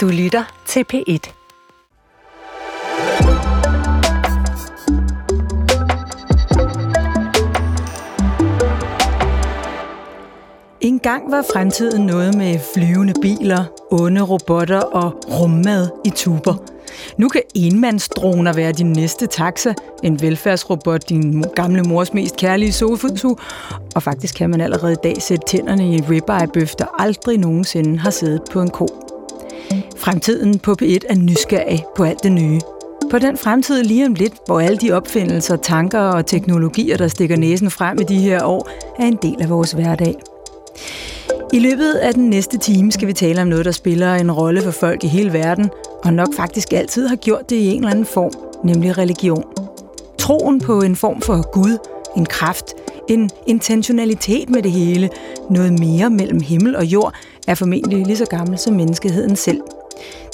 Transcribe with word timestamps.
Du 0.00 0.08
lytter 0.08 0.62
til 0.66 0.84
P1. 0.92 1.32
En 10.80 10.98
gang 10.98 11.30
var 11.30 11.44
fremtiden 11.52 12.06
noget 12.06 12.34
med 12.34 12.58
flyvende 12.74 13.14
biler, 13.22 13.64
onde 13.90 14.20
robotter 14.20 14.80
og 14.80 15.12
rummad 15.40 15.88
i 16.04 16.10
tuber. 16.10 16.54
Nu 17.16 17.28
kan 17.28 17.42
enmandsdroner 17.54 18.52
være 18.52 18.72
din 18.72 18.92
næste 18.92 19.26
taxa, 19.26 19.74
en 20.02 20.22
velfærdsrobot, 20.22 21.08
din 21.08 21.44
gamle 21.54 21.82
mors 21.82 22.14
mest 22.14 22.36
kærlige 22.36 22.72
sofutu, 22.72 23.36
og 23.94 24.02
faktisk 24.02 24.34
kan 24.34 24.50
man 24.50 24.60
allerede 24.60 24.92
i 24.92 25.02
dag 25.02 25.22
sætte 25.22 25.46
tænderne 25.46 25.84
i 25.84 25.94
en 25.94 26.10
ribeye-bøf, 26.10 26.74
der 26.74 26.86
aldrig 26.98 27.38
nogensinde 27.38 27.98
har 27.98 28.10
siddet 28.10 28.42
på 28.52 28.60
en 28.60 28.70
ko. 28.70 29.09
Fremtiden 29.96 30.58
på 30.58 30.76
P1 30.82 30.98
er 31.08 31.14
nysgerrig 31.14 31.84
på 31.96 32.04
alt 32.04 32.22
det 32.22 32.32
nye. 32.32 32.60
På 33.10 33.18
den 33.18 33.36
fremtid 33.36 33.82
lige 33.82 34.06
om 34.06 34.14
lidt, 34.14 34.34
hvor 34.46 34.60
alle 34.60 34.78
de 34.78 34.92
opfindelser, 34.92 35.56
tanker 35.56 36.00
og 36.00 36.26
teknologier, 36.26 36.96
der 36.96 37.08
stikker 37.08 37.36
næsen 37.36 37.70
frem 37.70 38.00
i 38.00 38.04
de 38.04 38.18
her 38.18 38.44
år, 38.44 38.68
er 38.98 39.04
en 39.06 39.18
del 39.22 39.42
af 39.42 39.50
vores 39.50 39.72
hverdag. 39.72 40.14
I 41.52 41.58
løbet 41.58 41.92
af 41.92 42.14
den 42.14 42.30
næste 42.30 42.58
time 42.58 42.92
skal 42.92 43.08
vi 43.08 43.12
tale 43.12 43.42
om 43.42 43.48
noget, 43.48 43.64
der 43.64 43.70
spiller 43.70 44.14
en 44.14 44.32
rolle 44.32 44.62
for 44.62 44.70
folk 44.70 45.04
i 45.04 45.06
hele 45.06 45.32
verden, 45.32 45.70
og 46.04 46.12
nok 46.12 46.28
faktisk 46.36 46.72
altid 46.72 47.06
har 47.06 47.16
gjort 47.16 47.50
det 47.50 47.56
i 47.56 47.66
en 47.66 47.76
eller 47.76 47.90
anden 47.90 48.06
form, 48.06 48.32
nemlig 48.64 48.98
religion. 48.98 49.44
Troen 50.18 50.60
på 50.60 50.80
en 50.80 50.96
form 50.96 51.20
for 51.20 51.50
Gud, 51.52 51.78
en 52.16 52.26
kraft, 52.26 52.74
en 53.08 53.30
intentionalitet 53.46 54.50
med 54.50 54.62
det 54.62 54.72
hele, 54.72 55.10
noget 55.50 55.80
mere 55.80 56.10
mellem 56.10 56.40
himmel 56.40 56.76
og 56.76 56.84
jord, 56.84 57.14
er 57.50 57.54
formentlig 57.54 58.06
lige 58.06 58.16
så 58.16 58.26
gammel 58.26 58.58
som 58.58 58.74
menneskeheden 58.74 59.36
selv. 59.36 59.60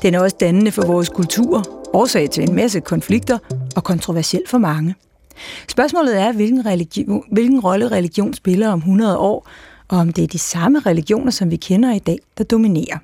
Den 0.02 0.15
er 0.15 0.20
også 0.20 0.37
dannende 0.41 0.70
for 0.70 0.87
vores 0.87 1.09
kultur, 1.09 1.65
årsag 1.93 2.30
til 2.30 2.49
en 2.49 2.54
masse 2.54 2.80
konflikter 2.80 3.38
og 3.77 3.85
kontroversiel 3.85 4.43
for 4.46 4.59
mange. 4.59 4.95
Spørgsmålet 5.68 6.21
er, 6.21 6.32
hvilken, 6.32 6.66
religion, 6.66 7.24
hvilken 7.32 7.60
rolle 7.60 7.88
religion 7.88 8.35
spiller 8.35 8.68
om 8.68 8.79
100 8.79 9.18
år, 9.18 9.49
og 9.88 9.99
om 9.99 10.13
det 10.13 10.24
er 10.24 10.29
de 10.29 10.38
samme 10.38 10.79
religioner, 10.79 11.30
som 11.30 11.51
vi 11.51 11.57
kender 11.57 11.93
i 11.93 11.99
dag, 11.99 12.18
der 12.38 12.45
dominerer. 12.45 12.99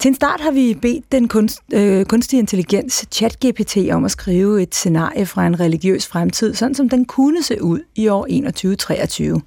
Til 0.00 0.08
en 0.08 0.14
start 0.14 0.40
har 0.40 0.50
vi 0.50 0.78
bedt 0.82 1.12
den 1.12 1.28
kunst, 1.28 1.60
øh, 1.72 2.04
kunstige 2.04 2.40
intelligens 2.40 3.06
ChatGPT 3.12 3.76
om 3.92 4.04
at 4.04 4.10
skrive 4.10 4.62
et 4.62 4.74
scenarie 4.74 5.26
fra 5.26 5.46
en 5.46 5.60
religiøs 5.60 6.06
fremtid, 6.06 6.54
sådan 6.54 6.74
som 6.74 6.88
den 6.88 7.04
kunne 7.04 7.42
se 7.42 7.62
ud 7.62 7.80
i 7.96 8.08
år 8.08 8.22
2123. 8.22 9.40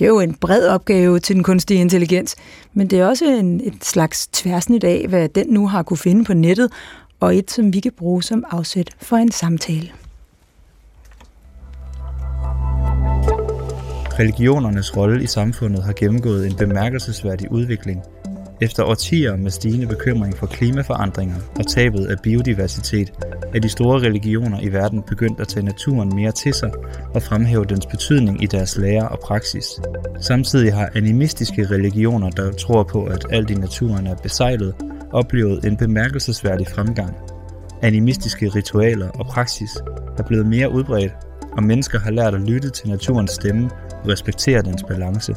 Det 0.00 0.06
er 0.06 0.08
jo 0.08 0.20
en 0.20 0.34
bred 0.34 0.68
opgave 0.68 1.18
til 1.18 1.36
den 1.36 1.42
kunstige 1.42 1.80
intelligens, 1.80 2.36
men 2.74 2.86
det 2.86 3.00
er 3.00 3.06
også 3.06 3.24
en, 3.24 3.60
et 3.64 3.84
slags 3.84 4.26
tværsnit 4.26 4.84
af, 4.84 5.06
hvad 5.08 5.28
den 5.28 5.46
nu 5.48 5.68
har 5.68 5.82
kunne 5.82 5.96
finde 5.96 6.24
på 6.24 6.34
nettet, 6.34 6.72
og 7.20 7.36
et, 7.36 7.50
som 7.50 7.72
vi 7.72 7.80
kan 7.80 7.92
bruge 7.98 8.22
som 8.22 8.44
afsæt 8.50 8.90
for 8.98 9.16
en 9.16 9.30
samtale. 9.30 9.88
Religionernes 14.18 14.96
rolle 14.96 15.22
i 15.22 15.26
samfundet 15.26 15.84
har 15.84 15.92
gennemgået 15.92 16.46
en 16.46 16.56
bemærkelsesværdig 16.56 17.52
udvikling. 17.52 18.02
Efter 18.62 18.84
årtier 18.84 19.36
med 19.36 19.50
stigende 19.50 19.86
bekymring 19.86 20.36
for 20.36 20.46
klimaforandringer 20.46 21.36
og 21.58 21.66
tabet 21.66 22.06
af 22.06 22.16
biodiversitet, 22.22 23.12
er 23.54 23.60
de 23.60 23.68
store 23.68 24.00
religioner 24.00 24.60
i 24.60 24.72
verden 24.72 25.02
begyndt 25.02 25.40
at 25.40 25.48
tage 25.48 25.66
naturen 25.66 26.14
mere 26.14 26.32
til 26.32 26.54
sig 26.54 26.70
og 27.14 27.22
fremhæve 27.22 27.64
dens 27.64 27.86
betydning 27.86 28.42
i 28.42 28.46
deres 28.46 28.76
lære 28.76 29.08
og 29.08 29.18
praksis. 29.20 29.66
Samtidig 30.20 30.74
har 30.74 30.90
animistiske 30.94 31.66
religioner, 31.70 32.30
der 32.30 32.52
tror 32.52 32.82
på, 32.82 33.04
at 33.04 33.26
alt 33.30 33.50
i 33.50 33.54
naturen 33.54 34.06
er 34.06 34.14
besejlet, 34.14 34.74
oplevet 35.12 35.64
en 35.64 35.76
bemærkelsesværdig 35.76 36.66
fremgang. 36.66 37.16
Animistiske 37.82 38.48
ritualer 38.48 39.08
og 39.08 39.26
praksis 39.26 39.70
er 40.18 40.22
blevet 40.22 40.46
mere 40.46 40.72
udbredt, 40.72 41.12
og 41.52 41.62
mennesker 41.62 41.98
har 41.98 42.10
lært 42.10 42.34
at 42.34 42.40
lytte 42.40 42.70
til 42.70 42.88
naturens 42.88 43.30
stemme 43.30 43.70
og 43.90 44.08
respektere 44.08 44.62
dens 44.62 44.82
balance. 44.82 45.34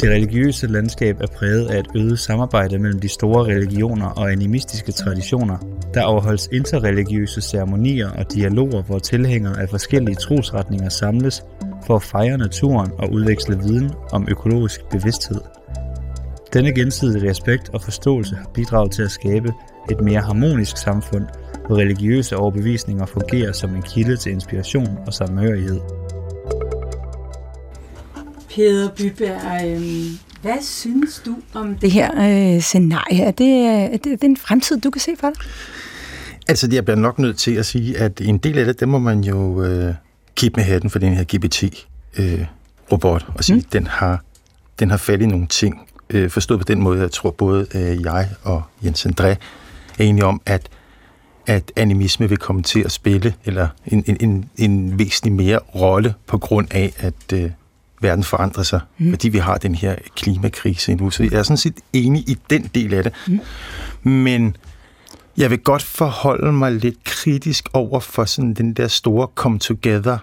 Det 0.00 0.10
religiøse 0.10 0.66
landskab 0.66 1.20
er 1.20 1.26
præget 1.26 1.66
af 1.66 1.78
et 1.78 1.86
øget 1.96 2.18
samarbejde 2.18 2.78
mellem 2.78 3.00
de 3.00 3.08
store 3.08 3.44
religioner 3.44 4.06
og 4.06 4.32
animistiske 4.32 4.92
traditioner. 4.92 5.58
Der 5.94 6.02
afholdes 6.02 6.48
interreligiøse 6.52 7.40
ceremonier 7.40 8.10
og 8.10 8.32
dialoger, 8.32 8.82
hvor 8.82 8.98
tilhængere 8.98 9.60
af 9.60 9.68
forskellige 9.68 10.16
trosretninger 10.16 10.88
samles 10.88 11.42
for 11.86 11.96
at 11.96 12.02
fejre 12.02 12.38
naturen 12.38 12.90
og 12.98 13.12
udveksle 13.12 13.58
viden 13.58 13.90
om 14.12 14.26
økologisk 14.30 14.80
bevidsthed. 14.90 15.40
Denne 16.52 16.74
gensidige 16.74 17.30
respekt 17.30 17.68
og 17.68 17.82
forståelse 17.82 18.36
har 18.36 18.50
bidraget 18.54 18.92
til 18.92 19.02
at 19.02 19.10
skabe 19.10 19.52
et 19.90 20.00
mere 20.00 20.20
harmonisk 20.20 20.76
samfund, 20.76 21.24
hvor 21.66 21.76
religiøse 21.76 22.36
overbevisninger 22.36 23.06
fungerer 23.06 23.52
som 23.52 23.74
en 23.74 23.82
kilde 23.82 24.16
til 24.16 24.32
inspiration 24.32 24.98
og 25.06 25.14
samhørighed. 25.14 25.80
Peder 28.54 28.88
Byberg, 28.88 29.66
øh, 29.66 29.82
hvad 30.42 30.62
synes 30.62 31.22
du 31.26 31.36
om 31.54 31.74
det 31.74 31.90
her 31.90 32.10
øh, 32.54 32.60
scenarie? 32.60 33.22
Er 33.22 33.30
det, 33.30 33.66
er, 33.66 33.96
det, 33.96 34.24
en 34.24 34.36
fremtid, 34.36 34.80
du 34.80 34.90
kan 34.90 35.00
se 35.00 35.10
for 35.20 35.30
dig? 35.30 35.36
Altså, 36.48 36.68
jeg 36.72 36.84
bliver 36.84 36.96
nok 36.96 37.18
nødt 37.18 37.38
til 37.38 37.54
at 37.54 37.66
sige, 37.66 37.98
at 37.98 38.20
en 38.20 38.38
del 38.38 38.58
af 38.58 38.64
det, 38.64 38.80
det 38.80 38.88
må 38.88 38.98
man 38.98 39.20
jo 39.20 39.62
øh, 39.62 39.94
kigge 40.34 40.56
med 40.56 40.64
hatten 40.64 40.90
for 40.90 40.98
den 40.98 41.14
her 41.14 41.24
GPT-robot, 41.24 43.22
øh, 43.22 43.34
og 43.36 43.44
sige, 43.44 43.56
mm. 43.56 43.62
den 43.62 43.86
har 43.86 44.22
den 44.78 44.90
har 44.90 44.96
fat 44.96 45.22
i 45.22 45.26
nogle 45.26 45.46
ting. 45.46 45.88
Øh, 46.10 46.30
forstået 46.30 46.60
på 46.60 46.64
den 46.64 46.82
måde, 46.82 47.00
jeg 47.00 47.10
tror 47.10 47.30
både 47.30 47.66
øh, 47.74 48.02
jeg 48.02 48.28
og 48.42 48.62
Jens 48.84 49.06
André 49.06 49.26
er 49.26 49.36
enige 49.98 50.24
om, 50.24 50.40
at 50.46 50.68
at 51.46 51.72
animisme 51.76 52.28
vil 52.28 52.38
komme 52.38 52.62
til 52.62 52.80
at 52.80 52.92
spille 52.92 53.34
eller 53.44 53.68
en, 53.86 54.04
en, 54.06 54.16
en, 54.20 54.50
en 54.56 54.98
væsentlig 54.98 55.32
mere 55.32 55.58
rolle 55.58 56.14
på 56.26 56.38
grund 56.38 56.68
af, 56.70 56.92
at 56.98 57.32
øh, 57.32 57.50
verden 58.00 58.24
forandrer 58.24 58.62
sig, 58.62 58.80
mm. 58.98 59.10
fordi 59.10 59.28
vi 59.28 59.38
har 59.38 59.58
den 59.58 59.74
her 59.74 59.94
klimakrise 60.16 60.94
nu. 60.94 61.10
Så 61.10 61.22
jeg 61.22 61.32
er 61.32 61.42
sådan 61.42 61.56
set 61.56 61.76
enig 61.92 62.28
i 62.28 62.38
den 62.50 62.70
del 62.74 62.94
af 62.94 63.02
det. 63.02 63.12
Mm. 63.26 63.40
Men 64.10 64.56
jeg 65.36 65.50
vil 65.50 65.58
godt 65.58 65.82
forholde 65.82 66.52
mig 66.52 66.72
lidt 66.72 67.04
kritisk 67.04 67.68
over 67.72 68.00
for 68.00 68.24
sådan 68.24 68.54
den 68.54 68.72
der 68.72 68.88
store 68.88 69.28
come 69.34 69.58
together 69.58 70.18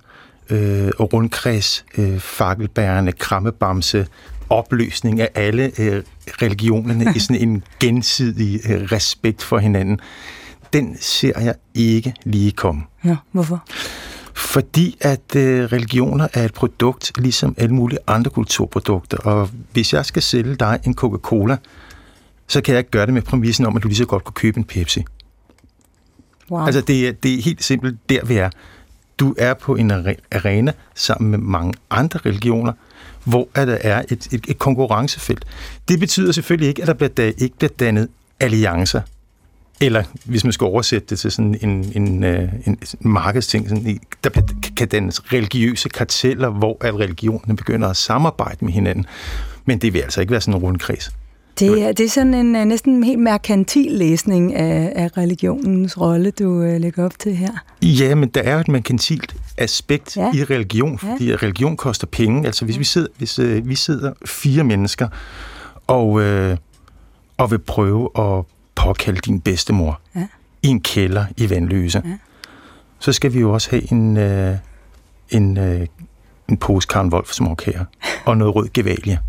øh, 0.49 0.91
og 0.99 1.13
rundkreds, 1.13 1.85
øh, 1.97 2.19
fakkelbærende, 2.19 3.11
krammebamse, 3.11 4.07
opløsning 4.49 5.21
af 5.21 5.29
alle 5.35 5.71
øh, 5.79 6.03
religionerne 6.27 7.13
i 7.15 7.19
sådan 7.25 7.41
en 7.41 7.63
gensidig 7.79 8.59
øh, 8.69 8.81
respekt 8.81 9.43
for 9.43 9.57
hinanden. 9.57 9.99
Den 10.73 10.97
ser 10.99 11.39
jeg 11.39 11.55
ikke 11.73 12.13
lige 12.23 12.51
komme. 12.51 12.81
Ja, 13.05 13.15
hvorfor? 13.31 13.63
Fordi 14.51 14.97
at 15.01 15.35
øh, 15.35 15.63
religioner 15.63 16.27
er 16.33 16.45
et 16.45 16.53
produkt, 16.53 17.11
ligesom 17.17 17.55
alle 17.57 17.75
mulige 17.75 17.99
andre 18.07 18.31
kulturprodukter. 18.31 19.17
Og 19.17 19.49
hvis 19.71 19.93
jeg 19.93 20.05
skal 20.05 20.21
sælge 20.21 20.55
dig 20.55 20.79
en 20.85 20.95
Coca-Cola, 20.95 21.57
så 22.47 22.61
kan 22.61 22.71
jeg 22.71 22.79
ikke 22.79 22.91
gøre 22.91 23.05
det 23.05 23.13
med 23.13 23.21
præmissen 23.21 23.65
om, 23.65 23.75
at 23.75 23.83
du 23.83 23.87
lige 23.87 23.97
så 23.97 24.05
godt 24.05 24.23
kunne 24.23 24.33
købe 24.33 24.57
en 24.57 24.63
Pepsi. 24.63 25.03
Wow. 26.51 26.65
Altså, 26.65 26.81
det 26.81 27.07
er, 27.07 27.11
det 27.11 27.33
er 27.33 27.41
helt 27.41 27.63
simpelt 27.63 28.09
der, 28.09 28.25
vi 28.25 28.35
er. 28.35 28.49
Du 29.19 29.35
er 29.37 29.53
på 29.53 29.75
en 29.75 29.91
arena 30.31 30.73
sammen 30.95 31.31
med 31.31 31.39
mange 31.39 31.73
andre 31.89 32.19
religioner, 32.25 32.73
hvor 33.23 33.47
der 33.55 33.77
er 33.81 34.03
et, 34.09 34.27
et, 34.31 34.45
et 34.47 34.59
konkurrencefelt. 34.59 35.45
Det 35.87 35.99
betyder 35.99 36.31
selvfølgelig 36.31 36.69
ikke, 36.69 36.81
at 36.81 36.87
der 36.87 36.93
bliver, 36.93 37.31
ikke 37.37 37.57
bliver 37.57 37.71
dannet 37.79 38.07
alliancer 38.39 39.01
eller 39.81 40.03
hvis 40.25 40.43
man 40.43 40.53
skal 40.53 40.65
oversætte 40.65 41.07
det 41.09 41.19
til 41.19 41.31
sådan 41.31 41.57
en, 41.61 41.91
en, 41.95 42.23
øh, 42.23 42.49
en, 42.65 42.77
en 43.01 43.11
markedsting, 43.11 43.69
sådan, 43.69 43.99
der 44.23 44.29
kan 44.77 44.87
dannes 44.87 45.33
religiøse 45.33 45.89
karteller, 45.89 46.49
hvor 46.49 46.77
at 46.81 46.95
religionerne 46.95 47.55
begynder 47.55 47.87
at 47.87 47.97
samarbejde 47.97 48.65
med 48.65 48.73
hinanden. 48.73 49.05
Men 49.65 49.77
det 49.77 49.93
vil 49.93 49.99
altså 49.99 50.21
ikke 50.21 50.31
være 50.31 50.41
sådan 50.41 50.53
en 50.53 50.63
rundkreds. 50.63 51.11
Det 51.59 51.81
er, 51.81 51.91
det 51.91 52.05
er 52.05 52.09
sådan 52.09 52.33
en 52.33 52.55
uh, 52.55 52.65
næsten 52.65 53.03
helt 53.03 53.19
merkantil 53.19 53.91
læsning 53.91 54.55
af, 54.55 54.93
af 54.95 55.17
religionens 55.17 56.01
rolle, 56.01 56.31
du 56.31 56.49
uh, 56.49 56.81
lægger 56.81 57.05
op 57.05 57.19
til 57.19 57.35
her. 57.35 57.51
Ja, 57.81 58.15
men 58.15 58.29
der 58.29 58.41
er 58.41 58.53
jo 58.53 58.59
et 58.59 58.67
merkantilt 58.67 59.35
aspekt 59.57 60.17
ja. 60.17 60.31
i 60.33 60.43
religion, 60.43 60.99
fordi 60.99 61.29
ja. 61.29 61.35
religion 61.35 61.77
koster 61.77 62.07
penge. 62.07 62.45
Altså 62.45 62.65
hvis 62.65 62.79
vi 62.79 62.83
sidder, 62.83 63.07
hvis, 63.17 63.39
uh, 63.39 63.69
vi 63.69 63.75
sidder 63.75 64.13
fire 64.25 64.63
mennesker 64.63 65.07
og, 65.87 66.09
uh, 66.09 66.57
og 67.37 67.51
vil 67.51 67.59
prøve 67.59 68.09
at 68.19 68.45
påkalde 68.75 69.19
din 69.19 69.39
bedstemor 69.39 70.01
ja. 70.15 70.27
i 70.63 70.67
en 70.67 70.81
kælder 70.81 71.25
i 71.37 71.49
Vandløse, 71.49 72.01
ja. 72.05 72.17
så 72.99 73.13
skal 73.13 73.33
vi 73.33 73.39
jo 73.39 73.53
også 73.53 73.69
have 73.69 73.91
en, 73.91 74.17
øh, 74.17 74.57
en, 75.29 75.57
øh, 75.57 75.87
en 76.49 76.57
pose 76.57 76.87
Karen 76.87 77.13
Wolf 77.13 77.31
småkager 77.31 77.85
og 78.25 78.37
noget 78.37 78.55
rød 78.55 78.69
gevalie. 78.73 79.19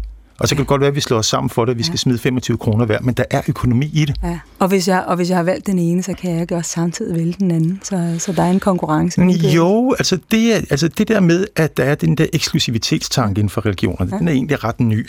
Og 0.43 0.49
så 0.49 0.55
kan 0.55 0.61
det 0.61 0.69
godt 0.69 0.81
være, 0.81 0.89
at 0.89 0.95
vi 0.95 1.01
slår 1.01 1.19
os 1.19 1.27
sammen 1.27 1.51
for 1.51 1.65
det, 1.65 1.73
at 1.73 1.79
vi 1.79 1.83
skal 1.83 1.99
smide 1.99 2.19
25 2.19 2.59
kroner 2.59 2.87
hver, 2.87 3.01
men 3.01 3.15
der 3.15 3.25
er 3.31 3.43
økonomi 3.49 3.91
i 3.93 4.05
det. 4.05 4.17
Ja. 4.23 4.39
Og, 4.59 4.69
hvis 4.69 4.89
jeg, 4.89 5.05
og 5.07 5.17
hvis 5.17 5.31
jeg 5.31 5.39
har 5.39 5.45
valgt 5.45 5.67
den 5.67 5.79
ene, 5.79 6.03
så 6.03 6.15
kan 6.15 6.33
jeg 6.33 6.41
ikke 6.41 6.57
også 6.57 6.71
samtidig 6.71 7.17
vælge 7.17 7.35
den 7.39 7.51
anden. 7.51 7.81
Så, 7.83 8.15
så 8.19 8.33
der 8.33 8.43
er 8.43 8.51
en 8.51 8.61
konkurrence. 8.61 9.23
Jo, 9.55 9.95
altså 9.99 10.19
det, 10.31 10.55
er, 10.55 10.57
altså 10.57 10.89
det 10.89 11.09
der 11.09 11.21
med, 11.21 11.47
at 11.57 11.77
der 11.77 11.85
er 11.85 11.95
den 11.95 12.17
der 12.17 12.27
eksklusivitetstanke 12.33 13.39
inden 13.39 13.51
for 13.51 13.67
religionerne, 13.67 14.11
ja. 14.13 14.19
den 14.19 14.29
er 14.29 14.33
egentlig 14.33 14.65
ret 14.65 14.81
ny. 14.81 15.09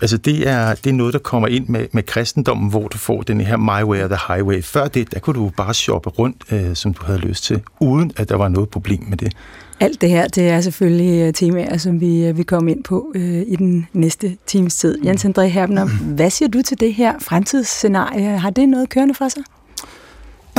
Altså 0.00 0.16
det 0.16 0.48
er, 0.48 0.74
det 0.74 0.90
er 0.90 0.94
noget, 0.94 1.12
der 1.12 1.18
kommer 1.18 1.48
ind 1.48 1.68
med, 1.68 1.86
med 1.92 2.02
kristendommen, 2.02 2.70
hvor 2.70 2.88
du 2.88 2.98
får 2.98 3.22
den 3.22 3.40
her 3.40 3.56
my 3.56 3.88
way 3.88 4.04
or 4.04 4.08
the 4.08 4.18
highway. 4.28 4.62
Før 4.62 4.88
det, 4.88 5.12
der 5.12 5.20
kunne 5.20 5.34
du 5.34 5.50
bare 5.56 5.74
shoppe 5.74 6.10
rundt, 6.10 6.44
øh, 6.52 6.76
som 6.76 6.94
du 6.94 7.04
havde 7.04 7.18
lyst 7.18 7.44
til, 7.44 7.62
uden 7.80 8.12
at 8.16 8.28
der 8.28 8.36
var 8.36 8.48
noget 8.48 8.68
problem 8.68 9.02
med 9.08 9.16
det. 9.16 9.32
Alt 9.80 10.00
det 10.00 10.08
her, 10.10 10.28
det 10.28 10.48
er 10.48 10.60
selvfølgelig 10.60 11.20
øh, 11.20 11.32
temaer, 11.32 11.76
som 11.76 12.00
vi, 12.00 12.24
øh, 12.24 12.38
vi 12.38 12.42
kommer 12.42 12.70
ind 12.70 12.84
på 12.84 13.12
øh, 13.14 13.42
i 13.46 13.56
den 13.56 13.86
næste 13.92 14.36
times 14.46 14.76
tid. 14.76 14.98
Jens 15.04 15.24
André 15.24 15.42
Herbner, 15.42 15.86
hvad 16.14 16.30
siger 16.30 16.48
du 16.48 16.62
til 16.62 16.80
det 16.80 16.94
her 16.94 17.12
fremtidsscenarie? 17.18 18.38
Har 18.38 18.50
det 18.50 18.68
noget 18.68 18.88
kørende 18.88 19.14
for 19.14 19.28
sig? 19.28 19.42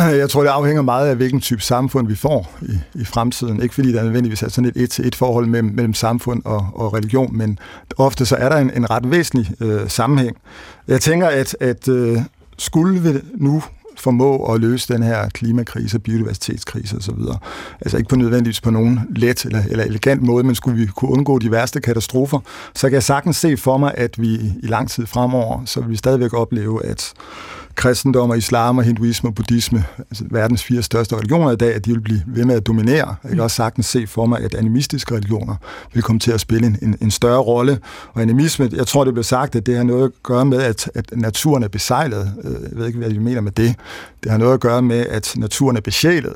Jeg 0.22 0.30
tror, 0.30 0.42
det 0.42 0.50
afhænger 0.50 0.82
meget 0.82 1.08
af, 1.08 1.16
hvilken 1.16 1.42
type 1.42 1.62
samfund 1.62 2.08
vi 2.08 2.16
får 2.16 2.58
i, 2.62 3.00
i 3.02 3.06
fremtiden. 3.06 3.62
Ikke 3.62 3.76
fordi 3.76 3.94
der 3.94 4.00
er 4.00 4.04
nødvendigvis 4.04 4.44
er 4.44 4.50
sådan 4.50 4.70
et 4.76 4.78
et-til-et 4.78 5.16
forhold 5.16 5.48
mellem, 5.48 5.74
mellem 5.74 5.94
samfund 5.94 6.42
og, 6.46 6.68
og 6.74 6.94
religion, 6.94 7.38
men 7.38 7.60
ofte 7.98 8.26
så 8.26 8.36
er 8.36 8.50
der 8.50 8.58
en, 8.58 8.72
en 8.76 8.90
ret 8.90 9.12
væsentlig 9.12 9.52
øh, 9.62 9.90
sammenhæng. 9.90 10.38
Jeg 10.88 11.02
tænker, 11.02 11.28
at, 11.28 11.58
at 11.60 11.88
øh, 11.88 12.18
skulle 12.58 13.02
vi 13.02 13.20
nu 13.34 13.64
formå 13.98 14.54
at 14.54 14.62
løse 14.62 14.94
den 14.94 15.04
her 15.04 15.30
klimakrise, 15.30 16.00
biodiversitetskrise 16.00 16.98
osv. 16.98 17.20
Altså 17.82 17.98
ikke 17.98 18.10
på 18.10 18.16
nødvendigvis 18.16 18.62
på 18.62 18.72
nogen 18.72 19.00
let 19.16 19.46
eller, 19.46 19.64
eller 19.70 19.84
elegant 19.84 20.22
måde, 20.22 20.44
men 20.44 20.56
skulle 20.56 20.78
vi 20.78 20.86
kunne 20.86 21.12
undgå 21.12 21.40
de 21.40 21.52
værste 21.52 21.82
katastrofer, 21.82 22.40
så 22.76 22.88
kan 22.88 22.94
jeg 22.94 23.04
sagtens 23.04 23.38
se 23.38 23.58
for 23.58 23.78
mig, 23.78 23.94
at 23.98 24.22
vi 24.22 24.34
i 24.64 24.68
lang 24.68 24.90
tid 24.90 25.06
fremover, 25.06 25.66
så 25.66 25.82
vil 25.82 25.90
vi 25.90 25.96
stadigvæk 25.96 26.34
opleve, 26.34 26.86
at 26.86 27.14
kristendom 27.76 28.30
og 28.30 28.38
islam 28.38 28.78
og 28.78 28.84
hinduisme 28.84 29.30
og 29.30 29.36
buddhisme, 29.36 29.84
altså 29.98 30.24
verdens 30.32 30.64
fire 30.64 30.82
største 30.82 31.16
religioner 31.16 31.52
i 31.52 31.56
dag, 31.56 31.76
at 31.76 31.86
de 31.86 31.92
vil 31.92 32.02
blive 32.02 32.22
ved 32.28 32.46
med 32.46 32.56
at 32.56 32.68
dominere. 32.68 33.16
Jeg 33.24 33.32
kan 33.32 33.40
også 33.40 33.56
sagtens 33.56 33.86
se 33.86 34.08
for 34.08 34.26
mig, 34.26 34.40
at 34.40 34.56
animistiske 34.56 35.16
religioner 35.16 35.56
vil 35.94 36.04
komme 36.04 36.20
til 36.20 36.32
at 36.32 36.40
spille 36.40 36.78
en, 36.82 36.98
en 37.02 37.12
større 37.12 37.40
rolle. 37.40 37.80
Og 38.14 38.22
animisme, 38.22 38.70
jeg 38.74 38.88
tror, 38.88 39.04
det 39.04 39.14
blev 39.14 39.24
sagt, 39.24 39.56
at 39.56 39.66
det 39.66 39.78
har 39.78 39.84
noget 39.84 40.04
at 40.04 40.12
gøre 40.24 40.46
med, 40.46 40.62
at, 40.62 40.92
at 40.96 41.06
naturen 41.14 41.64
er 41.64 41.68
besejlet. 41.68 42.34
Øh, 42.44 42.52
jeg 42.52 42.78
ved 42.78 42.88
ikke, 42.88 43.00
hvad 43.00 43.10
de 43.10 43.20
mener 43.20 43.42
med 43.42 43.52
det. 43.52 43.76
Det 44.24 44.32
har 44.32 44.38
noget 44.38 44.54
at 44.54 44.60
gøre 44.60 44.82
med, 44.82 45.06
at 45.10 45.34
naturen 45.38 45.78
er 45.78 45.82
besjælet 45.82 46.34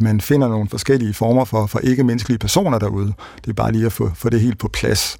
man 0.00 0.20
finder 0.20 0.48
nogle 0.48 0.68
forskellige 0.68 1.14
former 1.14 1.44
for, 1.44 1.66
for 1.66 1.78
ikke-menneskelige 1.78 2.38
personer 2.38 2.78
derude. 2.78 3.12
Det 3.44 3.50
er 3.50 3.54
bare 3.54 3.72
lige 3.72 3.86
at 3.86 3.92
få, 3.92 4.10
få 4.14 4.28
det 4.28 4.40
helt 4.40 4.58
på 4.58 4.68
plads. 4.68 5.18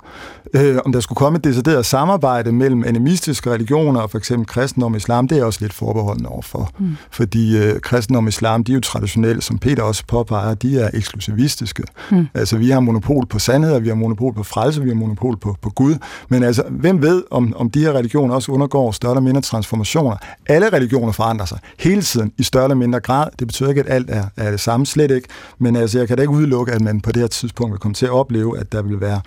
Øh, 0.54 0.78
om 0.84 0.92
der 0.92 1.00
skulle 1.00 1.16
komme 1.16 1.38
et 1.38 1.44
decideret 1.44 1.86
samarbejde 1.86 2.52
mellem 2.52 2.84
animistiske 2.86 3.50
religioner 3.50 4.00
og 4.00 4.10
for 4.10 4.18
eksempel 4.18 4.46
kristendom 4.46 4.92
og 4.92 4.96
islam, 4.96 5.28
det 5.28 5.38
er 5.38 5.44
også 5.44 5.58
lidt 5.62 5.72
forbeholdende 5.72 6.28
overfor. 6.28 6.70
Mm. 6.78 6.96
Fordi 7.10 7.58
øh, 7.58 7.80
kristendom 7.80 8.24
og 8.24 8.28
islam, 8.28 8.64
de 8.64 8.72
er 8.72 8.74
jo 8.74 8.80
traditionelt, 8.80 9.44
som 9.44 9.58
Peter 9.58 9.82
også 9.82 10.04
påpeger, 10.06 10.54
de 10.54 10.80
er 10.80 10.90
eksklusivistiske. 10.94 11.82
Mm. 12.10 12.26
Altså 12.34 12.56
vi 12.56 12.70
har 12.70 12.80
monopol 12.80 13.26
på 13.26 13.38
sandhed, 13.38 13.80
vi 13.80 13.88
har 13.88 13.94
monopol 13.94 14.34
på 14.34 14.42
frelse, 14.42 14.82
vi 14.82 14.88
har 14.88 14.96
monopol 14.96 15.36
på, 15.36 15.56
på 15.62 15.70
Gud. 15.70 15.94
Men 16.28 16.42
altså, 16.42 16.64
hvem 16.70 17.02
ved, 17.02 17.22
om, 17.30 17.54
om 17.56 17.70
de 17.70 17.80
her 17.80 17.92
religioner 17.92 18.34
også 18.34 18.52
undergår 18.52 18.92
større 18.92 19.12
eller 19.12 19.22
mindre 19.22 19.40
transformationer? 19.40 20.16
Alle 20.46 20.72
religioner 20.72 21.12
forandrer 21.12 21.46
sig 21.46 21.58
hele 21.78 22.02
tiden 22.02 22.32
i 22.38 22.42
større 22.42 22.64
eller 22.64 22.74
mindre 22.74 23.00
grad. 23.00 23.28
Det 23.38 23.46
betyder 23.46 23.68
ikke, 23.68 23.80
at 23.80 23.90
alt 23.90 24.10
er, 24.10 24.24
er 24.36 24.55
det 24.56 24.64
samme, 24.64 24.86
slet 24.86 25.10
ikke. 25.10 25.28
Men 25.58 25.76
altså, 25.76 25.98
jeg 25.98 26.08
kan 26.08 26.16
da 26.16 26.22
ikke 26.22 26.32
udelukke, 26.32 26.72
at 26.72 26.80
man 26.80 27.00
på 27.00 27.12
det 27.12 27.20
her 27.20 27.28
tidspunkt 27.28 27.72
vil 27.72 27.80
komme 27.80 27.94
til 27.94 28.06
at 28.06 28.12
opleve, 28.12 28.58
at 28.58 28.72
der 28.72 28.82
vil 28.82 29.00
være 29.00 29.20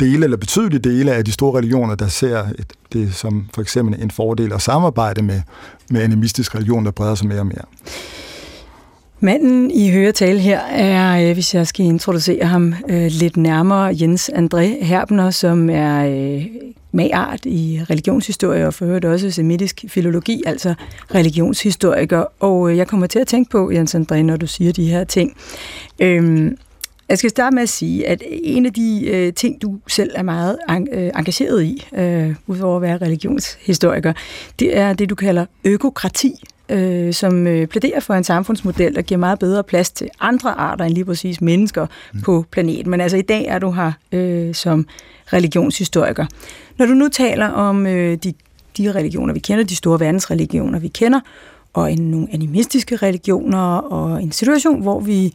dele 0.00 0.24
eller 0.24 0.36
betydelige 0.36 0.80
dele 0.80 1.12
af 1.12 1.24
de 1.24 1.32
store 1.32 1.58
religioner, 1.58 1.94
der 1.94 2.08
ser 2.08 2.38
et, 2.38 2.72
det 2.92 3.14
som 3.14 3.48
for 3.54 3.62
eksempel 3.62 4.02
en 4.02 4.10
fordel 4.10 4.52
at 4.52 4.62
samarbejde 4.62 5.22
med, 5.22 5.42
med 5.90 6.02
animistisk 6.02 6.54
religion, 6.54 6.84
der 6.84 6.90
breder 6.90 7.14
sig 7.14 7.26
mere 7.26 7.40
og 7.40 7.46
mere. 7.46 7.64
Manden, 9.24 9.70
I 9.70 9.90
hører 9.90 10.12
tale 10.12 10.38
her, 10.38 10.60
er, 10.60 11.28
øh, 11.28 11.32
hvis 11.32 11.54
jeg 11.54 11.66
skal 11.66 11.86
introducere 11.86 12.44
ham 12.44 12.74
øh, 12.88 13.06
lidt 13.10 13.36
nærmere, 13.36 13.96
Jens 14.00 14.30
André 14.34 14.84
Herbner, 14.84 15.30
som 15.30 15.70
er 15.70 16.06
øh, 16.06 16.46
magart 16.92 17.46
i 17.46 17.80
religionshistorie 17.90 18.66
og 18.66 18.74
forhørt 18.74 19.04
også 19.04 19.30
semitisk 19.30 19.84
filologi, 19.88 20.42
altså 20.46 20.74
religionshistoriker. 21.14 22.24
Og 22.40 22.76
jeg 22.76 22.88
kommer 22.88 23.06
til 23.06 23.18
at 23.18 23.26
tænke 23.26 23.50
på, 23.50 23.70
Jens 23.70 23.94
André, 23.94 24.16
når 24.16 24.36
du 24.36 24.46
siger 24.46 24.72
de 24.72 24.86
her 24.86 25.04
ting. 25.04 25.36
Øhm, 26.00 26.56
jeg 27.08 27.18
skal 27.18 27.30
starte 27.30 27.54
med 27.54 27.62
at 27.62 27.68
sige, 27.68 28.08
at 28.08 28.22
en 28.28 28.66
af 28.66 28.72
de 28.72 29.06
øh, 29.06 29.32
ting, 29.32 29.62
du 29.62 29.78
selv 29.88 30.10
er 30.14 30.22
meget 30.22 30.58
engageret 30.68 31.62
i, 31.62 31.86
øh, 31.96 32.34
udover 32.46 32.76
at 32.76 32.82
være 32.82 32.98
religionshistoriker, 32.98 34.12
det 34.58 34.76
er 34.76 34.92
det, 34.92 35.10
du 35.10 35.14
kalder 35.14 35.46
økokrati, 35.64 36.34
øh, 36.68 37.12
som 37.12 37.46
øh, 37.46 37.66
plæderer 37.66 38.00
for 38.00 38.14
en 38.14 38.24
samfundsmodel, 38.24 38.94
der 38.94 39.02
giver 39.02 39.18
meget 39.18 39.38
bedre 39.38 39.62
plads 39.64 39.90
til 39.90 40.08
andre 40.20 40.50
arter 40.50 40.84
end 40.84 40.94
lige 40.94 41.04
præcis 41.04 41.40
mennesker 41.40 41.86
mm. 42.12 42.20
på 42.20 42.44
planeten. 42.50 42.90
Men 42.90 43.00
altså 43.00 43.16
i 43.16 43.22
dag 43.22 43.46
er 43.46 43.58
du 43.58 43.70
her 43.70 43.92
øh, 44.12 44.54
som 44.54 44.86
religionshistoriker. 45.32 46.26
Når 46.78 46.86
du 46.86 46.92
nu 46.92 47.08
taler 47.08 47.48
om 47.48 47.86
øh, 47.86 48.16
de, 48.16 48.34
de 48.78 48.92
religioner, 48.92 49.34
vi 49.34 49.40
kender, 49.40 49.64
de 49.64 49.76
store 49.76 50.00
verdensreligioner, 50.00 50.78
vi 50.78 50.88
kender, 50.88 51.20
og 51.74 51.92
en, 51.92 51.98
nogle 51.98 52.28
animistiske 52.32 52.96
religioner, 52.96 53.76
og 53.76 54.22
en 54.22 54.32
situation, 54.32 54.82
hvor 54.82 55.00
vi, 55.00 55.34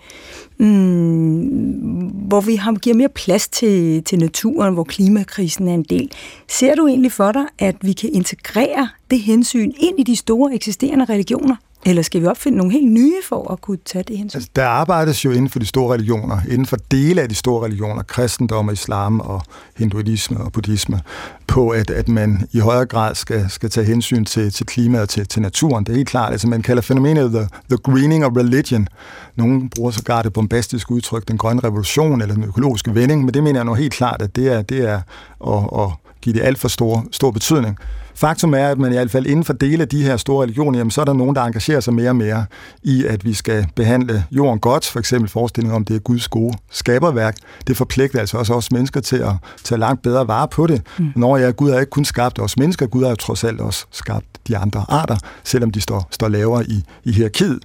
mm, 0.57 2.07
hvor 2.07 2.41
vi 2.41 2.55
har, 2.55 2.73
giver 2.73 2.95
mere 2.95 3.09
plads 3.09 3.47
til, 3.47 4.03
til 4.03 4.19
naturen, 4.19 4.73
hvor 4.73 4.83
klimakrisen 4.83 5.67
er 5.67 5.73
en 5.73 5.83
del. 5.83 6.11
Ser 6.47 6.75
du 6.75 6.87
egentlig 6.87 7.11
for 7.11 7.31
dig, 7.31 7.45
at 7.59 7.75
vi 7.81 7.93
kan 7.93 8.09
integrere 8.13 8.89
det 9.11 9.19
hensyn 9.19 9.71
ind 9.79 9.99
i 9.99 10.03
de 10.03 10.15
store 10.15 10.53
eksisterende 10.53 11.05
religioner? 11.05 11.55
Eller 11.85 12.01
skal 12.01 12.21
vi 12.21 12.25
opfinde 12.25 12.57
nogle 12.57 12.73
helt 12.73 12.91
nye 12.91 13.15
for 13.29 13.51
at 13.51 13.61
kunne 13.61 13.77
tage 13.85 14.03
det 14.07 14.17
hensyn? 14.17 14.37
Altså, 14.37 14.49
der 14.55 14.65
arbejdes 14.67 15.25
jo 15.25 15.31
inden 15.31 15.49
for 15.49 15.59
de 15.59 15.65
store 15.65 15.93
religioner, 15.93 16.37
inden 16.49 16.65
for 16.65 16.77
dele 16.91 17.21
af 17.21 17.29
de 17.29 17.35
store 17.35 17.65
religioner, 17.65 18.03
kristendom 18.03 18.67
og 18.67 18.73
islam 18.73 19.19
og 19.19 19.41
hinduisme 19.77 20.37
og 20.37 20.51
buddhisme, 20.51 21.01
på 21.47 21.69
at, 21.69 21.89
at 21.89 22.09
man 22.09 22.47
i 22.51 22.59
højere 22.59 22.85
grad 22.85 23.15
skal, 23.15 23.49
skal 23.49 23.69
tage 23.69 23.87
hensyn 23.87 24.25
til, 24.25 24.51
til 24.51 24.65
klimaet 24.65 25.01
og 25.01 25.09
til, 25.09 25.27
til 25.27 25.41
naturen. 25.41 25.83
Det 25.83 25.91
er 25.91 25.95
helt 25.95 26.09
klart. 26.09 26.31
Altså, 26.31 26.47
man 26.47 26.61
kalder 26.61 26.81
fænomenet 26.81 27.31
the, 27.31 27.47
the 27.69 27.77
greening 27.77 28.25
of 28.25 28.31
religion. 28.37 28.87
Nogle 29.35 29.69
bruger 29.69 29.91
sågar 29.91 30.21
det 30.21 30.33
bombastiske 30.33 30.91
udtryk, 30.91 31.27
den 31.27 31.37
grønne 31.37 31.63
revolution 31.63 32.21
eller 32.21 32.35
den 32.35 32.43
økologiske 32.43 32.95
vending, 32.95 33.25
men 33.25 33.33
det 33.33 33.43
mener 33.43 33.59
jeg 33.59 33.65
nu 33.65 33.73
helt 33.73 33.93
klart, 33.93 34.21
at 34.21 34.35
det 34.35 34.47
er, 34.53 34.61
det 34.61 34.89
er 34.89 35.01
at, 35.47 35.83
at 35.83 35.89
give 36.21 36.33
det 36.33 36.41
alt 36.43 36.59
for 36.59 36.67
stor, 36.67 37.05
stor 37.11 37.31
betydning. 37.31 37.77
Faktum 38.17 38.53
er, 38.53 38.67
at 38.67 38.77
man 38.77 38.91
i 38.91 38.95
hvert 38.95 39.11
fald 39.11 39.25
inden 39.25 39.45
for 39.45 39.53
dele 39.53 39.81
af 39.81 39.87
de 39.87 40.03
her 40.03 40.17
store 40.17 40.43
religioner, 40.43 40.77
jamen, 40.77 40.91
så 40.91 41.01
er 41.01 41.05
der 41.05 41.13
nogen, 41.13 41.35
der 41.35 41.41
engagerer 41.43 41.79
sig 41.79 41.93
mere 41.93 42.09
og 42.09 42.15
mere 42.15 42.45
i, 42.83 43.05
at 43.05 43.25
vi 43.25 43.33
skal 43.33 43.67
behandle 43.75 44.23
jorden 44.31 44.59
godt. 44.59 44.85
For 44.85 44.99
eksempel 44.99 45.29
forestillingen 45.29 45.75
om, 45.75 45.85
det 45.85 45.95
er 45.95 45.99
Guds 45.99 46.27
gode 46.27 46.57
skaberværk. 46.71 47.37
Det 47.67 47.77
forpligter 47.77 48.19
altså 48.19 48.37
også 48.37 48.53
os 48.53 48.71
mennesker 48.71 48.99
til 48.99 49.17
at 49.17 49.33
tage 49.63 49.79
langt 49.79 50.01
bedre 50.01 50.27
vare 50.27 50.47
på 50.47 50.67
det. 50.67 50.81
Mm. 50.99 51.11
Når 51.15 51.37
jeg, 51.37 51.55
Gud 51.55 51.71
har 51.71 51.79
ikke 51.79 51.89
kun 51.89 52.05
skabt 52.05 52.39
os 52.39 52.57
mennesker, 52.57 52.87
Gud 52.87 53.03
har 53.03 53.09
jo 53.09 53.15
trods 53.15 53.43
alt 53.43 53.61
også 53.61 53.85
skabt 53.91 54.25
de 54.47 54.57
andre 54.57 54.85
arter, 54.89 55.17
selvom 55.43 55.71
de 55.71 55.81
står, 55.81 56.07
står 56.11 56.27
lavere 56.27 56.65
i, 56.65 56.83
i 57.03 57.11
hierarkiet. 57.11 57.59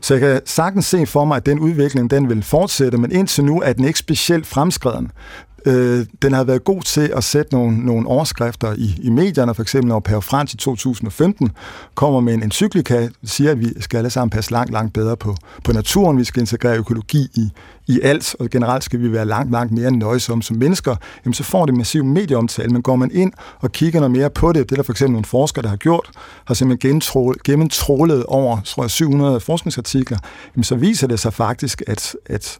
Så 0.00 0.14
jeg 0.14 0.20
kan 0.20 0.40
sagtens 0.44 0.86
se 0.86 1.06
for 1.06 1.24
mig, 1.24 1.36
at 1.36 1.46
den 1.46 1.58
udvikling 1.58 2.10
den 2.10 2.28
vil 2.28 2.42
fortsætte, 2.42 2.98
men 2.98 3.12
indtil 3.12 3.44
nu 3.44 3.60
er 3.60 3.72
den 3.72 3.84
ikke 3.84 3.98
specielt 3.98 4.46
fremskreden. 4.46 5.10
Øh, 5.66 6.06
den 6.22 6.32
har 6.32 6.44
været 6.44 6.64
god 6.64 6.82
til 6.82 7.12
at 7.16 7.24
sætte 7.24 7.54
nogle, 7.54 7.86
nogle 7.86 8.08
overskrifter 8.08 8.74
i, 8.78 9.00
i 9.02 9.10
medierne, 9.10 9.54
for 9.54 9.62
eksempel 9.62 9.88
når 9.88 10.00
Pave 10.00 10.22
Frans 10.22 10.54
i 10.54 10.56
2015 10.56 11.50
kommer 11.94 12.20
med 12.20 12.34
en 12.34 12.42
encyklika, 12.42 13.08
siger, 13.24 13.50
at 13.50 13.60
vi 13.60 13.80
skal 13.80 13.98
alle 13.98 14.10
sammen 14.10 14.30
passe 14.30 14.50
langt, 14.50 14.72
langt 14.72 14.94
bedre 14.94 15.16
på, 15.16 15.36
på 15.64 15.72
naturen, 15.72 16.18
vi 16.18 16.24
skal 16.24 16.40
integrere 16.40 16.78
økologi 16.78 17.28
i, 17.34 17.50
i 17.86 18.00
alt, 18.02 18.36
og 18.40 18.50
generelt 18.50 18.84
skal 18.84 19.00
vi 19.00 19.12
være 19.12 19.24
langt, 19.24 19.52
langt 19.52 19.72
mere 19.72 19.90
nøjsomme 19.90 20.42
som 20.42 20.56
mennesker, 20.56 20.96
jamen 21.24 21.34
så 21.34 21.44
får 21.44 21.66
det 21.66 21.74
massiv 21.74 22.04
medieomtale, 22.04 22.68
men 22.68 22.82
går 22.82 22.96
man 22.96 23.10
ind 23.14 23.32
og 23.60 23.72
kigger 23.72 24.00
noget 24.00 24.10
mere 24.10 24.30
på 24.30 24.52
det, 24.52 24.70
det 24.70 24.72
er 24.72 24.76
der 24.76 24.82
for 24.82 24.92
eksempel 24.92 25.12
nogle 25.12 25.24
forskere, 25.24 25.62
der 25.62 25.68
har 25.68 25.76
gjort, 25.76 26.10
har 26.44 26.54
simpelthen 26.54 27.00
gennemtrålet 27.44 28.24
over 28.24 28.60
tror 28.64 28.82
jeg, 28.82 28.90
700 28.90 29.40
forskningsartikler, 29.40 30.18
jamen 30.56 30.64
så 30.64 30.76
viser 30.76 31.06
det 31.06 31.20
sig 31.20 31.32
faktisk, 31.32 31.82
at, 31.86 32.16
at 32.26 32.58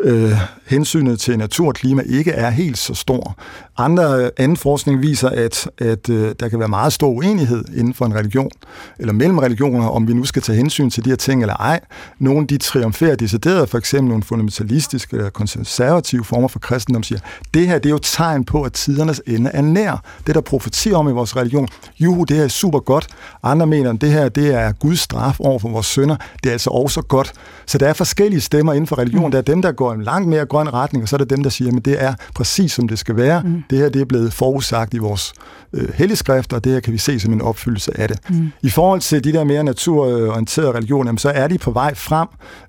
øh, 0.00 0.32
hensynet 0.66 1.20
til 1.20 1.38
natur 1.38 1.68
og 1.68 1.74
klima 1.74 2.02
ikke 2.06 2.30
er 2.30 2.50
helt 2.50 2.78
så 2.78 2.94
stor. 2.94 3.36
Andre, 3.80 4.30
anden 4.36 4.56
forskning 4.56 5.02
viser, 5.02 5.28
at, 5.28 5.70
at 5.78 6.08
øh, 6.08 6.34
der 6.40 6.48
kan 6.48 6.58
være 6.58 6.68
meget 6.68 6.92
stor 6.92 7.08
uenighed 7.08 7.64
inden 7.76 7.94
for 7.94 8.06
en 8.06 8.14
religion, 8.14 8.50
eller 8.98 9.12
mellem 9.12 9.38
religioner, 9.38 9.88
om 9.88 10.08
vi 10.08 10.12
nu 10.12 10.24
skal 10.24 10.42
tage 10.42 10.56
hensyn 10.56 10.90
til 10.90 11.04
de 11.04 11.10
her 11.10 11.16
ting 11.16 11.42
eller 11.42 11.54
ej. 11.54 11.80
Nogle 12.18 12.46
de 12.46 12.58
triumferer 12.58 13.16
decideret, 13.16 13.68
for 13.68 13.78
eksempel 13.78 14.08
nogle 14.08 14.22
fundamentalistiske 14.22 15.16
eller 15.16 15.30
konservative 15.30 16.24
former 16.24 16.48
for 16.48 16.58
kristendom 16.58 17.02
siger, 17.02 17.20
det 17.54 17.66
her 17.66 17.78
det 17.78 17.86
er 17.86 17.90
jo 17.90 17.98
tegn 17.98 18.44
på, 18.44 18.62
at 18.62 18.72
tidernes 18.72 19.22
ende 19.26 19.50
er 19.50 19.62
nær. 19.62 20.02
Det 20.26 20.34
der 20.34 20.40
profeterer 20.40 20.96
om 20.96 21.08
i 21.08 21.12
vores 21.12 21.36
religion, 21.36 21.68
juhu, 22.00 22.24
det 22.24 22.36
her 22.36 22.44
er 22.44 22.48
super 22.48 22.78
godt. 22.78 23.06
Andre 23.42 23.66
mener, 23.66 23.92
at 23.92 24.00
det 24.00 24.12
her 24.12 24.28
det 24.28 24.54
er 24.54 24.72
Guds 24.72 25.00
straf 25.00 25.40
over 25.40 25.58
for 25.58 25.68
vores 25.68 25.86
sønder. 25.86 26.16
Det 26.42 26.48
er 26.48 26.52
altså 26.52 26.70
også 26.70 27.02
godt. 27.02 27.32
Så 27.66 27.78
der 27.78 27.88
er 27.88 27.92
forskellige 27.92 28.40
stemmer 28.40 28.72
inden 28.72 28.86
for 28.86 28.98
religion. 28.98 29.24
Mm. 29.24 29.30
Der 29.30 29.38
er 29.38 29.42
dem, 29.42 29.62
der 29.62 29.72
går 29.72 29.92
en 29.92 30.02
langt 30.02 30.28
mere 30.28 30.46
grøn 30.46 30.72
retning, 30.72 31.02
og 31.02 31.08
så 31.08 31.16
er 31.16 31.18
der 31.18 31.24
dem, 31.24 31.42
der 31.42 31.50
siger, 31.50 31.76
at 31.76 31.84
det 31.84 32.02
er 32.02 32.14
præcis 32.34 32.72
som 32.72 32.88
det 32.88 32.98
skal 32.98 33.16
være. 33.16 33.42
Mm 33.42 33.62
Det 33.70 33.78
her 33.78 33.88
det 33.88 34.00
er 34.00 34.04
blevet 34.04 34.32
forudsagt 34.32 34.94
i 34.94 34.98
vores 34.98 35.32
øh, 35.72 35.88
helligskrift, 35.94 36.52
og 36.52 36.64
det 36.64 36.72
her 36.72 36.80
kan 36.80 36.92
vi 36.92 36.98
se 36.98 37.20
som 37.20 37.32
en 37.32 37.40
opfyldelse 37.40 38.00
af 38.00 38.08
det. 38.08 38.18
Mm. 38.30 38.50
I 38.62 38.70
forhold 38.70 39.00
til 39.00 39.24
de 39.24 39.32
der 39.32 39.44
mere 39.44 39.64
naturorienterede 39.64 40.72
religioner, 40.72 41.16
så 41.16 41.30
er 41.30 41.48
de 41.48 41.58
på 41.58 41.70
vej 41.70 41.94
frem. 41.94 42.28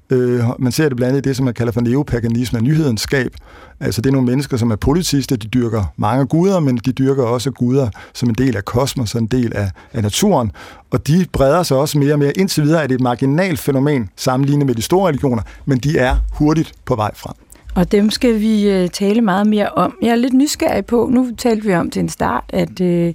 Øh, 0.10 0.44
man 0.60 0.72
ser 0.72 0.88
det 0.90 0.98
blandt 0.98 1.10
andet 1.10 1.26
i 1.26 1.30
det, 1.30 1.36
som 1.36 1.46
man 1.46 1.54
kalder 1.54 1.72
for 1.72 1.82
neopaganisme 1.82 2.60
og 2.60 2.64
nyhedenskab. 2.64 3.36
Altså 3.80 4.02
det 4.02 4.10
er 4.10 4.14
nogle 4.14 4.28
mennesker, 4.28 4.58
som 4.58 4.72
er 4.72 4.76
politister, 4.76 5.36
de 5.36 5.48
dyrker 5.48 5.84
mange 5.98 6.26
guder, 6.26 6.60
men 6.60 6.78
de 6.78 6.92
dyrker 6.92 7.24
også 7.24 7.52
guder 7.52 7.90
som 8.14 8.30
en 8.30 8.36
del 8.36 8.58
af 8.58 8.66
kosmos 8.66 9.16
og 9.16 9.22
en 9.22 9.28
del 9.28 9.56
af, 9.56 9.72
af 9.94 10.04
naturen. 10.04 10.52
Og 10.92 11.08
de 11.08 11.26
breder 11.32 11.64
sig 11.64 11.78
også 11.78 11.98
mere 11.98 12.14
og 12.14 12.20
mere. 12.20 12.38
Indtil 12.38 12.64
videre 12.64 12.84
er 12.84 12.88
det 12.88 12.96
et 12.96 13.02
marginalt 13.02 13.60
fænomen 13.60 14.10
sammenlignet 14.16 14.68
med 14.68 14.76
de 14.76 14.82
store 14.82 15.08
religioner, 15.08 15.42
men 15.66 15.78
de 15.78 15.98
er 15.98 16.16
hurtigt 16.34 16.74
på 16.86 16.96
vej 16.96 17.12
frem. 17.16 17.49
Og 17.76 17.92
dem 17.92 18.10
skal 18.10 18.40
vi 18.40 18.70
øh, 18.70 18.90
tale 18.90 19.22
meget 19.22 19.48
mere 19.48 19.70
om. 19.70 19.98
Jeg 20.02 20.10
er 20.10 20.16
lidt 20.16 20.34
nysgerrig 20.34 20.86
på, 20.86 21.10
nu 21.12 21.32
talte 21.38 21.68
vi 21.68 21.74
om 21.74 21.90
til 21.90 22.00
en 22.00 22.10
start, 22.10 22.44
at, 22.50 22.82
øh, 22.82 23.14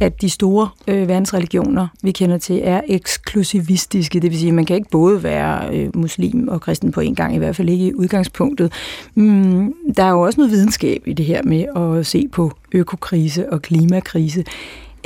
at 0.00 0.20
de 0.20 0.30
store 0.30 0.68
øh, 0.88 1.08
verdensreligioner, 1.08 1.88
vi 2.02 2.12
kender 2.12 2.38
til, 2.38 2.60
er 2.64 2.80
eksklusivistiske. 2.88 4.20
Det 4.20 4.30
vil 4.30 4.38
sige, 4.38 4.48
at 4.48 4.54
man 4.54 4.64
kan 4.64 4.76
ikke 4.76 4.90
både 4.90 5.22
være 5.22 5.76
øh, 5.76 5.96
muslim 5.96 6.48
og 6.48 6.60
kristen 6.60 6.92
på 6.92 7.00
en 7.00 7.14
gang, 7.14 7.34
i 7.34 7.38
hvert 7.38 7.56
fald 7.56 7.68
ikke 7.68 7.86
i 7.86 7.94
udgangspunktet. 7.94 8.72
Mm, 9.14 9.74
der 9.96 10.04
er 10.04 10.10
jo 10.10 10.20
også 10.20 10.40
noget 10.40 10.52
videnskab 10.52 11.02
i 11.06 11.12
det 11.12 11.26
her 11.26 11.42
med 11.42 11.64
at 11.98 12.06
se 12.06 12.28
på 12.32 12.52
økokrise 12.72 13.52
og 13.52 13.62
klimakrise. 13.62 14.44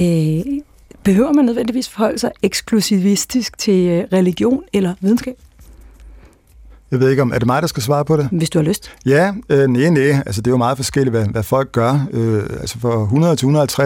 Øh, 0.01 0.41
behøver 1.05 1.33
man 1.33 1.45
nødvendigvis 1.45 1.89
forholde 1.89 2.19
sig 2.19 2.31
eksklusivistisk 2.43 3.59
til 3.59 3.89
øh, 3.89 4.05
religion 4.13 4.63
eller 4.73 4.95
videnskab? 5.01 5.37
Jeg 6.93 7.01
ved 7.01 7.11
ikke, 7.11 7.23
om 7.23 7.33
er 7.33 7.39
det 7.39 7.47
mig, 7.47 7.63
der 7.63 7.69
skal 7.69 7.83
svare 7.83 8.05
på 8.05 8.17
det? 8.17 8.29
Hvis 8.33 8.51
du 8.51 8.59
har 8.59 8.65
lyst. 8.65 8.93
Ja, 9.07 9.33
øh, 9.49 9.67
nej, 9.67 9.89
nej. 9.91 10.23
Altså, 10.27 10.41
det 10.41 10.47
er 10.47 10.51
jo 10.51 10.57
meget 10.57 10.77
forskelligt, 10.77 11.17
hvad, 11.17 11.27
hvad 11.27 11.43
folk 11.43 11.73
gør. 11.73 12.07
Øh, 12.13 12.43
altså, 12.61 12.79
for 12.79 13.07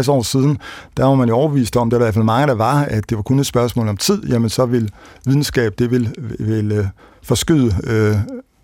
100-150 0.07 0.11
år 0.11 0.23
siden, 0.23 0.59
der 0.97 1.05
var 1.05 1.15
man 1.15 1.29
jo 1.29 1.35
overbevist 1.35 1.77
om, 1.77 1.91
det 1.91 1.99
var 1.99 2.05
i 2.05 2.07
hvert 2.07 2.15
fald 2.15 2.25
mange, 2.25 2.47
der 2.47 2.55
var, 2.55 2.83
at 2.83 3.11
det 3.11 3.17
var 3.17 3.23
kun 3.23 3.39
et 3.39 3.47
spørgsmål 3.47 3.89
om 3.89 3.97
tid. 3.97 4.23
Jamen, 4.29 4.49
så 4.49 4.67
vil 4.67 4.91
videnskab, 5.27 5.73
det 5.79 5.91
vil, 5.91 6.15
vil 6.39 6.73
øh, 6.73 6.87
forskyde 7.23 7.75
øh, 7.85 8.17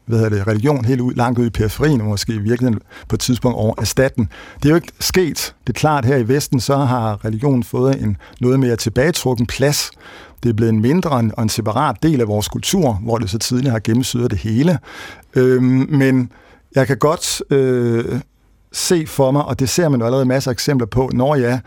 hvad 0.06 0.18
hedder 0.18 0.36
det, 0.36 0.46
religion 0.46 0.84
helt 0.84 1.00
ud, 1.00 1.14
langt 1.14 1.38
ud 1.38 1.46
i 1.46 1.50
periferien, 1.50 2.00
og 2.00 2.06
måske 2.06 2.38
virkelig 2.38 2.74
på 3.08 3.16
et 3.16 3.20
tidspunkt 3.20 3.58
over 3.58 3.74
erstatten. 3.78 4.28
Det 4.56 4.64
er 4.64 4.68
jo 4.70 4.74
ikke 4.74 4.92
sket. 5.00 5.54
Det 5.66 5.76
er 5.76 5.78
klart, 5.78 6.04
her 6.04 6.16
i 6.16 6.28
Vesten, 6.28 6.60
så 6.60 6.76
har 6.76 7.24
religionen 7.24 7.62
fået 7.62 8.02
en 8.02 8.16
noget 8.40 8.60
mere 8.60 8.76
tilbagetrukken 8.76 9.46
plads. 9.46 9.90
Det 10.42 10.48
er 10.48 10.52
blevet 10.52 10.72
en 10.72 10.80
mindre 10.80 11.10
og 11.10 11.42
en 11.42 11.48
separat 11.48 11.96
del 12.02 12.20
af 12.20 12.28
vores 12.28 12.48
kultur, 12.48 12.92
hvor 12.92 13.18
det 13.18 13.30
så 13.30 13.38
tidligere 13.38 13.72
har 13.72 13.80
gennemsyret 13.84 14.30
det 14.30 14.38
hele. 14.38 14.78
Øhm, 15.34 15.86
men 15.90 16.32
jeg 16.74 16.86
kan 16.86 16.98
godt 16.98 17.42
øh, 17.50 18.20
se 18.72 19.06
for 19.06 19.30
mig, 19.30 19.44
og 19.44 19.60
det 19.60 19.68
ser 19.68 19.88
man 19.88 20.00
jo 20.00 20.06
allerede 20.06 20.24
masser 20.26 20.50
af 20.50 20.52
eksempler 20.52 20.86
på, 20.86 21.10
når 21.12 21.36
ja, 21.36 21.60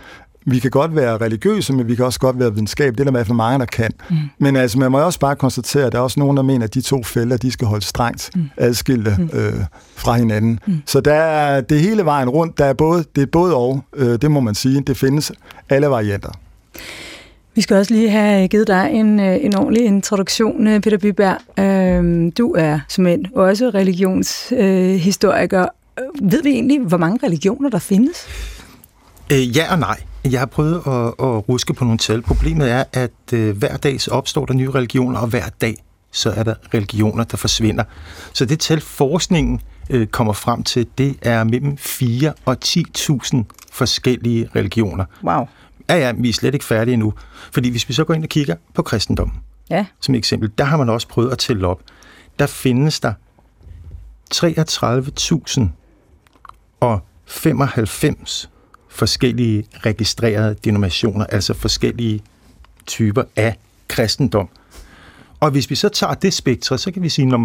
vi 0.45 0.59
kan 0.59 0.71
godt 0.71 0.95
være 0.95 1.17
religiøse, 1.17 1.73
men 1.73 1.87
vi 1.87 1.95
kan 1.95 2.05
også 2.05 2.19
godt 2.19 2.39
være 2.39 2.53
videnskab. 2.53 2.93
Det 2.93 2.99
er 2.99 3.03
der 3.03 3.11
i 3.11 3.17
hvert 3.17 3.27
fald 3.27 3.35
mange, 3.35 3.59
der 3.59 3.65
kan. 3.65 3.91
Mm. 4.09 4.15
Men 4.39 4.55
altså, 4.55 4.79
man 4.79 4.91
må 4.91 4.99
også 4.99 5.19
bare 5.19 5.35
konstatere, 5.35 5.85
at 5.85 5.91
der 5.91 5.97
er 5.97 6.03
også 6.03 6.19
nogen, 6.19 6.37
der 6.37 6.43
mener, 6.43 6.63
at 6.63 6.73
de 6.73 6.81
to 6.81 7.03
felter, 7.03 7.37
de 7.37 7.51
skal 7.51 7.67
holde 7.67 7.85
strengt 7.85 8.29
mm. 8.35 8.49
adskilte 8.57 9.15
mm. 9.19 9.29
øh, 9.33 9.53
fra 9.95 10.17
hinanden. 10.17 10.59
Mm. 10.67 10.81
Så 10.85 11.01
der 11.01 11.13
er 11.13 11.61
det 11.61 11.79
hele 11.81 12.05
vejen 12.05 12.29
rundt. 12.29 12.57
Der 12.57 12.65
er 12.65 12.73
både, 12.73 13.03
det 13.15 13.21
er 13.21 13.27
både 13.27 13.55
og, 13.55 13.83
øh, 13.95 14.21
det 14.21 14.31
må 14.31 14.39
man 14.39 14.55
sige. 14.55 14.81
Det 14.81 14.97
findes 14.97 15.31
alle 15.69 15.87
varianter. 15.87 16.31
Vi 17.55 17.61
skal 17.61 17.77
også 17.77 17.93
lige 17.93 18.09
have 18.09 18.47
givet 18.47 18.67
dig 18.67 18.89
en, 18.93 19.19
øh, 19.19 19.37
en 19.41 19.55
ordentlig 19.55 19.85
introduktion, 19.85 20.67
øh, 20.67 20.81
Peter 20.81 20.97
Byberg. 20.97 21.37
Øhm, 21.63 22.31
du 22.31 22.53
er 22.57 22.79
som 22.87 23.07
en 23.07 23.25
også 23.35 23.69
religionshistoriker. 23.69 25.67
Øh, 25.99 26.31
Ved 26.31 26.43
vi 26.43 26.49
egentlig, 26.49 26.79
hvor 26.79 26.97
mange 26.97 27.19
religioner 27.27 27.69
der 27.69 27.79
findes? 27.79 28.27
Øh, 29.31 29.57
ja 29.57 29.71
og 29.71 29.79
nej. 29.79 29.97
Jeg 30.32 30.39
har 30.39 30.46
prøvet 30.46 30.75
at, 30.75 31.08
at 31.08 31.50
ruske 31.50 31.74
på 31.74 31.84
nogle 31.84 31.98
tal. 31.98 32.22
Problemet 32.22 32.72
er, 32.72 32.84
at 32.94 33.34
øh, 33.34 33.58
hver 33.58 33.77
dag 33.77 34.01
så 34.01 34.12
opstår 34.12 34.46
der 34.46 34.53
nye 34.53 34.72
religioner, 34.72 35.20
og 35.20 35.27
hver 35.27 35.50
dag 35.62 35.75
så 36.12 36.32
er 36.32 36.44
der 36.44 36.55
religioner, 36.74 37.24
der 37.24 37.38
forsvinder. 37.38 37.84
Så 38.34 38.46
det 38.46 38.60
tal, 38.60 38.82
forskningen 38.82 39.62
øh, 39.89 40.08
kommer 40.08 40.34
frem 40.34 40.63
til, 40.63 40.88
det 40.98 41.15
er 41.22 41.44
mellem 41.44 41.77
4 41.77 42.34
og 42.46 42.58
10.000 42.65 43.38
forskellige 43.72 44.50
religioner. 44.55 45.05
Wow. 45.24 45.48
Ja, 45.89 45.96
ja, 45.96 46.12
vi 46.17 46.29
er 46.29 46.34
slet 46.34 46.53
ikke 46.53 46.65
færdige 46.65 46.94
endnu. 46.94 47.13
Fordi 47.51 47.70
hvis 47.70 47.89
vi 47.89 47.94
så 47.94 48.03
går 48.03 48.13
ind 48.13 48.24
og 48.24 48.29
kigger 48.29 48.55
på 48.74 48.82
kristendommen, 48.82 49.38
ja. 49.70 49.86
som 50.01 50.15
eksempel, 50.15 50.51
der 50.58 50.63
har 50.63 50.77
man 50.77 50.89
også 50.89 51.08
prøvet 51.08 51.32
at 51.32 51.38
tælle 51.38 51.67
op. 51.67 51.82
Der 52.39 52.46
findes 52.48 53.00
der 53.00 53.13
33.000 54.36 55.63
og 56.79 57.00
95 57.25 58.50
forskellige 58.95 59.65
registrerede 59.85 60.55
denominationer, 60.63 61.25
altså 61.25 61.53
forskellige 61.53 62.21
typer 62.85 63.23
af 63.35 63.57
kristendom. 63.87 64.49
Og 65.39 65.51
hvis 65.51 65.69
vi 65.69 65.75
så 65.75 65.89
tager 65.89 66.13
det 66.13 66.33
spektrum, 66.33 66.77
så 66.77 66.91
kan 66.91 67.01
vi 67.01 67.09
sige, 67.09 67.33
at 67.33 67.39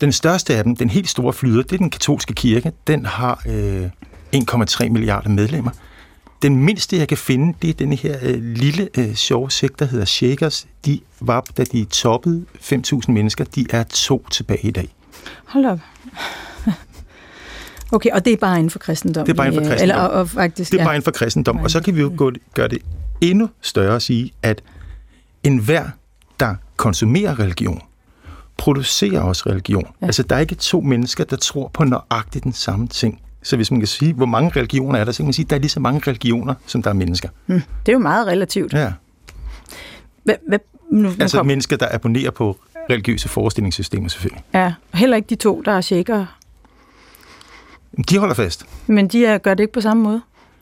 den 0.00 0.12
største 0.12 0.56
af 0.56 0.64
dem, 0.64 0.76
den 0.76 0.90
helt 0.90 1.08
store 1.08 1.32
flyder, 1.32 1.62
det 1.62 1.72
er 1.72 1.78
den 1.78 1.90
katolske 1.90 2.34
kirke. 2.34 2.72
Den 2.86 3.06
har 3.06 3.42
øh, 3.46 3.86
1,3 4.36 4.88
milliarder 4.88 5.28
medlemmer. 5.28 5.70
Den 6.42 6.56
mindste, 6.56 6.96
jeg 6.96 7.08
kan 7.08 7.18
finde, 7.18 7.54
det 7.62 7.70
er 7.70 7.74
den 7.74 7.92
her 7.92 8.18
øh, 8.22 8.42
lille 8.42 8.88
øh, 8.98 9.14
sjove 9.14 9.50
sekt, 9.50 9.78
der 9.78 9.84
hedder 9.84 10.04
Shakers. 10.04 10.66
De 10.86 11.00
var, 11.20 11.44
da 11.56 11.64
de 11.64 11.84
toppede 11.84 12.44
5.000 12.54 13.12
mennesker, 13.12 13.44
de 13.44 13.66
er 13.70 13.82
to 13.82 14.26
tilbage 14.30 14.68
i 14.68 14.70
dag. 14.70 14.88
Hold 15.44 15.66
op. 15.66 15.78
Okay, 17.92 18.10
og 18.10 18.24
det 18.24 18.32
er 18.32 18.36
bare 18.36 18.56
inden 18.58 18.70
for 18.70 18.78
kristendom? 18.78 19.26
Det 19.26 19.32
er 19.32 19.36
bare 19.36 19.46
inden 19.46 19.64
for 19.64 19.70
kristendom. 19.70 19.96
Eller, 19.96 20.08
og, 20.08 20.20
og 20.20 20.30
faktisk, 20.30 20.72
det 20.72 20.78
er 20.78 20.82
ja. 20.82 20.86
bare 20.86 20.94
inden 20.94 21.04
for 21.04 21.10
kristendom. 21.10 21.58
Og 21.58 21.70
så 21.70 21.82
kan 21.82 21.96
vi 21.96 22.00
jo 22.00 22.12
gå, 22.16 22.32
gøre 22.54 22.68
det 22.68 22.78
endnu 23.20 23.48
større 23.60 23.94
og 23.94 24.02
sige, 24.02 24.32
at 24.42 24.62
enhver, 25.42 25.84
der 26.40 26.54
konsumerer 26.76 27.38
religion, 27.38 27.80
producerer 28.56 29.20
også 29.20 29.42
religion. 29.46 29.86
Ja. 30.00 30.06
Altså, 30.06 30.22
der 30.22 30.36
er 30.36 30.40
ikke 30.40 30.54
to 30.54 30.80
mennesker, 30.80 31.24
der 31.24 31.36
tror 31.36 31.70
på 31.74 31.84
nøjagtigt 31.84 32.44
den 32.44 32.52
samme 32.52 32.88
ting. 32.88 33.20
Så 33.42 33.56
hvis 33.56 33.70
man 33.70 33.80
kan 33.80 33.86
sige, 33.86 34.12
hvor 34.12 34.26
mange 34.26 34.50
religioner 34.56 34.98
er 34.98 35.04
der, 35.04 35.12
så 35.12 35.16
kan 35.16 35.26
man 35.26 35.32
sige, 35.32 35.44
at 35.44 35.50
der 35.50 35.56
er 35.56 35.60
lige 35.60 35.70
så 35.70 35.80
mange 35.80 36.00
religioner, 36.06 36.54
som 36.66 36.82
der 36.82 36.90
er 36.90 36.94
mennesker. 36.94 37.28
Hmm. 37.46 37.62
Det 37.86 37.92
er 37.92 37.92
jo 37.92 37.98
meget 37.98 38.26
relativt. 38.26 38.72
Ja. 38.72 38.92
Hvad, 40.24 40.34
hvad, 40.48 40.58
nu, 40.90 41.10
altså 41.20 41.36
kom... 41.36 41.46
mennesker, 41.46 41.76
der 41.76 41.88
abonnerer 41.90 42.30
på 42.30 42.58
religiøse 42.90 43.28
forestillingssystemer 43.28 44.08
selvfølgelig. 44.08 44.42
Ja, 44.54 44.74
heller 44.94 45.16
ikke 45.16 45.26
de 45.30 45.34
to, 45.34 45.62
der 45.64 45.72
er 45.72 45.80
shaker. 45.80 46.38
De 48.10 48.18
holder 48.18 48.34
fast. 48.34 48.66
Men 48.86 49.08
de 49.08 49.26
er, 49.26 49.38
gør 49.38 49.54
det 49.54 49.62
ikke 49.62 49.72
på 49.72 49.80
samme 49.80 50.02
måde? 50.02 50.20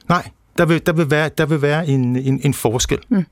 Nej, 0.08 0.30
der 0.58 0.66
vil, 0.66 0.86
der 0.86 0.92
vil 0.92 1.10
være, 1.10 1.30
der 1.38 1.46
vil 1.46 1.62
være 1.62 1.88
en, 1.88 2.16
en, 2.16 2.40
en 2.44 2.54
forskel. 2.54 2.98
Hmm. 3.08 3.24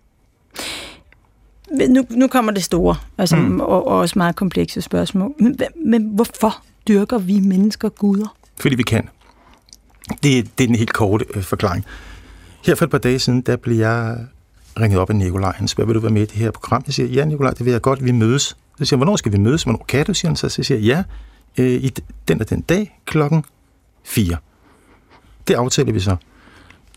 Nu, 1.88 2.04
nu 2.10 2.28
kommer 2.28 2.52
det 2.52 2.64
store, 2.64 2.96
altså, 3.18 3.36
mm. 3.36 3.60
og, 3.60 3.86
og 3.86 3.98
også 3.98 4.18
meget 4.18 4.36
komplekse 4.36 4.80
spørgsmål. 4.80 5.34
Men, 5.38 5.58
men 5.86 6.10
hvorfor 6.14 6.62
dyrker 6.88 7.18
vi 7.18 7.40
mennesker 7.40 7.88
guder? 7.88 8.36
Fordi 8.60 8.74
vi 8.74 8.82
kan. 8.82 9.08
Det, 10.10 10.22
det 10.22 10.64
er 10.64 10.66
den 10.66 10.74
helt 10.74 10.92
korte 10.92 11.24
øh, 11.34 11.42
forklaring. 11.42 11.84
Her 12.66 12.74
for 12.74 12.84
et 12.84 12.90
par 12.90 12.98
dage 12.98 13.18
siden, 13.18 13.40
der 13.40 13.56
blev 13.56 13.76
jeg 13.76 14.18
ringet 14.80 15.00
op 15.00 15.10
af 15.10 15.16
Nikolaj. 15.16 15.52
Han 15.56 15.68
spørger, 15.68 15.86
vil 15.86 15.94
du 15.94 16.00
være 16.00 16.12
med 16.12 16.22
i 16.22 16.24
det 16.24 16.34
her 16.36 16.50
program? 16.50 16.82
Jeg 16.86 16.94
siger, 16.94 17.08
ja 17.08 17.24
Nikolaj, 17.24 17.50
det 17.50 17.64
vil 17.64 17.70
jeg 17.70 17.82
godt, 17.82 18.04
vi 18.04 18.12
mødes. 18.12 18.42
Så 18.42 18.56
siger 18.84 18.96
han, 18.96 18.98
hvornår 18.98 19.16
skal 19.16 19.32
vi 19.32 19.38
mødes? 19.38 19.62
Hvornår 19.62 19.84
kan 19.88 20.06
du? 20.06 20.14
Siger 20.14 20.28
han 20.28 20.36
så. 20.36 20.48
Så 20.48 20.62
siger 20.62 20.78
jeg, 20.78 21.06
ja, 21.56 21.62
øh, 21.64 21.70
i 21.70 21.92
den 22.28 22.40
og 22.40 22.50
den 22.50 22.60
dag 22.60 23.00
klokken 23.04 23.44
4. 24.04 24.36
Det 25.48 25.54
aftaler 25.54 25.92
vi 25.92 26.00
så. 26.00 26.16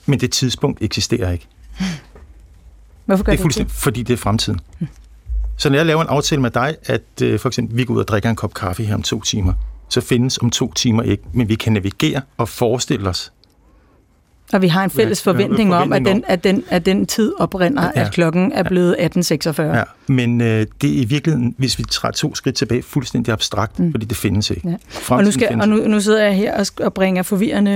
Men 0.05 0.19
det 0.19 0.31
tidspunkt 0.31 0.81
eksisterer 0.81 1.31
ikke. 1.31 1.47
Hvorfor 3.05 3.23
gør 3.23 3.35
det 3.35 3.45
er 3.45 3.63
det? 3.63 3.71
Fordi 3.71 4.03
det 4.03 4.13
er 4.13 4.17
fremtiden. 4.17 4.59
Så 5.57 5.69
når 5.69 5.75
jeg 5.77 5.85
laver 5.85 6.01
en 6.01 6.07
aftale 6.07 6.41
med 6.41 6.51
dig, 6.51 6.75
at 6.85 7.21
øh, 7.21 7.39
for 7.39 7.49
eksempel 7.49 7.77
vi 7.77 7.85
går 7.85 7.93
ud 7.93 7.99
og 7.99 8.07
drikker 8.07 8.29
en 8.29 8.35
kop 8.35 8.53
kaffe 8.53 8.83
her 8.83 8.95
om 8.95 9.03
to 9.03 9.21
timer, 9.21 9.53
så 9.89 10.01
findes 10.01 10.37
om 10.37 10.49
to 10.49 10.73
timer 10.73 11.03
ikke, 11.03 11.23
men 11.33 11.49
vi 11.49 11.55
kan 11.55 11.73
navigere 11.73 12.21
og 12.37 12.49
forestille 12.49 13.09
os. 13.09 13.33
Og 14.53 14.61
vi 14.61 14.67
har 14.67 14.83
en 14.83 14.89
fælles 14.89 15.25
ja, 15.25 15.31
forventning, 15.31 15.69
forventning 15.69 15.75
om, 15.75 15.93
at 15.93 16.05
den, 16.05 16.23
at, 16.27 16.43
den, 16.43 16.63
at 16.69 16.85
den 16.85 17.05
tid 17.05 17.33
oprinder, 17.39 17.91
ja, 17.95 18.01
at 18.01 18.11
klokken 18.11 18.51
er 18.51 18.63
blevet 18.63 18.95
18.46. 18.99 19.61
Ja, 19.61 19.83
men 20.07 20.41
øh, 20.41 20.65
det 20.81 20.97
er 20.97 21.01
i 21.01 21.05
virkeligheden, 21.05 21.55
hvis 21.57 21.79
vi 21.79 21.83
træder 21.83 22.13
to 22.13 22.35
skridt 22.35 22.55
tilbage, 22.55 22.83
fuldstændig 22.83 23.33
abstrakt, 23.33 23.79
mm. 23.79 23.91
fordi 23.91 24.05
det 24.05 24.17
findes 24.17 24.49
ikke. 24.49 24.69
Ja. 24.69 24.75
Og, 25.09 25.23
nu, 25.23 25.31
skal, 25.31 25.61
og 25.61 25.69
nu, 25.69 25.75
nu 25.75 25.99
sidder 25.99 26.23
jeg 26.23 26.35
her 26.35 26.59
og, 26.59 26.65
og 26.79 26.93
bringer 26.93 27.23
forvirrende 27.23 27.71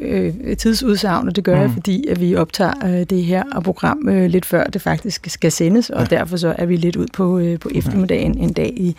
øh, 0.00 0.32
øh, 0.40 0.56
tidsudsagn, 0.56 1.28
og 1.28 1.36
det 1.36 1.44
gør 1.44 1.54
mm. 1.54 1.60
jeg, 1.60 1.70
fordi 1.70 2.06
at 2.06 2.20
vi 2.20 2.36
optager 2.36 2.72
øh, 2.84 3.06
det 3.10 3.24
her 3.24 3.44
program 3.64 4.08
øh, 4.08 4.30
lidt 4.30 4.46
før 4.46 4.64
det 4.64 4.82
faktisk 4.82 5.30
skal 5.30 5.52
sendes, 5.52 5.90
og 5.90 6.00
ja. 6.00 6.16
derfor 6.16 6.36
så 6.36 6.54
er 6.58 6.66
vi 6.66 6.76
lidt 6.76 6.96
ud 6.96 7.06
på, 7.12 7.38
øh, 7.38 7.58
på 7.58 7.70
eftermiddagen 7.74 8.38
en 8.38 8.52
dag 8.52 8.72
i 8.76 8.96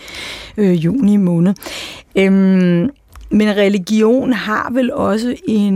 øh, 0.58 0.86
juni 0.86 1.18
måned. 1.18 1.54
Øhm, 2.16 2.90
men 3.34 3.56
religion 3.56 4.34
har 4.34 4.70
vel 4.74 4.94
også 4.94 5.36
en, 5.48 5.74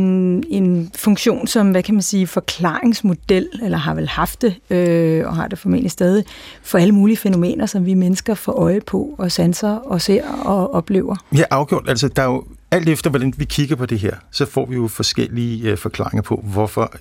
en 0.50 0.92
funktion 0.96 1.48
som, 1.48 1.72
hvad 1.72 1.84
kan 1.84 1.96
man 1.96 2.02
sige, 2.02 2.28
forklaringsmodel, 2.28 3.50
eller 3.64 3.78
har 3.78 3.94
vel 3.94 4.08
haft 4.08 4.42
det, 4.42 4.56
øh, 4.70 5.28
og 5.28 5.36
har 5.36 5.48
det 5.48 5.60
formentlig 5.60 5.92
stadig, 5.92 6.24
for 6.62 6.78
alle 6.78 6.92
mulige 6.96 7.18
fænomener, 7.18 7.66
som 7.66 7.86
vi 7.86 7.94
mennesker 7.94 8.34
får 8.34 8.52
øje 8.52 8.82
på, 8.82 9.16
og 9.18 9.32
sanser, 9.32 9.70
og 9.70 10.02
ser 10.02 10.24
og 10.46 10.74
oplever. 10.74 11.16
Ja, 11.36 11.44
afgjort. 11.50 11.90
Altså, 11.90 12.08
der 12.08 12.22
er 12.22 12.28
jo 12.28 12.44
alt 12.72 12.90
efter, 12.90 13.10
hvordan 13.10 13.34
vi 13.38 13.46
kigger 13.46 13.76
på 13.76 13.86
det 13.86 14.00
her, 14.00 14.16
så 14.32 14.46
får 14.46 14.66
vi 14.66 14.76
jo 14.76 14.88
forskellige 14.88 15.72
øh, 15.72 15.78
forklaringer 15.78 16.22
på, 16.22 16.44
hvorfor 16.44 16.94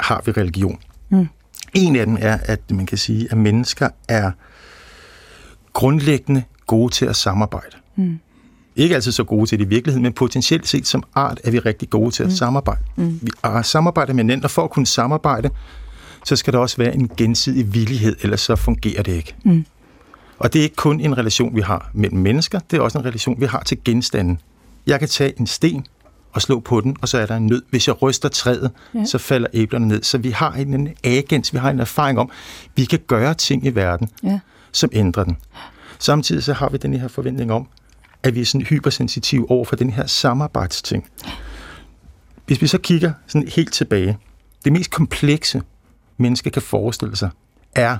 har 0.00 0.22
vi 0.26 0.32
religion. 0.32 0.78
Mm. 1.08 1.28
En 1.74 1.96
af 1.96 2.06
dem 2.06 2.16
er, 2.20 2.38
at 2.42 2.70
man 2.70 2.86
kan 2.86 2.98
sige, 2.98 3.28
at 3.30 3.38
mennesker 3.38 3.88
er 4.08 4.30
grundlæggende 5.72 6.42
gode 6.66 6.92
til 6.92 7.06
at 7.06 7.16
samarbejde. 7.16 7.76
Mm. 7.96 8.18
Ikke 8.76 8.94
altid 8.94 9.12
så 9.12 9.24
gode 9.24 9.46
til 9.46 9.58
det 9.58 9.64
i 9.64 9.68
virkeligheden, 9.68 10.02
men 10.02 10.12
potentielt 10.12 10.68
set 10.68 10.86
som 10.86 11.02
art 11.14 11.40
er 11.44 11.50
vi 11.50 11.58
rigtig 11.58 11.90
gode 11.90 12.10
til 12.10 12.22
at 12.22 12.28
mm. 12.28 12.34
samarbejde. 12.34 12.80
Mm. 12.96 13.20
Vi 13.22 13.30
samarbejder 13.62 14.12
med 14.12 14.24
hinanden, 14.24 14.44
og 14.44 14.50
for 14.50 14.64
at 14.64 14.70
kunne 14.70 14.86
samarbejde, 14.86 15.50
så 16.24 16.36
skal 16.36 16.52
der 16.52 16.58
også 16.58 16.76
være 16.76 16.94
en 16.94 17.10
gensidig 17.16 17.74
villighed, 17.74 18.16
ellers 18.22 18.40
så 18.40 18.56
fungerer 18.56 19.02
det 19.02 19.12
ikke. 19.12 19.34
Mm. 19.44 19.64
Og 20.38 20.52
det 20.52 20.58
er 20.58 20.62
ikke 20.62 20.76
kun 20.76 21.00
en 21.00 21.18
relation, 21.18 21.56
vi 21.56 21.60
har 21.60 21.90
mellem 21.94 22.18
mennesker, 22.18 22.60
det 22.70 22.76
er 22.76 22.80
også 22.80 22.98
en 22.98 23.04
relation, 23.04 23.40
vi 23.40 23.46
har 23.46 23.62
til 23.62 23.78
genstanden. 23.84 24.40
Jeg 24.86 24.98
kan 24.98 25.08
tage 25.08 25.40
en 25.40 25.46
sten 25.46 25.86
og 26.32 26.42
slå 26.42 26.60
på 26.60 26.80
den, 26.80 26.96
og 27.02 27.08
så 27.08 27.18
er 27.18 27.26
der 27.26 27.36
en 27.36 27.46
nød. 27.46 27.62
Hvis 27.70 27.88
jeg 27.88 28.02
ryster 28.02 28.28
træet, 28.28 28.70
ja. 28.94 29.04
så 29.04 29.18
falder 29.18 29.48
æblerne 29.52 29.88
ned. 29.88 30.02
Så 30.02 30.18
vi 30.18 30.30
har 30.30 30.52
en 30.52 30.88
agens, 31.04 31.52
vi 31.52 31.58
har 31.58 31.70
en 31.70 31.80
erfaring 31.80 32.18
om, 32.18 32.30
vi 32.76 32.84
kan 32.84 32.98
gøre 33.06 33.34
ting 33.34 33.66
i 33.66 33.70
verden, 33.70 34.08
ja. 34.22 34.40
som 34.72 34.90
ændrer 34.92 35.24
den. 35.24 35.36
Samtidig 35.98 36.42
så 36.42 36.52
har 36.52 36.68
vi 36.68 36.78
den 36.78 36.94
her 36.94 37.08
forventning 37.08 37.52
om, 37.52 37.68
at 38.26 38.34
vi 38.34 38.40
er 38.40 38.44
sådan 38.44 38.66
hypersensitive 38.66 39.50
over 39.50 39.64
for 39.64 39.76
den 39.76 39.90
her 39.90 40.06
samarbejdsting. 40.06 41.08
Hvis 42.46 42.62
vi 42.62 42.66
så 42.66 42.78
kigger 42.78 43.12
sådan 43.26 43.48
helt 43.48 43.72
tilbage, 43.72 44.18
det 44.64 44.72
mest 44.72 44.90
komplekse, 44.90 45.62
mennesker 46.16 46.50
kan 46.50 46.62
forestille 46.62 47.16
sig, 47.16 47.30
er 47.74 47.98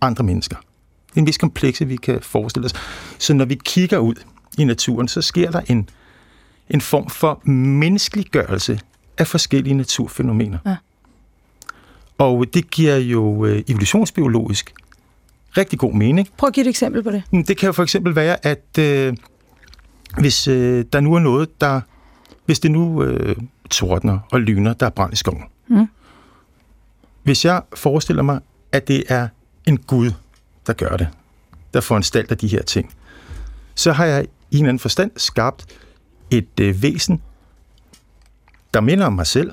andre 0.00 0.24
mennesker. 0.24 0.56
Det 0.56 1.10
er 1.10 1.14
det 1.14 1.24
mest 1.24 1.40
komplekse, 1.40 1.86
vi 1.86 1.96
kan 1.96 2.18
forestille 2.22 2.66
os. 2.66 2.72
Så 3.18 3.34
når 3.34 3.44
vi 3.44 3.54
kigger 3.64 3.98
ud 3.98 4.14
i 4.58 4.64
naturen, 4.64 5.08
så 5.08 5.22
sker 5.22 5.50
der 5.50 5.60
en, 5.66 5.88
en 6.70 6.80
form 6.80 7.10
for 7.10 7.48
menneskeliggørelse 7.48 8.80
af 9.18 9.26
forskellige 9.26 9.74
naturfænomener. 9.74 10.58
Ja. 10.66 10.76
Og 12.18 12.46
det 12.54 12.70
giver 12.70 12.96
jo 12.96 13.44
øh, 13.44 13.62
evolutionsbiologisk 13.68 14.74
rigtig 15.56 15.78
god 15.78 15.92
mening. 15.92 16.28
Prøv 16.36 16.46
at 16.46 16.54
give 16.54 16.64
et 16.64 16.68
eksempel 16.68 17.02
på 17.02 17.10
det. 17.10 17.22
Mm, 17.32 17.44
det 17.44 17.56
kan 17.56 17.66
jo 17.66 17.72
for 17.72 17.82
eksempel 17.82 18.14
være, 18.14 18.46
at 18.46 18.78
øh, 18.78 19.16
hvis 20.18 20.48
øh, 20.48 20.84
der 20.92 21.00
nu 21.00 21.14
er 21.14 21.18
noget, 21.18 21.60
der... 21.60 21.80
Hvis 22.46 22.60
det 22.60 22.70
nu 22.70 23.02
øh, 23.02 23.36
tordner 23.70 24.18
og 24.32 24.40
lyner, 24.40 24.72
der 24.72 24.86
er 24.86 24.90
brand 24.90 25.12
i 25.12 25.16
skoven. 25.16 25.42
Mm. 25.68 25.88
Hvis 27.22 27.44
jeg 27.44 27.62
forestiller 27.74 28.22
mig, 28.22 28.40
at 28.72 28.88
det 28.88 29.04
er 29.08 29.28
en 29.66 29.78
Gud, 29.78 30.12
der 30.66 30.72
gør 30.72 30.96
det, 30.96 31.08
der 31.74 31.80
foranstalter 31.80 32.34
de 32.34 32.48
her 32.48 32.62
ting, 32.62 32.94
så 33.74 33.92
har 33.92 34.04
jeg 34.04 34.26
i 34.50 34.58
en 34.58 34.66
anden 34.66 34.78
forstand 34.78 35.10
skabt 35.16 35.66
et 36.30 36.60
øh, 36.60 36.82
væsen, 36.82 37.22
der 38.74 38.80
minder 38.80 39.06
om 39.06 39.12
mig 39.12 39.26
selv, 39.26 39.52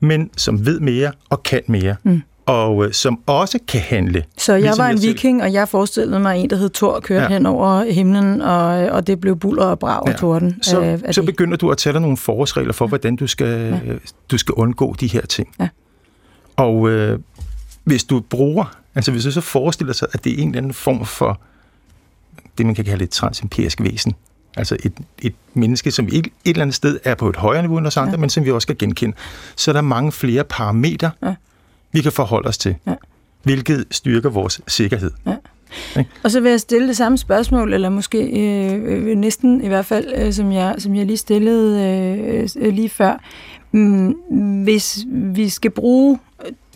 men 0.00 0.30
som 0.36 0.66
ved 0.66 0.80
mere 0.80 1.12
og 1.30 1.42
kan 1.42 1.62
mere. 1.66 1.96
Mm 2.02 2.22
og 2.46 2.84
øh, 2.84 2.92
som 2.92 3.20
også 3.26 3.58
kan 3.68 3.80
handle. 3.80 4.24
Så 4.38 4.52
jeg 4.52 4.62
ligesom 4.62 4.82
var 4.82 4.90
en 4.90 4.96
jeg 4.96 5.02
viking, 5.02 5.40
selv. 5.40 5.48
og 5.48 5.52
jeg 5.52 5.68
forestillede 5.68 6.20
mig 6.20 6.38
en, 6.38 6.50
der 6.50 6.56
hed 6.56 6.70
Thor, 6.70 7.00
kørte 7.00 7.22
ja. 7.22 7.28
hen 7.28 7.46
over 7.46 7.84
himlen, 7.84 8.40
og, 8.40 8.66
og 8.68 9.06
det 9.06 9.20
blev 9.20 9.36
buller 9.36 9.64
og 9.64 9.78
brag 9.78 10.02
ja. 10.06 10.12
og 10.12 10.18
torden. 10.18 10.62
Så, 10.62 10.80
af, 10.80 11.00
af 11.04 11.14
så 11.14 11.20
det. 11.20 11.26
begynder 11.26 11.56
du 11.56 11.70
at 11.70 11.78
tage 11.78 11.92
dig 11.92 12.00
nogle 12.00 12.16
forårsregler 12.16 12.72
for, 12.72 12.84
ja. 12.84 12.88
hvordan 12.88 13.16
du 13.16 13.26
skal, 13.26 13.80
ja. 13.86 13.94
du 14.30 14.38
skal 14.38 14.52
undgå 14.52 14.94
de 15.00 15.06
her 15.06 15.20
ting. 15.20 15.48
Ja. 15.60 15.68
Og 16.56 16.90
øh, 16.90 17.18
hvis 17.84 18.04
du 18.04 18.20
bruger, 18.20 18.76
altså 18.94 19.10
hvis 19.10 19.24
du 19.24 19.30
så 19.30 19.40
forestiller 19.40 19.94
sig, 19.94 20.08
at 20.12 20.24
det 20.24 20.32
er 20.32 20.42
en 20.42 20.48
eller 20.48 20.58
anden 20.58 20.72
form 20.72 21.06
for 21.06 21.40
det, 22.58 22.66
man 22.66 22.74
kan 22.74 22.84
kalde 22.84 23.04
et 23.04 23.10
transempirisk 23.10 23.82
væsen, 23.82 24.14
altså 24.56 24.76
et, 24.84 24.92
et 25.22 25.34
menneske, 25.54 25.90
som 25.90 26.06
et, 26.06 26.14
et 26.14 26.30
eller 26.44 26.62
andet 26.62 26.74
sted 26.74 27.00
er 27.04 27.14
på 27.14 27.28
et 27.28 27.36
højere 27.36 27.62
niveau 27.62 27.78
end 27.78 27.86
os 27.86 27.96
andre, 27.96 28.10
ja. 28.10 28.16
men 28.16 28.30
som 28.30 28.44
vi 28.44 28.50
også 28.50 28.64
skal 28.64 28.78
genkende, 28.78 29.16
så 29.56 29.70
er 29.70 29.72
der 29.72 29.80
mange 29.80 30.12
flere 30.12 30.44
parametre, 30.44 31.10
ja 31.22 31.34
vi 31.92 32.02
kan 32.02 32.12
forholde 32.12 32.48
os 32.48 32.58
til, 32.58 32.74
ja. 32.86 32.94
hvilket 33.42 33.84
styrker 33.90 34.30
vores 34.30 34.60
sikkerhed. 34.68 35.10
Ja. 35.26 35.36
Okay. 35.92 36.04
Og 36.22 36.30
så 36.30 36.40
vil 36.40 36.50
jeg 36.50 36.60
stille 36.60 36.88
det 36.88 36.96
samme 36.96 37.18
spørgsmål, 37.18 37.72
eller 37.72 37.88
måske 37.88 38.18
øh, 38.18 38.82
øh, 38.84 39.16
næsten 39.16 39.64
i 39.64 39.68
hvert 39.68 39.86
fald, 39.86 40.12
øh, 40.16 40.32
som, 40.32 40.52
jeg, 40.52 40.74
som 40.78 40.94
jeg 40.94 41.06
lige 41.06 41.16
stillede 41.16 41.82
øh, 41.82 42.48
øh 42.56 42.72
lige 42.72 42.88
før. 42.88 43.24
Mm, 43.72 44.14
hvis 44.64 44.98
vi 45.08 45.48
skal 45.48 45.70
bruge 45.70 46.18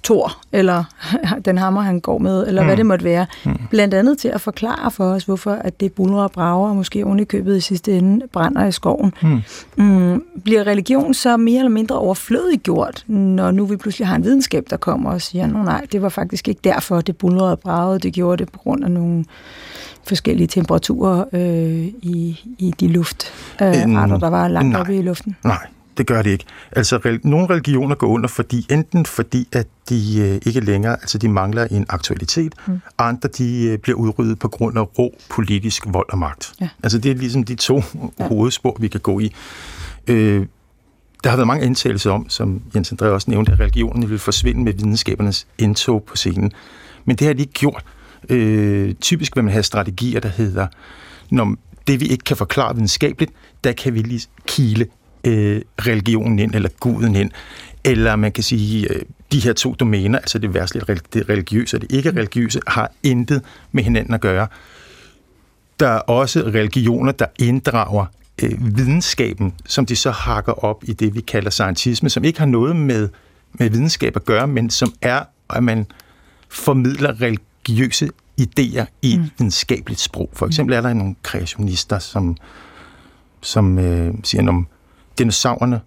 Thor, 0.06 0.32
eller 0.52 0.84
den 1.44 1.58
hammer, 1.58 1.80
han 1.80 2.00
går 2.00 2.18
med, 2.18 2.46
eller 2.46 2.62
mm. 2.62 2.66
hvad 2.66 2.76
det 2.76 2.86
måtte 2.86 3.04
være. 3.04 3.26
Mm. 3.44 3.58
Blandt 3.70 3.94
andet 3.94 4.18
til 4.18 4.28
at 4.28 4.40
forklare 4.40 4.90
for 4.90 5.04
os, 5.04 5.24
hvorfor 5.24 5.52
at 5.52 5.80
det 5.80 5.92
buller 5.92 6.18
og 6.18 6.32
brager, 6.32 6.68
og 6.68 6.76
måske 6.76 7.06
oven 7.06 7.20
i 7.20 7.24
købet 7.24 7.56
i 7.56 7.60
sidste 7.60 7.98
ende 7.98 8.26
brænder 8.32 8.66
i 8.66 8.72
skoven. 8.72 9.12
Mm. 9.22 9.42
Mm. 9.76 10.22
Bliver 10.44 10.66
religion 10.66 11.14
så 11.14 11.36
mere 11.36 11.58
eller 11.58 11.70
mindre 11.70 11.98
overflødiggjort, 11.98 13.04
når 13.08 13.50
nu 13.50 13.66
vi 13.66 13.76
pludselig 13.76 14.08
har 14.08 14.16
en 14.16 14.24
videnskab, 14.24 14.66
der 14.70 14.76
kommer 14.76 15.10
og 15.10 15.22
siger, 15.22 15.46
no, 15.46 15.62
nej, 15.62 15.86
det 15.92 16.02
var 16.02 16.08
faktisk 16.08 16.48
ikke 16.48 16.60
derfor, 16.64 17.00
det 17.00 17.16
bullerede 17.16 17.52
og 17.52 17.58
bragede, 17.58 17.98
det 17.98 18.12
gjorde 18.12 18.44
det 18.44 18.52
på 18.52 18.58
grund 18.58 18.84
af 18.84 18.90
nogle 18.90 19.24
forskellige 20.04 20.46
temperaturer 20.46 21.24
øh, 21.32 21.40
i, 22.02 22.40
i 22.58 22.74
de 22.80 22.88
luftarter, 22.88 24.14
øh, 24.14 24.20
der 24.20 24.28
var 24.30 24.48
langt 24.48 24.70
nej, 24.70 24.80
oppe 24.80 24.98
i 24.98 25.02
luften? 25.02 25.36
Nej, 25.44 25.66
det 25.98 26.06
gør 26.06 26.22
det 26.22 26.30
ikke. 26.30 26.44
Altså, 26.72 27.18
nogle 27.22 27.50
religioner 27.50 27.94
går 27.94 28.06
under, 28.06 28.28
fordi 28.28 28.66
enten 28.70 29.06
fordi, 29.06 29.48
at 29.52 29.66
de 29.88 30.20
øh, 30.20 30.40
ikke 30.46 30.60
længere, 30.60 30.92
altså 30.92 31.18
de 31.18 31.28
mangler 31.28 31.64
en 31.64 31.86
aktualitet, 31.88 32.54
mm. 32.66 32.80
andre 32.98 33.28
de 33.38 33.64
øh, 33.64 33.78
bliver 33.78 33.98
udryddet 33.98 34.38
på 34.38 34.48
grund 34.48 34.78
af 34.78 34.98
rå 34.98 35.14
politisk 35.30 35.84
vold 35.86 36.06
og 36.12 36.18
magt. 36.18 36.52
Ja. 36.60 36.68
Altså, 36.82 36.98
det 36.98 37.10
er 37.10 37.14
ligesom 37.14 37.44
de 37.44 37.54
to 37.54 37.82
ja. 38.18 38.28
hovedspor, 38.28 38.76
vi 38.80 38.88
kan 38.88 39.00
gå 39.00 39.20
i. 39.20 39.34
Øh, 40.06 40.46
der 41.24 41.30
har 41.30 41.36
været 41.36 41.46
mange 41.46 41.66
antagelser 41.66 42.10
om, 42.10 42.28
som 42.28 42.62
Jens 42.74 42.92
André 42.92 43.04
også 43.04 43.30
nævnte, 43.30 43.52
at 43.52 43.60
religionen 43.60 44.10
vil 44.10 44.18
forsvinde 44.18 44.62
med 44.62 44.72
videnskabernes 44.72 45.46
indtog 45.58 46.02
på 46.02 46.16
scenen. 46.16 46.52
Men 47.04 47.16
det 47.16 47.26
har 47.26 47.34
de 47.34 47.40
ikke 47.40 47.52
gjort. 47.52 47.84
Øh, 48.28 48.94
typisk 48.94 49.36
vil 49.36 49.44
man 49.44 49.52
have 49.52 49.62
strategier, 49.62 50.20
der 50.20 50.28
hedder, 50.28 50.66
når 51.30 51.56
det 51.86 52.00
vi 52.00 52.06
ikke 52.06 52.24
kan 52.24 52.36
forklare 52.36 52.74
videnskabeligt, 52.74 53.32
der 53.64 53.72
kan 53.72 53.94
vi 53.94 53.98
lige 53.98 54.26
kile 54.46 54.86
øh, 55.26 55.62
religionen 55.78 56.38
ind, 56.38 56.54
eller 56.54 56.68
guden 56.80 57.16
ind, 57.16 57.30
eller 57.84 58.16
man 58.16 58.32
kan 58.32 58.44
sige, 58.44 58.92
øh, 58.94 59.02
de 59.32 59.40
her 59.40 59.52
to 59.52 59.74
domæner, 59.74 60.18
altså 60.18 60.38
det 60.38 60.54
værtslige, 60.54 60.84
det 61.12 61.28
religiøse 61.28 61.76
og 61.76 61.80
det 61.80 61.92
ikke-religiøse, 61.92 62.60
har 62.66 62.92
intet 63.02 63.42
med 63.72 63.82
hinanden 63.82 64.14
at 64.14 64.20
gøre. 64.20 64.46
Der 65.80 65.88
er 65.88 65.98
også 65.98 66.40
religioner, 66.40 67.12
der 67.12 67.26
inddrager 67.38 68.06
øh, 68.42 68.76
videnskaben, 68.76 69.54
som 69.66 69.86
de 69.86 69.96
så 69.96 70.10
hakker 70.10 70.52
op 70.52 70.84
i 70.86 70.92
det, 70.92 71.14
vi 71.14 71.20
kalder 71.20 71.50
scientisme, 71.50 72.10
som 72.10 72.24
ikke 72.24 72.38
har 72.38 72.46
noget 72.46 72.76
med, 72.76 73.08
med 73.52 73.70
videnskab 73.70 74.16
at 74.16 74.24
gøre, 74.24 74.46
men 74.46 74.70
som 74.70 74.94
er, 75.02 75.22
at 75.50 75.62
man 75.62 75.86
formidler 76.48 77.20
religiøse 77.20 78.08
idéer 78.40 78.84
i 79.02 79.16
mm. 79.16 79.30
videnskabeligt 79.38 80.00
sprog. 80.00 80.30
For 80.32 80.46
eksempel 80.46 80.74
er 80.74 80.80
der 80.80 80.92
nogle 80.92 81.14
kreationister, 81.22 81.98
som, 81.98 82.36
som 83.40 83.78
øh, 83.78 84.14
siger, 84.24 84.48
om 84.48 84.66
dinosaurerne 85.18 85.80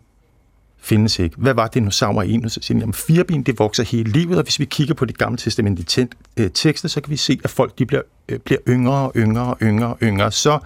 findes 0.82 1.20
ikke. 1.20 1.36
Hvad 1.38 1.54
var 1.54 1.68
dinosaurer 1.68 2.24
egentlig? 2.24 2.52
Så 2.52 2.60
siger 2.62 2.80
de, 2.80 2.86
at 2.90 2.96
fireben 2.96 3.44
det 3.44 3.60
vokser 3.60 3.84
hele 3.84 4.12
livet, 4.12 4.38
og 4.38 4.44
hvis 4.44 4.60
vi 4.60 4.66
kigger 4.66 4.94
på 4.94 5.06
de 5.06 5.14
gamle 5.14 5.38
testamentlige 5.38 6.08
øh, 6.38 6.50
tekster, 6.54 6.90
så 6.90 7.02
kan 7.02 7.12
vi 7.12 7.18
se, 7.18 7.40
at 7.44 7.50
folk 7.50 7.80
de 7.80 7.86
bliver, 7.86 8.02
øh, 8.30 8.40
bliver 8.40 8.60
yngre 8.68 8.94
og 8.94 9.12
yngre 9.16 9.44
og 9.44 9.58
yngre 9.62 9.88
og 9.88 9.98
yngre. 10.04 10.32
Så 10.32 10.60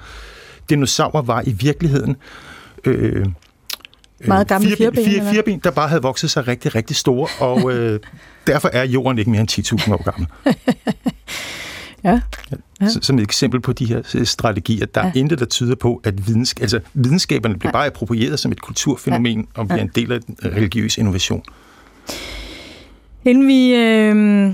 dinosaurer 0.70 1.22
var 1.22 1.44
i 1.46 1.52
virkeligheden 1.52 2.16
øh, 2.86 3.16
øh 3.16 3.26
meget 4.28 4.48
gamle 4.48 4.68
fire, 4.68 4.78
fireben, 4.78 5.06
fire, 5.06 5.32
fireben, 5.32 5.60
der 5.60 5.72
bare 5.72 5.88
havde 5.88 6.02
vokset 6.02 6.32
sig 6.32 6.48
rigtig, 6.48 6.76
rigtig 6.76 6.96
store, 6.96 7.28
og 7.40 7.72
øh, 7.72 8.00
derfor 8.48 8.70
er 8.74 8.84
jorden 8.84 9.18
ikke 9.18 9.32
mere 9.32 9.42
end 9.42 9.82
10.000 9.82 9.94
år 9.94 10.04
gammel. 10.04 10.28
Ja. 12.04 12.22
Ja. 12.84 13.02
Som 13.02 13.18
et 13.18 13.24
eksempel 13.24 13.62
på 13.62 13.74
de 13.74 13.86
her 13.86 14.02
øh, 14.16 14.26
strategier. 14.26 14.86
Der 14.86 15.02
er 15.02 15.12
ja. 15.16 15.20
intet, 15.20 15.40
der 15.40 15.46
tyder 15.46 15.76
på, 15.76 16.02
at 16.04 16.14
vidensk- 16.28 16.62
altså, 16.62 16.80
videnskaberne 16.94 17.60
bliver 17.60 17.70
ja. 17.70 17.78
bare 17.78 17.86
approprieret 17.86 18.40
som 18.40 18.52
et 18.52 18.62
kulturfænomen 18.62 19.40
ja. 19.40 19.62
og 19.62 19.68
bliver 19.68 19.80
ja. 19.80 19.84
en 19.84 19.92
del 19.96 20.12
af 20.12 20.20
religiøs 20.46 20.98
innovation. 20.98 21.44
Inden 23.26 23.48
vi 23.48 23.76
øh, 23.76 24.54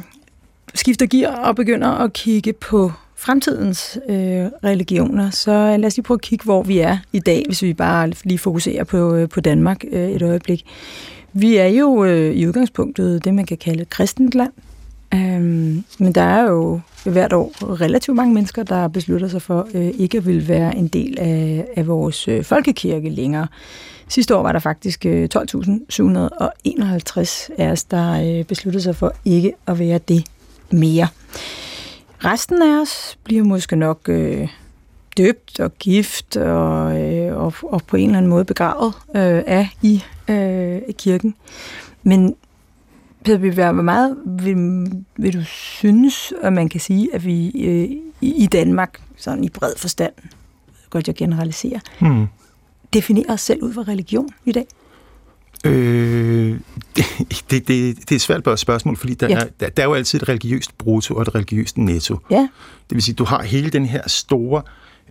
skifter 0.76 1.06
gear 1.06 1.36
og 1.36 1.56
begynder 1.56 1.88
at 1.88 2.14
kigge 2.14 2.54
på 2.54 2.92
fremtidens 3.16 3.98
øh, 4.10 4.16
religioner, 4.64 5.30
så 5.30 5.52
lad 5.78 5.86
os 5.86 5.98
lige 5.98 6.04
prøve 6.04 6.16
at 6.16 6.22
kigge, 6.22 6.44
hvor 6.44 6.64
vi 6.64 6.80
er 6.80 6.98
i 7.14 7.20
dag, 7.20 7.44
hvis 7.48 7.62
vi 7.62 7.74
bare 7.74 8.12
lige 8.24 8.38
fokuserer 8.38 8.84
på, 8.84 9.16
øh, 9.16 9.30
på 9.30 9.42
Danmark 9.42 9.84
øh, 9.92 10.10
et 10.10 10.22
øjeblik. 10.22 10.66
Vi 11.34 11.56
er 11.56 11.68
jo 11.68 12.04
øh, 12.04 12.36
i 12.36 12.48
udgangspunktet 12.48 13.26
det, 13.26 13.34
man 13.34 13.46
kan 13.46 13.58
kalde 13.58 13.82
et 13.82 13.90
kristent 13.90 14.36
land. 14.36 14.52
Øhm, 15.14 15.84
men 16.00 16.16
der 16.16 16.22
er 16.22 16.50
jo 16.50 16.80
hvert 17.04 17.34
år 17.34 17.80
relativt 17.82 18.16
mange 18.16 18.34
mennesker, 18.34 18.64
der 18.64 18.88
beslutter 18.88 19.28
sig 19.28 19.42
for 19.42 19.68
øh, 19.74 19.92
ikke 19.98 20.18
at 20.18 20.26
vil 20.26 20.48
være 20.48 20.76
en 20.76 20.88
del 20.88 21.20
af, 21.20 21.66
af 21.76 21.88
vores 21.88 22.28
øh, 22.28 22.44
folkekirke 22.44 23.10
længere. 23.10 23.48
Sidste 24.08 24.36
år 24.36 24.42
var 24.42 24.52
der 24.52 24.60
faktisk 24.60 25.06
øh, 25.06 25.30
12.751 25.36 25.40
af 27.58 27.72
os, 27.72 27.84
der 27.84 28.38
øh, 28.40 28.46
besluttede 28.46 28.84
sig 28.84 28.96
for 28.96 29.14
ikke 29.26 29.54
at 29.68 29.80
være 29.80 30.00
det 30.08 30.24
mere. 30.72 31.08
Resten 32.26 32.62
af 32.62 32.82
os 32.82 33.18
bliver 33.24 33.44
måske 33.44 33.76
nok 33.76 34.10
øh, 34.10 34.48
døbt 35.18 35.60
og 35.60 35.72
gift 35.80 36.38
og, 36.38 37.02
øh, 37.02 37.38
og, 37.38 37.54
og 37.62 37.82
på 37.88 37.98
en 37.98 38.06
eller 38.06 38.18
anden 38.18 38.30
måde 38.30 38.46
begravet 38.46 38.94
øh, 39.16 39.44
af 39.48 39.70
i, 39.82 40.04
øh, 40.28 40.82
i 40.88 40.92
kirken. 40.92 41.36
Men 42.04 42.36
Peter 43.26 43.72
hvor 43.72 43.82
meget 43.82 44.18
vil, 44.26 44.86
vil 45.18 45.34
du 45.34 45.44
synes, 45.44 46.34
at 46.42 46.54
man 46.54 46.70
kan 46.70 46.80
sige, 46.80 47.16
at 47.16 47.26
vi 47.26 47.64
øh, 47.66 47.90
i 48.22 48.48
Danmark, 48.52 49.02
sådan 49.18 49.44
i 49.44 49.50
bred 49.50 49.74
forstand, 49.78 50.14
godt 50.90 51.08
jeg 51.08 51.16
generaliserer, 51.16 51.80
hmm. 52.02 52.28
definerer 52.94 53.34
os 53.34 53.42
selv 53.42 53.64
ud 53.64 53.74
fra 53.74 53.82
religion 53.82 54.30
i 54.46 54.52
dag? 54.52 54.66
Øh, 55.66 56.60
det, 56.96 57.06
det, 57.52 57.68
det, 57.68 57.98
det 57.98 58.12
er 58.12 58.16
et 58.16 58.22
svært 58.22 58.60
spørgsmål, 58.60 58.98
fordi 58.98 59.14
der, 59.14 59.28
ja. 59.28 59.36
er, 59.36 59.46
der, 59.60 59.70
der 59.70 59.84
er 59.84 59.88
jo 59.88 59.94
altid 59.94 60.22
et 60.22 60.30
religiøst 60.30 60.78
brutto 60.78 61.16
og 61.16 61.22
et 61.22 61.36
religiøst 61.36 61.78
netto. 61.78 62.20
Ja. 62.32 62.50
Det 62.90 62.96
vil 62.96 63.02
sige, 63.02 63.16
du 63.16 63.24
har 63.24 63.44
hele 63.44 63.70
den 63.70 63.86
her 63.86 64.02
store 64.08 64.62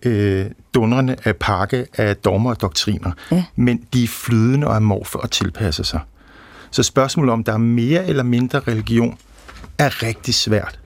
øh, 0.03 0.45
dundrende 0.73 1.15
af 1.23 1.35
pakke 1.35 1.85
af 1.93 2.17
dogmer 2.17 2.49
og 2.49 2.61
doktriner, 2.61 3.11
ja. 3.31 3.43
men 3.55 3.83
de 3.93 4.03
er 4.03 4.07
flydende 4.07 4.67
og 4.67 4.75
amorfe 4.75 5.19
og 5.19 5.31
tilpasser 5.31 5.83
sig. 5.83 5.99
Så 6.71 6.83
spørgsmålet 6.83 7.33
om 7.33 7.43
der 7.43 7.53
er 7.53 7.57
mere 7.57 8.07
eller 8.07 8.23
mindre 8.23 8.59
religion, 8.59 9.17
er 9.77 10.03
rigtig 10.03 10.33
svært 10.33 10.79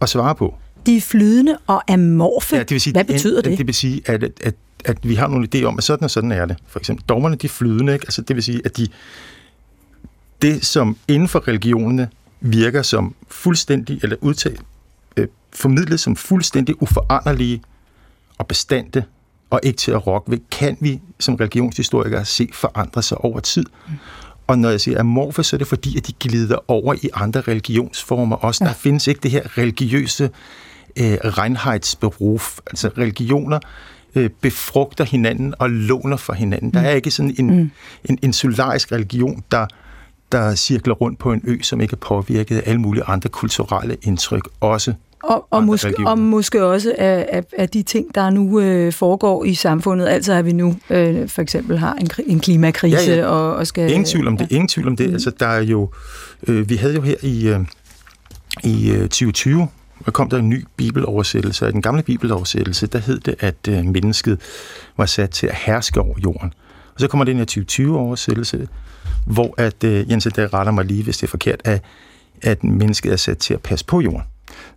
at 0.00 0.08
svare 0.08 0.34
på. 0.34 0.54
De 0.86 0.96
er 0.96 1.00
flydende 1.00 1.58
og 1.66 1.92
amorfe? 1.92 2.56
Ja, 2.56 2.62
det 2.62 2.70
vil 2.70 2.80
sige, 2.80 2.92
Hvad 2.92 3.04
betyder 3.04 3.38
en, 3.38 3.50
det? 3.50 3.58
Det 3.58 3.66
vil 3.66 3.74
sige, 3.74 4.02
at, 4.06 4.24
at, 4.24 4.54
at 4.84 4.98
vi 5.02 5.14
har 5.14 5.28
nogle 5.28 5.48
idéer 5.54 5.64
om, 5.64 5.78
at 5.78 5.84
sådan 5.84 6.04
og 6.04 6.10
sådan 6.10 6.32
er 6.32 6.46
det. 6.46 6.56
For 6.66 6.78
eksempel, 6.78 7.04
dogmerne 7.08 7.36
de 7.36 7.46
er 7.46 7.48
flydende, 7.48 7.92
ikke? 7.92 8.04
Altså, 8.04 8.22
det 8.22 8.36
vil 8.36 8.42
sige, 8.42 8.60
at 8.64 8.76
de, 8.76 8.88
det, 10.42 10.66
som 10.66 10.96
inden 11.08 11.28
for 11.28 11.48
religionerne 11.48 12.08
virker 12.40 12.82
som 12.82 13.14
fuldstændig, 13.28 14.00
eller 14.02 14.16
udtalt, 14.20 14.62
øh, 15.16 15.28
formidlet 15.52 16.00
som 16.00 16.16
fuldstændig 16.16 16.82
uforanderlige 16.82 17.62
og 18.38 18.46
bestandte, 18.46 19.04
og 19.50 19.60
ikke 19.62 19.76
til 19.76 19.90
at 19.90 20.06
rokke 20.06 20.30
ved, 20.30 20.38
kan 20.50 20.76
vi 20.80 21.00
som 21.20 21.34
religionshistorikere 21.34 22.24
se 22.24 22.48
forandre 22.52 23.02
sig 23.02 23.18
over 23.18 23.40
tid. 23.40 23.66
Og 24.46 24.58
når 24.58 24.70
jeg 24.70 24.80
siger 24.80 25.00
amorfe, 25.00 25.42
så 25.42 25.56
er 25.56 25.58
det 25.58 25.66
fordi, 25.66 25.96
at 25.96 26.06
de 26.06 26.12
glider 26.20 26.70
over 26.70 26.94
i 26.94 27.08
andre 27.14 27.40
religionsformer 27.40 28.36
også. 28.36 28.64
Ja. 28.64 28.68
Der 28.68 28.74
findes 28.74 29.06
ikke 29.06 29.20
det 29.22 29.30
her 29.30 29.58
religiøse 29.58 30.30
øh, 30.96 31.18
renheitsberuf. 31.22 32.58
Altså 32.66 32.90
religioner 32.98 33.58
øh, 34.14 34.30
befrugter 34.40 35.04
hinanden 35.04 35.54
og 35.58 35.70
låner 35.70 36.16
for 36.16 36.32
hinanden. 36.32 36.68
Mm. 36.68 36.72
Der 36.72 36.80
er 36.80 36.90
ikke 36.90 37.10
sådan 37.10 37.34
en, 37.38 37.56
mm. 37.56 37.70
en, 38.04 38.18
en 38.22 38.32
solarisk 38.32 38.92
religion, 38.92 39.44
der, 39.50 39.66
der 40.32 40.54
cirkler 40.54 40.94
rundt 40.94 41.18
på 41.18 41.32
en 41.32 41.42
ø, 41.44 41.58
som 41.62 41.80
ikke 41.80 41.92
er 41.92 42.06
påvirket 42.06 42.56
af 42.58 42.62
alle 42.66 42.80
mulige 42.80 43.04
andre 43.04 43.28
kulturelle 43.28 43.96
indtryk, 44.02 44.48
også 44.60 44.94
og, 45.22 45.46
og, 45.50 45.64
måske, 45.64 45.94
og 46.06 46.18
måske 46.18 46.64
også 46.64 46.94
af, 46.98 47.28
af, 47.32 47.44
af 47.58 47.68
de 47.68 47.82
ting, 47.82 48.14
der 48.14 48.30
nu 48.30 48.60
øh, 48.60 48.92
foregår 48.92 49.44
i 49.44 49.54
samfundet. 49.54 50.08
Altså 50.08 50.32
at 50.32 50.44
vi 50.44 50.52
nu 50.52 50.76
øh, 50.90 51.28
for 51.28 51.42
eksempel 51.42 51.78
har 51.78 51.94
en, 51.94 52.08
en 52.26 52.40
klimakrise 52.40 53.10
ja, 53.10 53.16
ja. 53.16 53.26
Og, 53.26 53.54
og 53.54 53.66
skal... 53.66 53.90
Ingen 53.90 54.04
tvivl 54.04 54.28
om 54.28 54.36
det. 54.36 54.50
Ja. 54.50 54.54
Ingen 54.54 54.68
tvivl 54.68 54.88
om 54.88 54.96
det. 54.96 55.06
Mm. 55.06 55.12
Altså, 55.12 55.30
der 55.40 55.46
er 55.46 55.60
jo, 55.60 55.90
øh, 56.46 56.68
vi 56.68 56.76
havde 56.76 56.94
jo 56.94 57.00
her 57.00 57.14
i, 57.22 57.48
øh, 57.48 57.60
i 58.64 58.90
øh, 58.90 59.00
2020 59.00 59.68
der 60.04 60.10
kom 60.10 60.28
der 60.28 60.38
en 60.38 60.48
ny 60.48 60.66
bibeloversættelse, 60.76 61.64
og 61.64 61.68
i 61.68 61.72
den 61.72 61.82
gamle 61.82 62.02
bibeloversættelse, 62.02 62.86
der 62.86 62.98
hed 62.98 63.20
det, 63.20 63.34
at 63.40 63.68
øh, 63.68 63.84
mennesket 63.84 64.40
var 64.96 65.06
sat 65.06 65.30
til 65.30 65.46
at 65.46 65.54
herske 65.54 66.00
over 66.00 66.18
jorden. 66.24 66.52
Og 66.94 67.00
så 67.00 67.08
kommer 67.08 67.24
den 67.24 67.36
her 67.36 67.44
2020-oversættelse, 67.44 68.68
hvor 69.26 69.54
at, 69.58 69.84
øh, 69.84 70.10
Jens, 70.10 70.28
der 70.36 70.54
retter 70.54 70.72
mig 70.72 70.84
lige, 70.84 71.02
hvis 71.02 71.16
det 71.16 71.22
er 71.22 71.30
forkert, 71.30 71.60
at, 71.64 71.82
at 72.42 72.64
mennesket 72.64 73.12
er 73.12 73.16
sat 73.16 73.38
til 73.38 73.54
at 73.54 73.60
passe 73.60 73.84
på 73.84 74.00
jorden. 74.00 74.22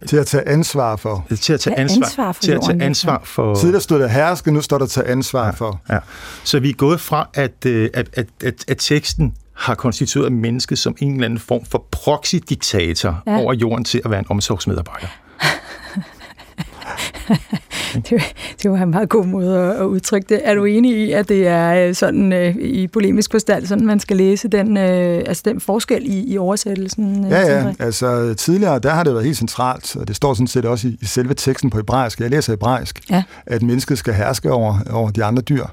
Til 0.08 0.18
at 0.18 0.28
tage 0.28 0.48
ansvar 0.48 0.96
for. 0.96 1.26
Til 1.42 1.54
at 1.54 1.60
tage 1.60 1.80
ansvar, 1.80 2.06
ansvar 2.06 2.32
for. 2.32 2.42
Til 2.42 2.52
at 2.52 2.62
tage 2.62 2.84
ansvar 2.84 3.22
for. 3.24 3.56
Tidligere 3.56 3.82
stod 3.82 4.00
der 4.00 4.08
herske, 4.08 4.52
nu 4.52 4.62
står 4.62 4.78
der 4.78 4.86
tage 4.86 5.08
ansvar 5.08 5.46
ja, 5.46 5.52
for. 5.52 5.82
Ja. 5.90 6.00
Så 6.44 6.60
vi 6.60 6.70
er 6.70 6.74
gået 6.74 7.02
fra, 7.02 7.30
at, 7.34 7.66
øh, 7.66 7.90
at, 7.94 8.10
at, 8.14 8.28
at, 8.44 8.66
at 8.68 8.78
teksten 8.80 9.34
har 9.54 9.76
konstitueret 9.76 10.32
mennesket 10.32 10.80
som 10.80 10.96
en 11.00 11.14
eller 11.14 11.26
anden 11.26 11.40
form 11.40 11.66
for 11.66 11.86
proxy-diktator 11.92 13.24
ja. 13.28 13.38
over 13.38 13.54
jorden 13.54 13.84
til 13.84 14.02
at 14.06 14.12
være 14.12 14.20
en 14.20 14.26
omsorgsmedarbejder. 14.30 15.08
det, 18.10 18.22
det 18.64 18.72
var 18.72 18.78
en 18.78 18.90
meget 18.90 19.10
god 19.10 19.26
måde 19.26 19.74
at, 19.74 19.84
udtrykke 19.84 20.26
det. 20.30 20.42
Er 20.44 20.56
du 20.56 20.66
enig 20.66 20.98
i, 20.98 21.12
at 21.12 21.30
det 21.30 21.48
er 21.48 21.88
øh, 21.88 21.96
sådan 21.96 22.34
øh, 22.34 22.56
i 22.56 22.88
polemisk 22.88 23.32
forstand, 23.32 23.66
sådan 23.66 23.86
man 23.86 24.00
skal 24.00 24.18
læse 24.18 24.48
den, 24.48 24.78
øh, 24.78 25.24
altså 25.28 25.44
den 25.46 25.60
forskel 25.60 26.06
i, 26.06 26.34
i 26.34 26.38
oversættelsen? 26.38 27.28
ja, 27.30 27.40
ja. 27.40 27.74
Altså 27.80 28.34
tidligere, 28.34 28.80
der 28.80 28.90
har 28.90 29.04
det 29.04 29.14
været 29.14 29.26
helt 29.26 29.38
centralt, 29.38 29.96
og 29.96 30.08
det 30.08 30.16
står 30.16 30.34
sådan 30.34 30.48
set 30.48 30.66
også 30.66 30.88
i, 30.88 30.98
i 31.02 31.06
selve 31.06 31.34
teksten 31.34 31.70
på 31.70 31.78
hebraisk. 31.78 32.20
Jeg 32.20 32.30
læser 32.30 32.52
hebraisk, 32.52 33.02
ja. 33.10 33.24
at 33.46 33.62
mennesket 33.62 33.98
skal 33.98 34.14
herske 34.14 34.52
over, 34.52 34.78
over 34.92 35.10
de 35.10 35.24
andre 35.24 35.42
dyr. 35.42 35.66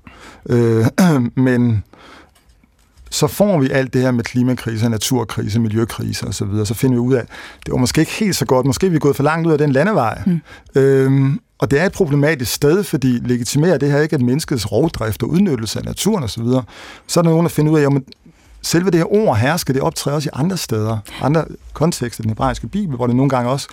Øh, 0.49 0.87
men 1.47 1.83
så 3.13 3.27
får 3.27 3.59
vi 3.59 3.71
alt 3.71 3.95
det 3.95 4.03
her 4.03 4.11
med 4.11 4.25
klimakrise, 4.25 4.89
naturkrise, 4.89 5.61
miljøkrise 5.61 6.27
osv., 6.27 6.33
så, 6.33 6.45
videre. 6.45 6.67
så 6.67 6.75
finder 6.75 6.95
vi 6.95 7.01
ud 7.01 7.15
af, 7.15 7.25
det 7.67 7.73
var 7.73 7.79
måske 7.79 8.01
ikke 8.01 8.13
helt 8.13 8.37
så 8.37 8.45
godt, 8.45 8.67
måske 8.67 8.87
er 8.87 8.91
vi 8.91 8.99
gået 8.99 9.17
for 9.17 9.23
langt 9.23 9.47
ud 9.47 9.53
af 9.53 9.59
den 9.59 9.73
landevej. 9.73 10.23
Mm. 10.27 10.41
Øhm, 10.75 11.41
og 11.63 11.71
det 11.71 11.81
er 11.81 11.87
et 11.87 11.93
problematisk 11.93 12.53
sted, 12.53 12.85
fordi 12.85 13.07
legitimerer 13.07 13.79
det 13.79 13.93
her 13.93 14.01
ikke, 14.01 14.15
at 14.15 14.23
menneskets 14.23 14.73
rovdrift 14.73 15.23
og 15.23 15.29
udnyttelse 15.29 15.79
af 15.79 15.85
naturen 15.85 16.25
osv., 16.25 16.29
så, 16.29 16.43
videre, 16.43 16.63
så 17.07 17.21
er 17.21 17.23
der 17.23 17.31
nogen, 17.31 17.45
der 17.45 17.51
finder 17.51 17.73
ud 17.73 17.79
af, 17.79 17.87
at 17.87 18.03
selve 18.63 18.91
det 18.91 18.99
her 18.99 19.13
ord 19.15 19.37
herske, 19.37 19.73
det 19.73 19.83
optræder 19.83 20.15
også 20.17 20.29
i 20.29 20.31
andre 20.35 20.57
steder, 20.57 20.99
andre 21.21 21.45
kontekster 21.73 22.21
i 22.21 22.23
den 22.23 22.31
hebraiske 22.31 22.67
bibel, 22.67 22.97
hvor 22.97 23.07
det 23.07 23.17
nogle 23.17 23.31
gange 23.31 23.51
også 23.51 23.69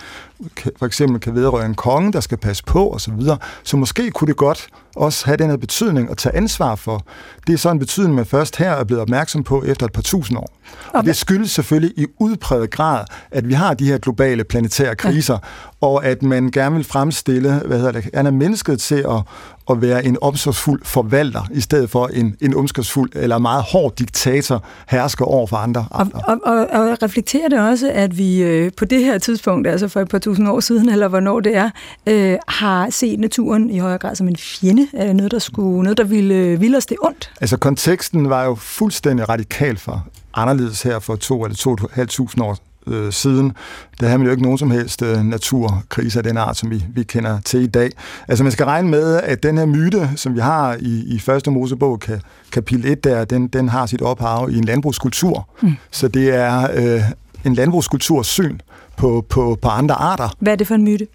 for 0.78 0.86
eksempel 0.86 1.20
kan 1.20 1.34
vedrøre 1.34 1.66
en 1.66 1.74
konge, 1.74 2.12
der 2.12 2.20
skal 2.20 2.38
passe 2.38 2.64
på 2.64 2.90
osv. 2.90 2.98
Så, 2.98 3.12
videre. 3.12 3.38
så 3.62 3.76
måske 3.76 4.10
kunne 4.10 4.28
det 4.28 4.36
godt 4.36 4.68
også 4.96 5.26
have 5.26 5.36
den 5.36 5.50
her 5.50 5.56
betydning 5.56 6.10
at 6.10 6.16
tage 6.16 6.36
ansvar 6.36 6.74
for. 6.74 7.04
Det 7.46 7.52
er 7.52 7.56
så 7.56 7.70
en 7.70 7.78
betydning, 7.78 8.14
man 8.14 8.26
først 8.26 8.56
her 8.56 8.70
er 8.70 8.84
blevet 8.84 9.02
opmærksom 9.02 9.44
på 9.44 9.62
efter 9.62 9.86
et 9.86 9.92
par 9.92 10.02
tusind 10.02 10.38
år. 10.38 10.58
Og 10.94 11.04
det 11.04 11.16
skyldes 11.16 11.50
selvfølgelig 11.50 11.92
i 11.96 12.06
udpræget 12.18 12.70
grad, 12.70 13.04
at 13.30 13.48
vi 13.48 13.54
har 13.54 13.74
de 13.74 13.84
her 13.84 13.98
globale 13.98 14.44
planetære 14.44 14.96
kriser, 14.96 15.34
ja. 15.34 15.38
Og 15.80 16.06
at 16.06 16.22
man 16.22 16.50
gerne 16.50 16.76
vil 16.76 16.84
fremstille, 16.84 17.62
hvad 17.66 17.78
hedder 17.78 17.92
det, 17.92 18.10
er 18.12 18.30
mennesket 18.30 18.80
til 18.80 18.94
at, 18.94 19.22
at 19.70 19.82
være 19.82 20.04
en 20.04 20.16
omsorgsfuld 20.20 20.80
forvalter, 20.84 21.48
i 21.52 21.60
stedet 21.60 21.90
for 21.90 22.06
en, 22.06 22.36
en 22.40 22.56
omsorgsfuld 22.56 23.10
eller 23.14 23.38
meget 23.38 23.62
hård 23.62 23.96
diktator, 23.96 24.64
hersker 24.88 25.24
over 25.24 25.46
for 25.46 25.56
andre. 25.56 25.86
Og, 25.90 26.06
og, 26.14 26.38
og, 26.42 26.56
og 26.72 27.02
reflekterer 27.02 27.48
det 27.48 27.60
også, 27.60 27.90
at 27.94 28.18
vi 28.18 28.42
øh, 28.42 28.72
på 28.76 28.84
det 28.84 29.04
her 29.04 29.18
tidspunkt, 29.18 29.66
altså 29.66 29.88
for 29.88 30.00
et 30.00 30.08
par 30.08 30.18
tusind 30.18 30.48
år 30.48 30.60
siden, 30.60 30.88
eller 30.88 31.08
hvornår 31.08 31.40
det 31.40 31.56
er, 31.56 31.70
øh, 32.06 32.38
har 32.48 32.90
set 32.90 33.20
naturen 33.20 33.70
i 33.70 33.78
højere 33.78 33.98
grad 33.98 34.14
som 34.14 34.28
en 34.28 34.36
fjende? 34.36 34.88
Det 34.92 35.16
noget, 35.16 35.32
der, 35.32 35.38
skulle, 35.38 35.82
noget, 35.82 35.98
der 35.98 36.04
ville, 36.04 36.60
ville 36.60 36.76
os 36.76 36.86
det 36.86 36.96
ondt? 37.02 37.30
Altså 37.40 37.56
konteksten 37.56 38.30
var 38.30 38.44
jo 38.44 38.54
fuldstændig 38.54 39.28
radikal 39.28 39.76
for 39.76 40.06
anderledes 40.34 40.82
her 40.82 40.98
for 40.98 41.16
to 41.16 41.44
eller 41.44 41.56
to 41.56 41.70
og 41.70 41.74
et 41.84 41.90
halvt 41.92 42.10
tusind 42.10 42.44
år 42.44 42.56
øh, 42.86 43.12
siden. 43.12 43.52
Der 44.00 44.06
havde 44.06 44.18
man 44.18 44.26
jo 44.26 44.30
ikke 44.30 44.42
nogen 44.42 44.58
som 44.58 44.70
helst 44.70 45.02
øh, 45.02 45.24
naturkrise 45.24 46.18
af 46.18 46.22
den 46.22 46.36
art, 46.36 46.56
som 46.56 46.70
vi, 46.70 46.84
vi 46.94 47.02
kender 47.02 47.40
til 47.44 47.62
i 47.62 47.66
dag. 47.66 47.90
Altså 48.28 48.44
man 48.44 48.52
skal 48.52 48.66
regne 48.66 48.88
med, 48.88 49.16
at 49.16 49.42
den 49.42 49.58
her 49.58 49.66
myte, 49.66 50.10
som 50.16 50.34
vi 50.34 50.40
har 50.40 50.76
i, 50.80 51.04
i 51.06 51.18
første 51.18 51.50
Mosebog, 51.50 52.00
ka, 52.00 52.18
kapitel 52.52 52.92
1 52.92 53.04
der, 53.04 53.24
den, 53.24 53.48
den 53.48 53.68
har 53.68 53.86
sit 53.86 54.02
ophav 54.02 54.50
i 54.50 54.58
en 54.58 54.64
landbrugskultur. 54.64 55.48
Mm. 55.62 55.72
Så 55.90 56.08
det 56.08 56.34
er 56.34 56.68
øh, 56.74 57.02
en 57.44 57.54
landbrugskulturs 57.54 58.26
syn 58.26 58.58
på, 58.96 59.26
på, 59.28 59.58
på 59.62 59.68
andre 59.68 59.94
arter. 59.94 60.28
Hvad 60.38 60.52
er 60.52 60.56
det 60.56 60.66
for 60.66 60.74
en 60.74 60.84
myte? 60.84 61.06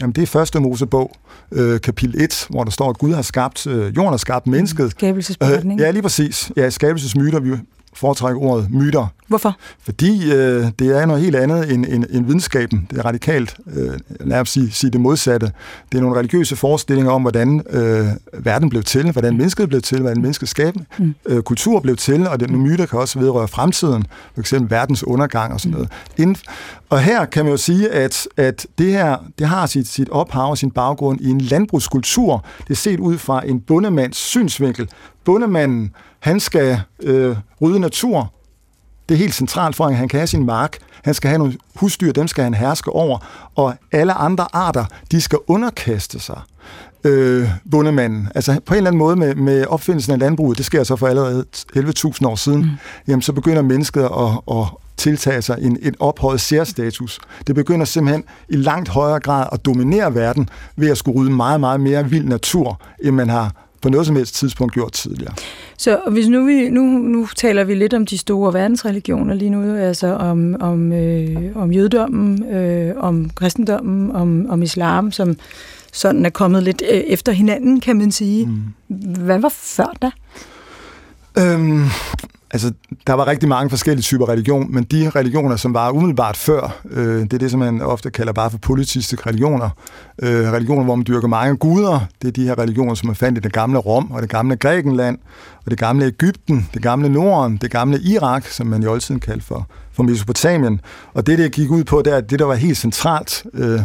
Jamen, 0.00 0.14
det 0.14 0.22
er 0.22 0.26
første 0.26 0.60
Mosebog, 0.60 1.16
øh, 1.52 1.80
kapitel 1.80 2.22
1, 2.22 2.46
hvor 2.50 2.64
der 2.64 2.70
står, 2.70 2.90
at 2.90 2.98
Gud 2.98 3.12
har 3.14 3.22
skabt, 3.22 3.66
øh, 3.66 3.96
jorden 3.96 4.12
har 4.12 4.16
skabt 4.16 4.46
mennesket. 4.46 4.90
Skabelsesberetning. 4.90 5.80
Øh, 5.80 5.84
ja, 5.84 5.90
lige 5.90 6.02
præcis. 6.02 6.52
Ja, 6.56 6.70
skabelsesmyter. 6.70 7.40
Vi 7.40 7.50
foretrækker 7.94 8.40
ordet 8.40 8.70
myter. 8.70 9.06
Hvorfor? 9.28 9.56
Fordi 9.80 10.32
øh, 10.32 10.66
det 10.78 10.98
er 11.00 11.06
noget 11.06 11.22
helt 11.22 11.36
andet 11.36 11.72
end, 11.72 11.86
end, 11.88 12.04
end 12.10 12.26
videnskaben. 12.26 12.86
Det 12.90 12.98
er 12.98 13.02
radikalt, 13.02 13.56
øh, 13.76 13.98
lad 14.20 14.40
os 14.40 14.48
sige, 14.48 14.70
sige 14.70 14.90
det 14.90 15.00
modsatte. 15.00 15.52
Det 15.92 15.98
er 15.98 16.02
nogle 16.02 16.18
religiøse 16.18 16.56
forestillinger 16.56 17.12
om, 17.12 17.22
hvordan 17.22 17.62
øh, 17.70 18.06
verden 18.44 18.70
blev 18.70 18.82
til, 18.82 19.12
hvordan 19.12 19.36
mennesket 19.36 19.68
blev 19.68 19.82
til, 19.82 20.00
hvordan 20.00 20.22
menneskets 20.22 20.50
skabende 20.50 20.84
mm. 20.98 21.14
øh, 21.26 21.42
kultur 21.42 21.80
blev 21.80 21.96
til, 21.96 22.28
og 22.28 22.38
nogle 22.40 22.58
myter 22.58 22.86
kan 22.86 22.98
også 22.98 23.18
vedrøre 23.18 23.48
fremtiden, 23.48 24.04
eksempel 24.38 24.70
verdens 24.70 25.04
undergang 25.04 25.52
og 25.52 25.60
sådan 25.60 25.72
noget. 25.72 25.88
Inden, 26.18 26.36
og 26.90 27.00
her 27.00 27.24
kan 27.24 27.44
man 27.44 27.50
jo 27.50 27.56
sige, 27.56 27.90
at, 27.90 28.28
at 28.36 28.66
det 28.78 28.92
her 28.92 29.16
det 29.38 29.48
har 29.48 29.66
sit, 29.66 29.86
sit 29.86 30.08
ophav 30.08 30.50
og 30.50 30.58
sin 30.58 30.70
baggrund 30.70 31.20
i 31.20 31.28
en 31.28 31.40
landbrugskultur. 31.40 32.44
Det 32.58 32.70
er 32.70 32.74
set 32.74 33.00
ud 33.00 33.18
fra 33.18 33.46
en 33.46 33.60
bundemands 33.60 34.16
synsvinkel. 34.16 34.88
Bundemanden 35.24 35.94
han 36.20 36.40
skal 36.40 36.80
øh, 37.02 37.36
rydde 37.60 37.80
natur. 37.80 38.32
Det 39.08 39.14
er 39.14 39.18
helt 39.18 39.34
centralt 39.34 39.76
for, 39.76 39.86
at 39.86 39.96
han 39.96 40.08
kan 40.08 40.20
have 40.20 40.26
sin 40.26 40.46
mark. 40.46 40.78
Han 41.04 41.14
skal 41.14 41.28
have 41.28 41.38
nogle 41.38 41.54
husdyr, 41.76 42.12
dem 42.12 42.28
skal 42.28 42.44
han 42.44 42.54
herske 42.54 42.90
over. 42.90 43.18
Og 43.54 43.74
alle 43.92 44.12
andre 44.12 44.46
arter, 44.52 44.84
de 45.10 45.20
skal 45.20 45.38
underkaste 45.46 46.20
sig 46.20 46.40
øh, 47.04 47.48
bundemanden. 47.70 48.28
Altså 48.34 48.60
på 48.66 48.74
en 48.74 48.76
eller 48.76 48.90
anden 48.90 48.98
måde 48.98 49.16
med, 49.16 49.34
med 49.34 49.66
opfindelsen 49.66 50.12
af 50.12 50.18
landbruget, 50.18 50.58
det 50.58 50.66
sker 50.66 50.84
så 50.84 50.96
for 50.96 51.06
allerede 51.06 51.44
11.000 51.76 52.26
år 52.26 52.34
siden, 52.34 52.60
mm. 52.60 52.70
jamen 53.08 53.22
så 53.22 53.32
begynder 53.32 53.62
mennesket 53.62 54.02
at, 54.02 54.56
at, 54.56 54.66
tiltage 54.96 55.42
sig 55.42 55.58
en, 55.60 55.78
en 55.82 55.94
ophøjet 56.00 56.40
særstatus. 56.40 57.20
Det 57.46 57.54
begynder 57.54 57.84
simpelthen 57.84 58.24
i 58.48 58.56
langt 58.56 58.88
højere 58.88 59.20
grad 59.20 59.46
at 59.52 59.64
dominere 59.64 60.14
verden 60.14 60.48
ved 60.76 60.90
at 60.90 60.98
skulle 60.98 61.20
rydde 61.20 61.30
meget, 61.30 61.60
meget 61.60 61.80
mere 61.80 62.10
vild 62.10 62.24
natur, 62.24 62.80
end 63.02 63.16
man 63.16 63.28
har 63.28 63.61
på 63.82 63.88
noget 63.88 64.06
som 64.06 64.16
helst 64.16 64.34
tidspunkt 64.34 64.74
gjort 64.74 64.92
tidligere. 64.92 65.34
Så 65.76 66.00
hvis 66.10 66.28
nu 66.28 66.44
vi 66.44 66.68
nu, 66.70 66.82
nu 66.82 67.28
taler 67.36 67.64
vi 67.64 67.74
lidt 67.74 67.94
om 67.94 68.06
de 68.06 68.18
store 68.18 68.54
verdensreligioner 68.54 69.34
lige 69.34 69.50
nu, 69.50 69.76
altså 69.76 70.06
om, 70.06 70.56
om, 70.60 70.92
øh, 70.92 71.56
om 71.56 71.72
jødedommen, 71.72 72.44
øh, 72.54 72.94
om 72.96 73.30
kristendommen, 73.30 74.10
om, 74.10 74.46
om 74.50 74.62
islam, 74.62 75.12
som 75.12 75.36
sådan 75.92 76.26
er 76.26 76.30
kommet 76.30 76.62
lidt 76.62 76.82
øh, 76.92 76.98
efter 76.98 77.32
hinanden, 77.32 77.80
kan 77.80 77.96
man 77.96 78.12
sige. 78.12 78.46
Mm. 78.46 78.62
Hvad 79.24 79.38
var 79.38 79.52
før 79.56 79.92
da? 80.02 80.10
Øhm, 81.38 81.84
Altså, 82.52 82.72
der 83.06 83.12
var 83.12 83.26
rigtig 83.26 83.48
mange 83.48 83.70
forskellige 83.70 84.02
typer 84.02 84.28
religion, 84.28 84.74
men 84.74 84.84
de 84.84 85.10
religioner, 85.10 85.56
som 85.56 85.74
var 85.74 85.90
umiddelbart 85.90 86.36
før, 86.36 86.80
øh, 86.90 87.20
det 87.20 87.32
er 87.32 87.38
det, 87.38 87.50
som 87.50 87.60
man 87.60 87.82
ofte 87.82 88.10
kalder 88.10 88.32
bare 88.32 88.50
for 88.50 88.58
politiske 88.58 89.16
religioner. 89.26 89.70
Øh, 90.22 90.52
religioner, 90.52 90.84
hvor 90.84 90.94
man 90.94 91.04
dyrker 91.08 91.28
mange 91.28 91.56
guder. 91.56 92.00
Det 92.22 92.28
er 92.28 92.32
de 92.32 92.44
her 92.44 92.58
religioner, 92.58 92.94
som 92.94 93.06
man 93.06 93.16
fandt 93.16 93.38
i 93.38 93.40
det 93.40 93.52
gamle 93.52 93.78
Rom 93.78 94.10
og 94.10 94.22
det 94.22 94.30
gamle 94.30 94.56
Grækenland, 94.56 95.18
og 95.64 95.70
det 95.70 95.78
gamle 95.78 96.06
Ægypten, 96.06 96.68
det 96.74 96.82
gamle 96.82 97.08
Norden, 97.08 97.56
det 97.56 97.70
gamle 97.70 98.00
Irak, 98.00 98.46
som 98.46 98.66
man 98.66 98.82
i 98.82 98.86
oldtiden 98.86 99.20
kaldte 99.20 99.46
for, 99.46 99.68
for 99.92 100.02
Mesopotamien. 100.02 100.80
Og 101.14 101.26
det, 101.26 101.38
det 101.38 101.52
gik 101.52 101.70
ud 101.70 101.84
på, 101.84 102.02
det 102.02 102.12
er, 102.12 102.16
at 102.16 102.30
det, 102.30 102.38
der 102.38 102.44
var 102.44 102.54
helt 102.54 102.78
centralt, 102.78 103.44
øh, 103.54 103.80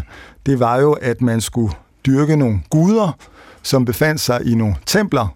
det 0.45 0.60
var 0.60 0.80
jo, 0.80 0.91
at 0.91 1.21
man 1.21 1.41
skulle 1.41 1.73
dyrke 2.06 2.36
nogle 2.36 2.62
guder, 2.69 3.17
som 3.62 3.86
befandt 3.86 4.21
sig 4.21 4.41
i 4.45 4.56
nogle 4.56 4.75
templer, 4.86 5.27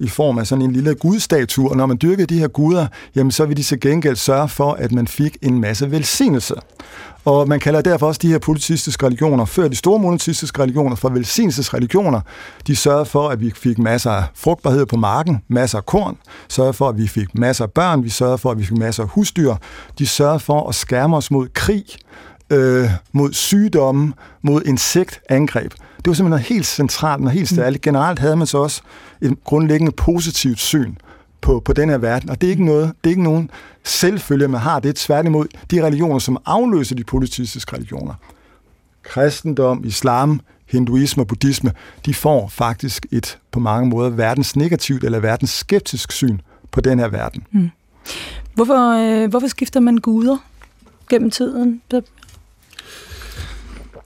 i 0.00 0.08
form 0.08 0.38
af 0.38 0.46
sådan 0.46 0.64
en 0.64 0.72
lille 0.72 0.94
gudstatue, 0.94 1.70
og 1.70 1.76
når 1.76 1.86
man 1.86 1.98
dyrkede 2.02 2.26
de 2.26 2.38
her 2.38 2.48
guder, 2.48 2.86
jamen 3.16 3.30
så 3.30 3.46
ville 3.46 3.56
de 3.56 3.62
til 3.62 3.80
gengæld 3.80 4.16
sørge 4.16 4.48
for, 4.48 4.72
at 4.72 4.92
man 4.92 5.06
fik 5.06 5.36
en 5.42 5.60
masse 5.60 5.90
velsignelse. 5.90 6.54
Og 7.24 7.48
man 7.48 7.60
kalder 7.60 7.80
derfor 7.80 8.06
også 8.06 8.18
de 8.22 8.28
her 8.28 8.38
politistiske 8.38 9.06
religioner, 9.06 9.44
før 9.44 9.68
de 9.68 9.76
store 9.76 9.98
monoteistiske 9.98 10.62
religioner, 10.62 10.96
for 10.96 11.08
velsignelsesreligioner. 11.08 12.20
De 12.66 12.76
sørgede 12.76 13.04
for, 13.04 13.28
at 13.28 13.40
vi 13.40 13.52
fik 13.56 13.78
masser 13.78 14.10
af 14.10 14.24
frugtbarhed 14.34 14.86
på 14.86 14.96
marken, 14.96 15.42
masser 15.48 15.78
af 15.78 15.86
korn, 15.86 16.16
sørgede 16.48 16.72
for, 16.72 16.88
at 16.88 16.98
vi 16.98 17.08
fik 17.08 17.38
masser 17.38 17.64
af 17.64 17.70
børn, 17.70 18.04
vi 18.04 18.08
sørgede 18.08 18.38
for, 18.38 18.50
at 18.50 18.58
vi 18.58 18.64
fik 18.64 18.78
masser 18.78 19.02
af 19.02 19.08
husdyr. 19.08 19.54
De 19.98 20.06
sørgede 20.06 20.40
for 20.40 20.68
at 20.68 20.74
skærme 20.74 21.16
os 21.16 21.30
mod 21.30 21.48
krig, 21.54 21.84
øh, 22.50 22.90
mod 23.12 23.32
sygdomme, 23.32 24.12
mod 24.42 24.62
insektangreb. 24.62 25.72
Det 25.96 26.06
var 26.06 26.12
simpelthen 26.12 26.54
helt 26.54 26.66
centralt 26.66 27.24
og 27.24 27.30
helt 27.30 27.48
særligt. 27.48 27.82
Generelt 27.82 28.18
havde 28.18 28.36
man 28.36 28.46
så 28.46 28.58
også 28.58 28.82
et 29.20 29.44
grundlæggende 29.44 29.92
positivt 29.92 30.60
syn 30.60 30.94
på, 31.40 31.60
på 31.60 31.72
den 31.72 31.88
her 31.88 31.98
verden, 31.98 32.30
og 32.30 32.40
det 32.40 32.46
er 32.46 32.50
ikke 32.50 32.64
noget, 32.64 32.92
det 33.04 33.10
er 33.10 33.12
ikke 33.12 33.22
nogen 33.22 33.50
selvfølge, 33.84 34.48
man 34.48 34.60
har. 34.60 34.80
Det 34.80 34.88
er 34.88 34.92
tværtimod 34.96 35.46
de 35.70 35.84
religioner, 35.86 36.18
som 36.18 36.38
afløser 36.46 36.94
de 36.94 37.04
politiske 37.04 37.72
religioner. 37.72 38.14
Kristendom, 39.02 39.84
islam, 39.84 40.40
hinduisme 40.66 41.22
og 41.22 41.26
buddhisme, 41.26 41.72
de 42.06 42.14
får 42.14 42.48
faktisk 42.48 43.06
et 43.12 43.38
på 43.52 43.60
mange 43.60 43.88
måder 43.88 44.10
verdens 44.10 44.56
negativt 44.56 45.04
eller 45.04 45.18
verdens 45.18 45.50
skeptisk 45.50 46.12
syn 46.12 46.38
på 46.70 46.80
den 46.80 46.98
her 46.98 47.08
verden. 47.08 47.46
Mm. 47.52 47.70
Hvorfor, 48.54 49.22
øh, 49.22 49.30
hvorfor 49.30 49.46
skifter 49.46 49.80
man 49.80 49.96
guder 49.96 50.36
gennem 51.10 51.30
tiden? 51.30 51.82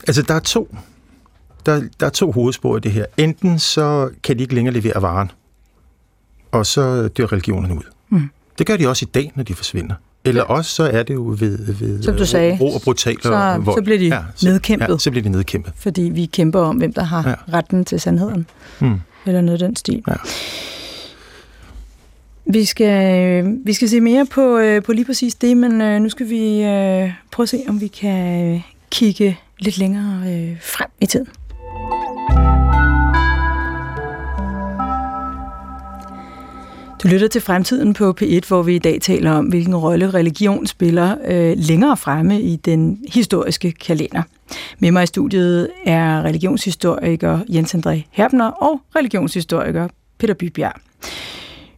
Altså, 0.07 0.23
der 0.23 0.35
er 0.35 0.41
to 0.41 0.69
der, 1.67 1.83
der 2.01 2.07
er 2.07 2.11
to 2.11 2.33
hovedspor 2.33 2.77
i 2.77 2.81
det 2.81 2.93
her. 2.93 3.05
Enten 3.17 3.59
så 3.59 4.11
kan 4.23 4.37
de 4.37 4.43
ikke 4.43 4.55
længere 4.55 4.75
levere 4.75 5.03
varen, 5.03 5.31
og 6.51 6.67
så 6.67 7.09
dør 7.09 7.33
religionerne 7.33 7.75
ud. 7.75 7.83
Mm. 8.09 8.31
Det 8.59 8.67
gør 8.67 8.77
de 8.77 8.89
også 8.89 9.05
i 9.05 9.11
dag, 9.15 9.33
når 9.35 9.43
de 9.43 9.55
forsvinder. 9.55 9.95
Eller 10.25 10.43
ja. 10.49 10.55
også 10.55 10.71
så 10.71 10.83
er 10.83 11.03
det 11.03 11.15
jo 11.15 11.37
ved, 11.39 11.75
ved 11.75 12.03
Som 12.03 12.17
du 12.17 12.27
sagde, 12.27 12.59
ro 12.61 12.75
og 12.75 12.81
brutal 12.83 13.23
så, 13.23 13.61
vold. 13.65 13.77
Så 13.77 13.83
bliver 13.85 13.99
de 13.99 14.07
ja, 14.07 14.23
så, 14.35 14.47
nedkæmpet. 14.47 14.89
Ja, 14.89 14.99
så 14.99 15.11
bliver 15.11 15.23
de 15.23 15.29
nedkæmpet. 15.29 15.73
Fordi 15.77 16.03
vi 16.03 16.27
kæmper 16.27 16.61
om, 16.61 16.77
hvem 16.77 16.93
der 16.93 17.03
har 17.03 17.29
ja. 17.29 17.57
retten 17.57 17.85
til 17.85 18.01
sandheden. 18.01 18.47
Mm. 18.81 19.01
Eller 19.27 19.41
noget 19.41 19.63
af 19.63 19.69
den 19.69 19.77
stil. 19.77 20.03
Ja. 20.09 20.15
Vi 22.47 22.65
skal, 22.65 23.45
vi 23.65 23.73
skal 23.73 23.89
se 23.89 24.01
mere 24.01 24.27
på, 24.27 24.59
øh, 24.59 24.83
på 24.83 24.93
lige 24.93 25.05
præcis 25.05 25.35
det, 25.35 25.57
men 25.57 25.81
øh, 25.81 26.01
nu 26.01 26.09
skal 26.09 26.29
vi 26.29 26.63
øh, 26.63 27.13
prøve 27.31 27.45
at 27.45 27.49
se, 27.49 27.65
om 27.69 27.81
vi 27.81 27.87
kan 27.87 28.63
kigge 28.91 29.39
lidt 29.61 29.79
længere 29.79 30.23
øh, 30.27 30.57
frem 30.61 30.89
i 31.01 31.07
tiden. 31.07 31.27
Du 37.03 37.09
lytter 37.09 37.29
til 37.29 37.41
Fremtiden 37.41 37.95
på 37.95 38.15
P1, 38.21 38.49
hvor 38.49 38.63
vi 38.63 38.75
i 38.75 38.79
dag 38.79 39.01
taler 39.01 39.33
om, 39.33 39.47
hvilken 39.47 39.77
rolle 39.77 40.11
religion 40.11 40.67
spiller 40.67 41.17
øh, 41.27 41.55
længere 41.57 41.97
fremme 41.97 42.41
i 42.41 42.57
den 42.57 42.99
historiske 43.09 43.73
kalender. 43.73 44.23
Med 44.79 44.91
mig 44.91 45.03
i 45.03 45.07
studiet 45.07 45.71
er 45.87 46.23
religionshistoriker 46.23 47.39
Jens 47.49 47.75
André 47.75 48.03
Herbner 48.11 48.47
og 48.47 48.81
religionshistoriker 48.97 49.89
Peter 50.19 50.35
Bybjerg. 50.35 50.73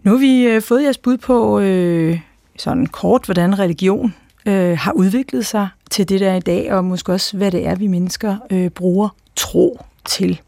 Nu 0.02 0.10
har 0.10 0.18
vi 0.18 0.42
øh, 0.42 0.62
fået 0.62 0.82
jeres 0.82 0.98
bud 0.98 1.16
på 1.16 1.60
øh, 1.60 2.20
sådan 2.58 2.86
kort, 2.86 3.24
hvordan 3.24 3.58
religion 3.58 4.14
øh, 4.46 4.78
har 4.78 4.92
udviklet 4.92 5.46
sig 5.46 5.68
til 5.90 6.08
det 6.08 6.20
der 6.20 6.34
i 6.34 6.40
dag, 6.40 6.72
og 6.72 6.84
måske 6.84 7.12
også, 7.12 7.36
hvad 7.36 7.50
det 7.50 7.66
er, 7.66 7.74
vi 7.74 7.86
mennesker 7.86 8.36
øh, 8.50 8.70
bruger 8.70 9.08
tro 9.36 9.84
til. 10.04 10.40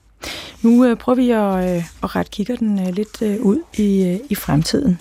Nu 0.62 0.84
øh, 0.84 0.96
prøver 0.96 1.16
vi 1.16 1.30
at, 1.30 1.76
øh, 1.76 1.84
at 2.02 2.16
rette 2.16 2.30
kigger 2.30 2.56
den 2.56 2.80
øh, 2.80 2.94
lidt 2.94 3.22
øh, 3.22 3.40
ud 3.40 3.58
i, 3.78 4.08
øh, 4.08 4.20
i 4.30 4.34
fremtiden. 4.34 4.98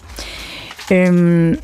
Øhm, 0.92 1.58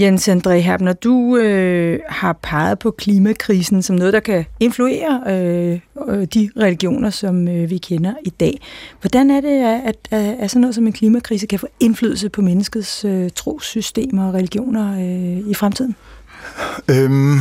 Jens 0.00 0.28
André 0.28 0.50
Herbner, 0.50 0.92
du 0.92 1.36
øh, 1.36 2.00
har 2.08 2.32
peget 2.32 2.78
på 2.78 2.90
klimakrisen 2.90 3.82
som 3.82 3.96
noget, 3.96 4.12
der 4.12 4.20
kan 4.20 4.44
influere 4.60 5.22
øh, 5.26 5.80
øh, 6.08 6.24
de 6.34 6.50
religioner, 6.56 7.10
som 7.10 7.48
øh, 7.48 7.70
vi 7.70 7.78
kender 7.78 8.14
i 8.24 8.30
dag. 8.30 8.60
Hvordan 9.00 9.30
er 9.30 9.40
det, 9.40 9.64
at, 9.64 9.96
at, 10.10 10.36
at 10.40 10.50
sådan 10.50 10.60
noget 10.60 10.74
som 10.74 10.86
en 10.86 10.92
klimakrise 10.92 11.46
kan 11.46 11.58
få 11.58 11.66
indflydelse 11.80 12.28
på 12.28 12.42
menneskets 12.42 13.04
øh, 13.04 13.30
trosystemer 13.34 14.28
og 14.28 14.34
religioner 14.34 14.92
øh, 14.94 15.50
i 15.50 15.54
fremtiden? 15.54 15.96
Øhm, 16.88 17.38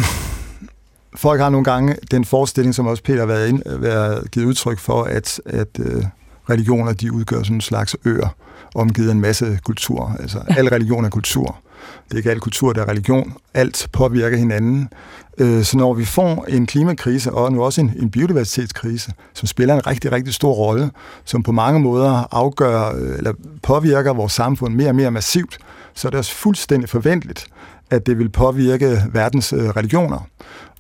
folk 1.16 1.42
har 1.42 1.50
nogle 1.50 1.64
gange 1.64 1.96
den 2.12 2.26
forestilling, 2.26 2.76
som 2.76 2.88
også 2.88 3.04
Peter 3.04 3.20
har 3.20 3.26
været, 3.26 3.50
ind, 3.50 3.62
været 3.66 4.32
givet 4.32 4.46
udtryk 4.46 4.80
for, 4.80 5.04
at, 5.04 5.42
at 5.46 5.80
øh, 5.80 6.04
religioner 6.50 6.94
de 6.94 7.14
udgør 7.14 7.44
sådan 7.44 7.56
en 7.56 7.62
slags 7.62 7.96
øer, 8.06 8.36
omgivet 8.76 9.08
af 9.08 9.14
en 9.14 9.22
masse 9.22 9.60
kultur. 9.64 10.16
Altså, 10.20 10.40
al 10.48 10.68
religion 10.68 11.06
er 11.06 11.10
kultur. 11.10 11.58
Det 12.06 12.14
er 12.14 12.18
ikke 12.18 12.32
al 12.32 12.40
kultur, 12.40 12.74
der 12.74 12.82
er 12.82 12.90
religion. 12.90 13.34
Alt 13.54 13.88
påvirker 13.94 14.38
hinanden. 14.38 14.90
Øh, 15.38 15.64
så 15.64 15.78
når 15.78 15.94
vi 15.94 16.06
får 16.06 16.46
en 16.50 16.66
klimakrise, 16.66 17.34
og 17.34 17.52
nu 17.52 17.64
også 17.64 17.82
en, 17.82 17.94
en 18.00 18.12
biodiversitetskrise, 18.12 19.12
som 19.34 19.48
spiller 19.48 19.76
en 19.76 19.88
rigtig, 19.88 20.12
rigtig 20.12 20.34
stor 20.34 20.54
rolle, 20.54 20.92
som 21.26 21.44
på 21.44 21.52
mange 21.52 21.80
måder 21.80 22.28
afgør 22.32 22.96
øh, 22.96 23.18
eller 23.18 23.34
påvirker 23.64 24.14
vores 24.14 24.34
samfund 24.34 24.76
mere 24.76 24.90
og 24.90 24.96
mere 24.96 25.12
massivt, 25.12 25.58
så 25.94 26.08
er 26.08 26.10
det 26.10 26.18
også 26.18 26.36
fuldstændig 26.36 26.90
forventeligt, 26.90 27.48
at 27.90 28.08
det 28.08 28.20
vil 28.20 28.30
påvirke 28.30 29.04
verdens 29.14 29.54
øh, 29.54 29.70
religioner. 29.70 30.28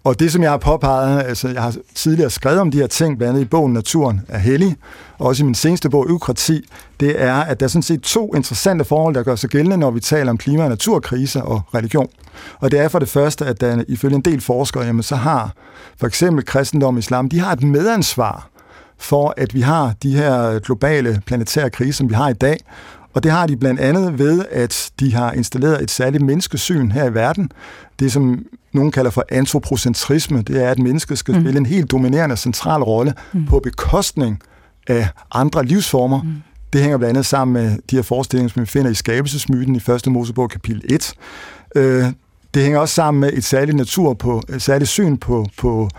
Og 0.04 0.20
det, 0.20 0.32
som 0.32 0.44
jeg 0.44 0.52
har 0.52 0.58
påpeget, 0.58 1.24
altså 1.24 1.48
jeg 1.48 1.62
har 1.62 1.76
tidligere 1.96 2.30
skrevet 2.30 2.60
om 2.60 2.72
de 2.72 2.78
her 2.78 2.88
ting, 2.88 3.18
blandt 3.18 3.30
andet 3.30 3.46
i 3.46 3.50
bogen 3.50 3.74
Naturen 3.74 4.22
er 4.28 4.38
hellig, 4.38 4.76
og 5.18 5.28
også 5.28 5.44
i 5.44 5.46
min 5.46 5.56
seneste 5.56 5.90
bog, 5.90 6.06
Økrati, 6.10 6.70
det 7.00 7.22
er, 7.22 7.36
at 7.36 7.60
der 7.60 7.66
er 7.66 7.68
sådan 7.68 7.84
set 7.84 8.02
to 8.02 8.36
interessante 8.36 8.86
forhold, 8.86 9.16
der 9.16 9.24
gør 9.24 9.36
sig 9.36 9.50
gældende, 9.50 9.78
når 9.78 9.92
vi 9.92 10.00
taler 10.00 10.30
om 10.30 10.38
klima- 10.38 10.64
og 10.64 10.70
naturkrise 10.70 11.44
og 11.44 11.62
religion. 11.76 12.08
Og 12.60 12.72
det 12.72 12.80
er 12.80 12.88
for 12.88 13.00
det 13.00 13.10
første, 13.10 13.46
at 13.46 13.62
der 13.62 13.84
ifølge 13.88 14.16
en 14.16 14.22
del 14.22 14.42
forskere, 14.42 14.84
jamen 14.84 15.04
så 15.04 15.16
har 15.16 15.54
for 16.00 16.08
eksempel 16.08 16.46
kristendom 16.46 16.96
og 16.96 17.00
islam, 17.00 17.30
de 17.30 17.40
har 17.40 17.52
et 17.52 17.64
medansvar 17.64 18.50
for, 18.98 19.34
at 19.38 19.54
vi 19.54 19.62
har 19.62 19.94
de 20.04 20.16
her 20.16 20.60
globale 20.60 21.22
planetære 21.26 21.70
kriser, 21.70 21.98
som 21.98 22.10
vi 22.10 22.14
har 22.14 22.30
i 22.30 22.34
dag, 22.34 22.58
og 23.18 23.24
det 23.24 23.32
har 23.32 23.48
de 23.48 23.58
blandt 23.58 23.80
andet 23.80 24.20
ved, 24.20 24.46
at 24.52 24.92
de 25.00 25.14
har 25.14 25.32
installeret 25.32 25.84
et 25.84 25.92
særligt 25.92 26.24
menneskesyn 26.24 26.92
her 26.92 27.06
i 27.06 27.14
verden. 27.14 27.52
Det, 28.00 28.12
som 28.12 28.46
nogen 28.74 28.92
kalder 28.92 29.12
for 29.12 29.26
antropocentrisme, 29.30 30.42
det 30.42 30.64
er, 30.64 30.70
at 30.70 30.80
mennesket 30.80 31.18
skal 31.18 31.36
mm. 31.36 31.42
spille 31.42 31.58
en 31.58 31.66
helt 31.66 31.92
dominerende 31.92 32.38
central 32.38 32.84
rolle 32.84 33.14
mm. 33.34 33.46
på 33.46 33.60
bekostning 33.60 34.40
af 34.88 35.08
andre 35.32 35.66
livsformer. 35.66 36.22
Mm. 36.22 36.34
Det 36.74 36.82
hænger 36.82 36.98
blandt 36.98 37.10
andet 37.10 37.26
sammen 37.26 37.54
med 37.54 37.78
de 37.92 37.96
her 37.96 38.04
forestillinger, 38.04 38.50
som 38.50 38.62
vi 38.62 38.66
finder 38.66 38.92
i 38.92 38.94
skabelsesmyten 38.94 39.76
i 39.76 39.80
første 39.80 40.10
Mosebog 40.10 40.50
kapitel 40.50 40.82
1. 40.90 41.14
Øh, 41.76 42.06
det 42.54 42.64
hænger 42.64 42.80
også 42.80 42.96
sammen 42.96 43.22
med 43.22 43.34
et 43.34 43.44
særligt 43.44 43.78
natur 43.78 44.14
på, 44.14 44.44
et 44.50 44.62
særligt 44.62 44.90
syn 44.90 45.18
på, 45.18 45.46
på 45.58 45.90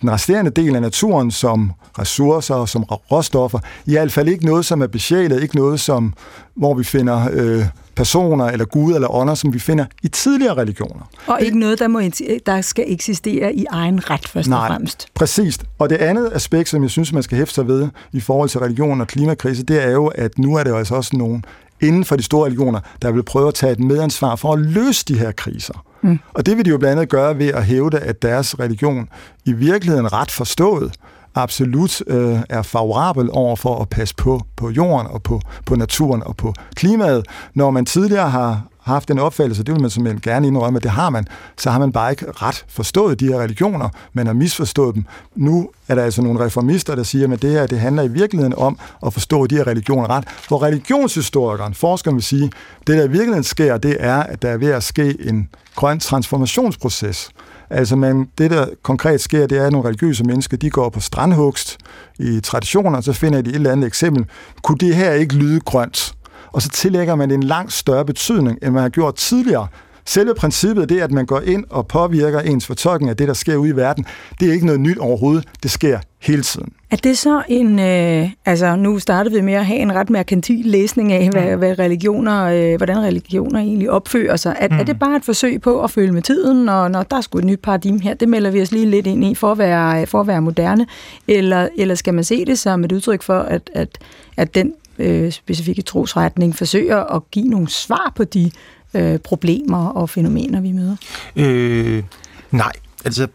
den 0.00 0.10
resterende 0.10 0.50
del 0.50 0.74
af 0.76 0.82
naturen 0.82 1.30
som 1.30 1.72
ressourcer, 1.98 2.64
som 2.64 2.82
råstoffer. 2.82 3.58
I 3.86 3.90
hvert 3.90 4.12
fald 4.12 4.28
ikke 4.28 4.46
noget, 4.46 4.66
som 4.66 4.82
er 4.82 4.86
besjælet, 4.86 5.42
ikke 5.42 5.56
noget, 5.56 5.80
som, 5.80 6.14
hvor 6.54 6.74
vi 6.74 6.84
finder 6.84 7.28
øh, 7.32 7.64
personer 7.96 8.44
eller 8.44 8.64
guder 8.64 8.94
eller 8.94 9.14
ånder, 9.14 9.34
som 9.34 9.54
vi 9.54 9.58
finder 9.58 9.84
i 10.02 10.08
tidligere 10.08 10.56
religioner. 10.56 11.10
Og 11.26 11.42
ikke 11.42 11.58
noget, 11.58 11.78
der, 11.78 11.88
må, 11.88 12.00
der 12.46 12.60
skal 12.60 12.84
eksistere 12.88 13.54
i 13.54 13.66
egen 13.70 14.10
ret, 14.10 14.28
først 14.28 14.48
Nej, 14.48 14.58
og 14.58 14.66
fremmest. 14.66 15.06
præcis. 15.14 15.58
Og 15.78 15.90
det 15.90 15.96
andet 15.96 16.30
aspekt, 16.34 16.68
som 16.68 16.82
jeg 16.82 16.90
synes, 16.90 17.12
man 17.12 17.22
skal 17.22 17.38
hæfte 17.38 17.54
sig 17.54 17.68
ved 17.68 17.88
i 18.12 18.20
forhold 18.20 18.48
til 18.48 18.60
religion 18.60 19.00
og 19.00 19.06
klimakrise, 19.06 19.62
det 19.62 19.84
er 19.84 19.90
jo, 19.90 20.06
at 20.06 20.38
nu 20.38 20.56
er 20.56 20.64
det 20.64 20.74
altså 20.74 20.94
også 20.94 21.16
nogen 21.16 21.44
inden 21.80 22.04
for 22.04 22.16
de 22.16 22.22
store 22.22 22.44
religioner, 22.44 22.80
der 23.02 23.10
vil 23.12 23.22
prøve 23.22 23.48
at 23.48 23.54
tage 23.54 23.72
et 23.72 23.80
medansvar 23.80 24.36
for 24.36 24.52
at 24.52 24.58
løse 24.58 25.04
de 25.08 25.18
her 25.18 25.32
kriser. 25.32 25.84
Mm. 26.02 26.18
Og 26.34 26.46
det 26.46 26.56
vil 26.56 26.64
de 26.64 26.70
jo 26.70 26.78
blandt 26.78 26.92
andet 26.92 27.08
gøre 27.08 27.38
ved 27.38 27.48
at 27.48 27.64
hævde, 27.64 27.98
at 27.98 28.22
deres 28.22 28.60
religion 28.60 29.08
i 29.44 29.52
virkeligheden 29.52 30.12
ret 30.12 30.30
forstået 30.30 30.92
absolut 31.34 32.02
øh, 32.06 32.38
er 32.48 32.62
favorabel 32.62 33.28
over 33.32 33.56
for 33.56 33.82
at 33.82 33.88
passe 33.88 34.14
på, 34.14 34.40
på 34.56 34.70
jorden 34.70 35.06
og 35.06 35.22
på, 35.22 35.40
på 35.66 35.74
naturen 35.74 36.22
og 36.22 36.36
på 36.36 36.54
klimaet, 36.74 37.26
når 37.54 37.70
man 37.70 37.86
tidligere 37.86 38.30
har 38.30 38.69
haft 38.82 39.08
den 39.08 39.18
opfattelse, 39.18 39.62
det 39.62 39.74
vil 39.74 39.80
man 39.80 39.90
simpelthen 39.90 40.20
gerne 40.20 40.46
indrømme, 40.46 40.76
at 40.76 40.82
det 40.82 40.90
har 40.90 41.10
man, 41.10 41.26
så 41.58 41.70
har 41.70 41.78
man 41.78 41.92
bare 41.92 42.10
ikke 42.10 42.26
ret 42.30 42.64
forstået 42.68 43.20
de 43.20 43.26
her 43.26 43.38
religioner, 43.38 43.88
man 44.12 44.26
har 44.26 44.32
misforstået 44.32 44.94
dem. 44.94 45.04
Nu 45.36 45.70
er 45.88 45.94
der 45.94 46.04
altså 46.04 46.22
nogle 46.22 46.44
reformister, 46.44 46.94
der 46.94 47.02
siger, 47.02 47.32
at 47.32 47.42
det 47.42 47.50
her 47.50 47.66
det 47.66 47.80
handler 47.80 48.02
i 48.02 48.08
virkeligheden 48.08 48.54
om 48.54 48.78
at 49.06 49.12
forstå 49.12 49.46
de 49.46 49.56
her 49.56 49.66
religioner 49.66 50.10
ret, 50.10 50.24
hvor 50.48 50.62
religionshistorikeren, 50.62 51.74
forskeren 51.74 52.14
vil 52.16 52.24
sige, 52.24 52.50
det 52.86 52.98
der 52.98 53.04
i 53.04 53.10
virkeligheden 53.10 53.44
sker, 53.44 53.78
det 53.78 53.96
er, 54.00 54.16
at 54.22 54.42
der 54.42 54.48
er 54.48 54.56
ved 54.56 54.70
at 54.70 54.82
ske 54.82 55.16
en 55.20 55.48
grøn 55.76 56.00
transformationsproces. 56.00 57.30
Altså, 57.70 57.96
man, 57.96 58.28
det 58.38 58.50
der 58.50 58.66
konkret 58.82 59.20
sker, 59.20 59.46
det 59.46 59.58
er, 59.58 59.66
at 59.66 59.72
nogle 59.72 59.88
religiøse 59.88 60.24
mennesker, 60.24 60.56
de 60.56 60.70
går 60.70 60.88
på 60.88 61.00
strandhugst 61.00 61.78
i 62.18 62.40
traditioner, 62.40 63.00
så 63.00 63.12
finder 63.12 63.42
de 63.42 63.50
et 63.50 63.56
eller 63.56 63.72
andet 63.72 63.86
eksempel. 63.86 64.24
Kunne 64.62 64.78
det 64.78 64.96
her 64.96 65.12
ikke 65.12 65.34
lyde 65.34 65.60
grønt? 65.60 66.14
Og 66.52 66.62
så 66.62 66.68
tillægger 66.68 67.14
man 67.14 67.30
en 67.30 67.42
langt 67.42 67.72
større 67.72 68.04
betydning, 68.04 68.58
end 68.62 68.72
man 68.72 68.82
har 68.82 68.88
gjort 68.88 69.14
tidligere. 69.14 69.66
Selve 70.04 70.34
princippet, 70.34 70.88
det 70.88 71.00
at 71.00 71.10
man 71.10 71.26
går 71.26 71.40
ind 71.40 71.64
og 71.70 71.86
påvirker 71.86 72.40
ens 72.40 72.66
fortolkning 72.66 73.10
af 73.10 73.16
det, 73.16 73.28
der 73.28 73.34
sker 73.34 73.56
ude 73.56 73.70
i 73.70 73.76
verden, 73.76 74.06
det 74.40 74.48
er 74.48 74.52
ikke 74.52 74.66
noget 74.66 74.80
nyt 74.80 74.98
overhovedet. 74.98 75.48
Det 75.62 75.70
sker 75.70 75.98
hele 76.22 76.42
tiden. 76.42 76.72
Er 76.90 76.96
det 76.96 77.18
så 77.18 77.42
en, 77.48 77.78
øh, 77.78 78.30
altså 78.46 78.76
nu 78.76 78.98
startede 78.98 79.34
vi 79.34 79.40
med 79.40 79.54
at 79.54 79.66
have 79.66 79.78
en 79.78 79.94
ret 79.94 80.10
merkantil 80.10 80.64
læsning 80.64 81.12
af, 81.12 81.30
hvad, 81.30 81.52
mm. 81.52 81.58
hvad 81.58 81.78
religioner, 81.78 82.44
øh, 82.44 82.76
hvordan 82.76 82.98
religioner 82.98 83.58
egentlig 83.58 83.90
opfører 83.90 84.36
sig. 84.36 84.56
Er, 84.58 84.68
mm. 84.68 84.78
er 84.78 84.82
det 84.82 84.98
bare 84.98 85.16
et 85.16 85.24
forsøg 85.24 85.60
på 85.60 85.82
at 85.82 85.90
følge 85.90 86.12
med 86.12 86.22
tiden, 86.22 86.68
og 86.68 86.90
når 86.90 87.02
der 87.02 87.16
er 87.16 87.20
sgu 87.20 87.38
et 87.38 87.44
nyt 87.44 87.60
paradigme 87.60 88.00
her, 88.00 88.14
det 88.14 88.28
melder 88.28 88.50
vi 88.50 88.62
os 88.62 88.72
lige 88.72 88.86
lidt 88.86 89.06
ind 89.06 89.24
i 89.24 89.34
for 89.34 89.52
at 89.52 89.58
være, 89.58 90.06
for 90.06 90.20
at 90.20 90.26
være 90.26 90.42
moderne, 90.42 90.86
eller, 91.28 91.68
eller 91.76 91.94
skal 91.94 92.14
man 92.14 92.24
se 92.24 92.44
det 92.44 92.58
som 92.58 92.84
et 92.84 92.92
udtryk 92.92 93.22
for, 93.22 93.38
at, 93.38 93.70
at, 93.74 93.98
at 94.36 94.54
den 94.54 94.72
øh, 95.00 95.32
specifikke 95.32 95.82
trosretning 95.82 96.56
forsøger 96.56 97.04
at 97.04 97.30
give 97.30 97.48
nogle 97.48 97.68
svar 97.68 98.12
på 98.16 98.24
de 98.24 98.50
øh, 98.94 99.18
problemer 99.18 99.86
og 99.86 100.10
fænomener, 100.10 100.60
vi 100.60 100.72
møder? 100.72 100.96
Øh, 101.36 102.02
nej, 102.50 102.72
altså 103.04 103.28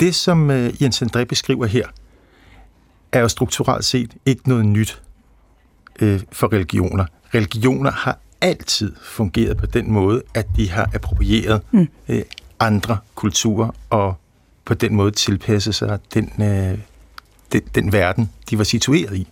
det, 0.00 0.14
som 0.14 0.50
øh, 0.50 0.82
Jens 0.82 1.02
André 1.02 1.24
beskriver 1.24 1.66
her, 1.66 1.86
er 3.12 3.20
jo 3.20 3.28
strukturelt 3.28 3.84
set 3.84 4.14
ikke 4.26 4.48
noget 4.48 4.66
nyt 4.66 5.02
øh, 6.00 6.20
for 6.32 6.52
religioner. 6.52 7.06
Religioner 7.34 7.90
har 7.90 8.18
altid 8.40 8.92
fungeret 9.02 9.56
på 9.56 9.66
den 9.66 9.92
måde, 9.92 10.22
at 10.34 10.46
de 10.56 10.70
har 10.70 10.90
approprieret 10.94 11.62
mm. 11.70 11.88
øh, 12.08 12.22
andre 12.60 12.98
kulturer 13.14 13.70
og 13.90 14.14
på 14.64 14.74
den 14.74 14.94
måde 14.94 15.10
tilpasset 15.10 15.74
sig 15.74 15.98
den, 16.14 16.32
øh, 16.40 16.78
den, 17.52 17.62
den 17.74 17.92
verden, 17.92 18.30
de 18.50 18.58
var 18.58 18.64
situeret 18.64 19.16
i. 19.16 19.28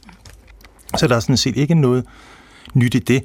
Så 0.98 1.06
der 1.08 1.16
er 1.16 1.20
sådan 1.20 1.36
set 1.36 1.56
ikke 1.56 1.74
noget 1.74 2.04
nyt 2.74 2.94
i 2.94 2.98
det. 2.98 3.22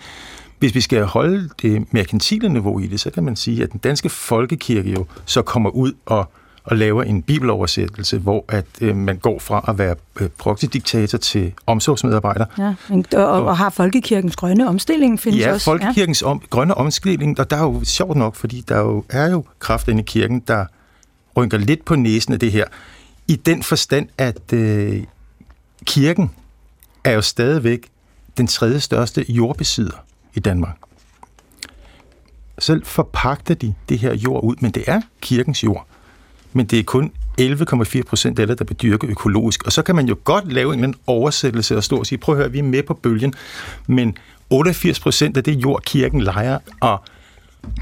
Hvis 0.59 0.75
vi 0.75 0.81
skal 0.81 1.03
holde 1.03 1.49
det 1.61 1.93
merkantile 1.93 2.49
niveau 2.49 2.79
i 2.79 2.87
det, 2.87 2.99
så 2.99 3.09
kan 3.11 3.23
man 3.23 3.35
sige, 3.35 3.63
at 3.63 3.71
den 3.71 3.79
danske 3.79 4.09
folkekirke 4.09 4.91
jo 4.91 5.05
så 5.25 5.41
kommer 5.41 5.69
ud 5.69 5.93
og, 6.05 6.31
og 6.63 6.77
laver 6.77 7.03
en 7.03 7.21
bibeloversættelse, 7.21 8.17
hvor 8.17 8.45
at 8.47 8.65
øh, 8.81 8.95
man 8.95 9.17
går 9.17 9.39
fra 9.39 9.65
at 9.67 9.77
være 9.77 9.95
øh, 10.21 10.29
proxydiktator 10.37 11.17
til 11.17 11.53
omsorgsmedarbejder. 11.67 12.45
Ja, 12.57 12.73
og, 13.17 13.25
og, 13.25 13.45
og 13.45 13.57
har 13.57 13.69
folkekirkens 13.69 14.35
grønne 14.35 14.67
omstilling 14.67 15.19
findes 15.19 15.39
ja, 15.39 15.53
også. 15.53 15.65
folkekirkens 15.65 16.21
om, 16.21 16.41
grønne 16.49 16.75
omstilling, 16.75 17.39
og 17.39 17.49
der 17.49 17.57
er 17.57 17.63
jo 17.63 17.81
sjovt 17.83 18.17
nok, 18.17 18.35
fordi 18.35 18.63
der 18.67 18.79
jo, 18.79 19.03
er 19.09 19.31
jo 19.31 19.43
kræfter 19.59 19.91
inde 19.91 20.01
i 20.01 20.05
kirken, 20.05 20.39
der 20.47 20.65
rynker 21.37 21.57
lidt 21.57 21.85
på 21.85 21.95
næsen 21.95 22.33
af 22.33 22.39
det 22.39 22.51
her, 22.51 22.65
i 23.27 23.35
den 23.35 23.63
forstand, 23.63 24.07
at 24.17 24.53
øh, 24.53 25.03
kirken 25.85 26.31
er 27.09 27.15
jo 27.15 27.21
stadigvæk 27.21 27.89
den 28.37 28.47
tredje 28.47 28.79
største 28.79 29.31
jordbesidder 29.31 30.05
i 30.33 30.39
Danmark. 30.39 30.77
Selv 32.59 32.85
forpagter 32.85 33.53
de 33.53 33.75
det 33.89 33.99
her 33.99 34.13
jord 34.13 34.43
ud, 34.43 34.55
men 34.59 34.71
det 34.71 34.83
er 34.87 35.01
kirkens 35.21 35.63
jord. 35.63 35.87
Men 36.53 36.65
det 36.65 36.79
er 36.79 36.83
kun 36.83 37.11
11,4 37.41 38.01
procent 38.03 38.39
af 38.39 38.47
det, 38.47 38.59
der 38.59 38.65
bedyrker 38.65 39.09
økologisk. 39.09 39.63
Og 39.63 39.71
så 39.71 39.81
kan 39.81 39.95
man 39.95 40.07
jo 40.07 40.17
godt 40.23 40.53
lave 40.53 40.73
en 40.73 40.95
oversættelse 41.07 41.77
og 41.77 41.83
stå 41.83 41.97
og 41.97 42.05
sige, 42.05 42.19
prøv 42.19 42.35
at 42.35 42.41
høre, 42.41 42.51
vi 42.51 42.59
er 42.59 42.63
med 42.63 42.83
på 42.83 42.93
bølgen, 42.93 43.33
men 43.87 44.17
88 44.49 44.99
procent 44.99 45.37
af 45.37 45.43
det 45.43 45.55
jord, 45.63 45.81
kirken 45.81 46.21
leger 46.21 46.59
og 46.79 47.03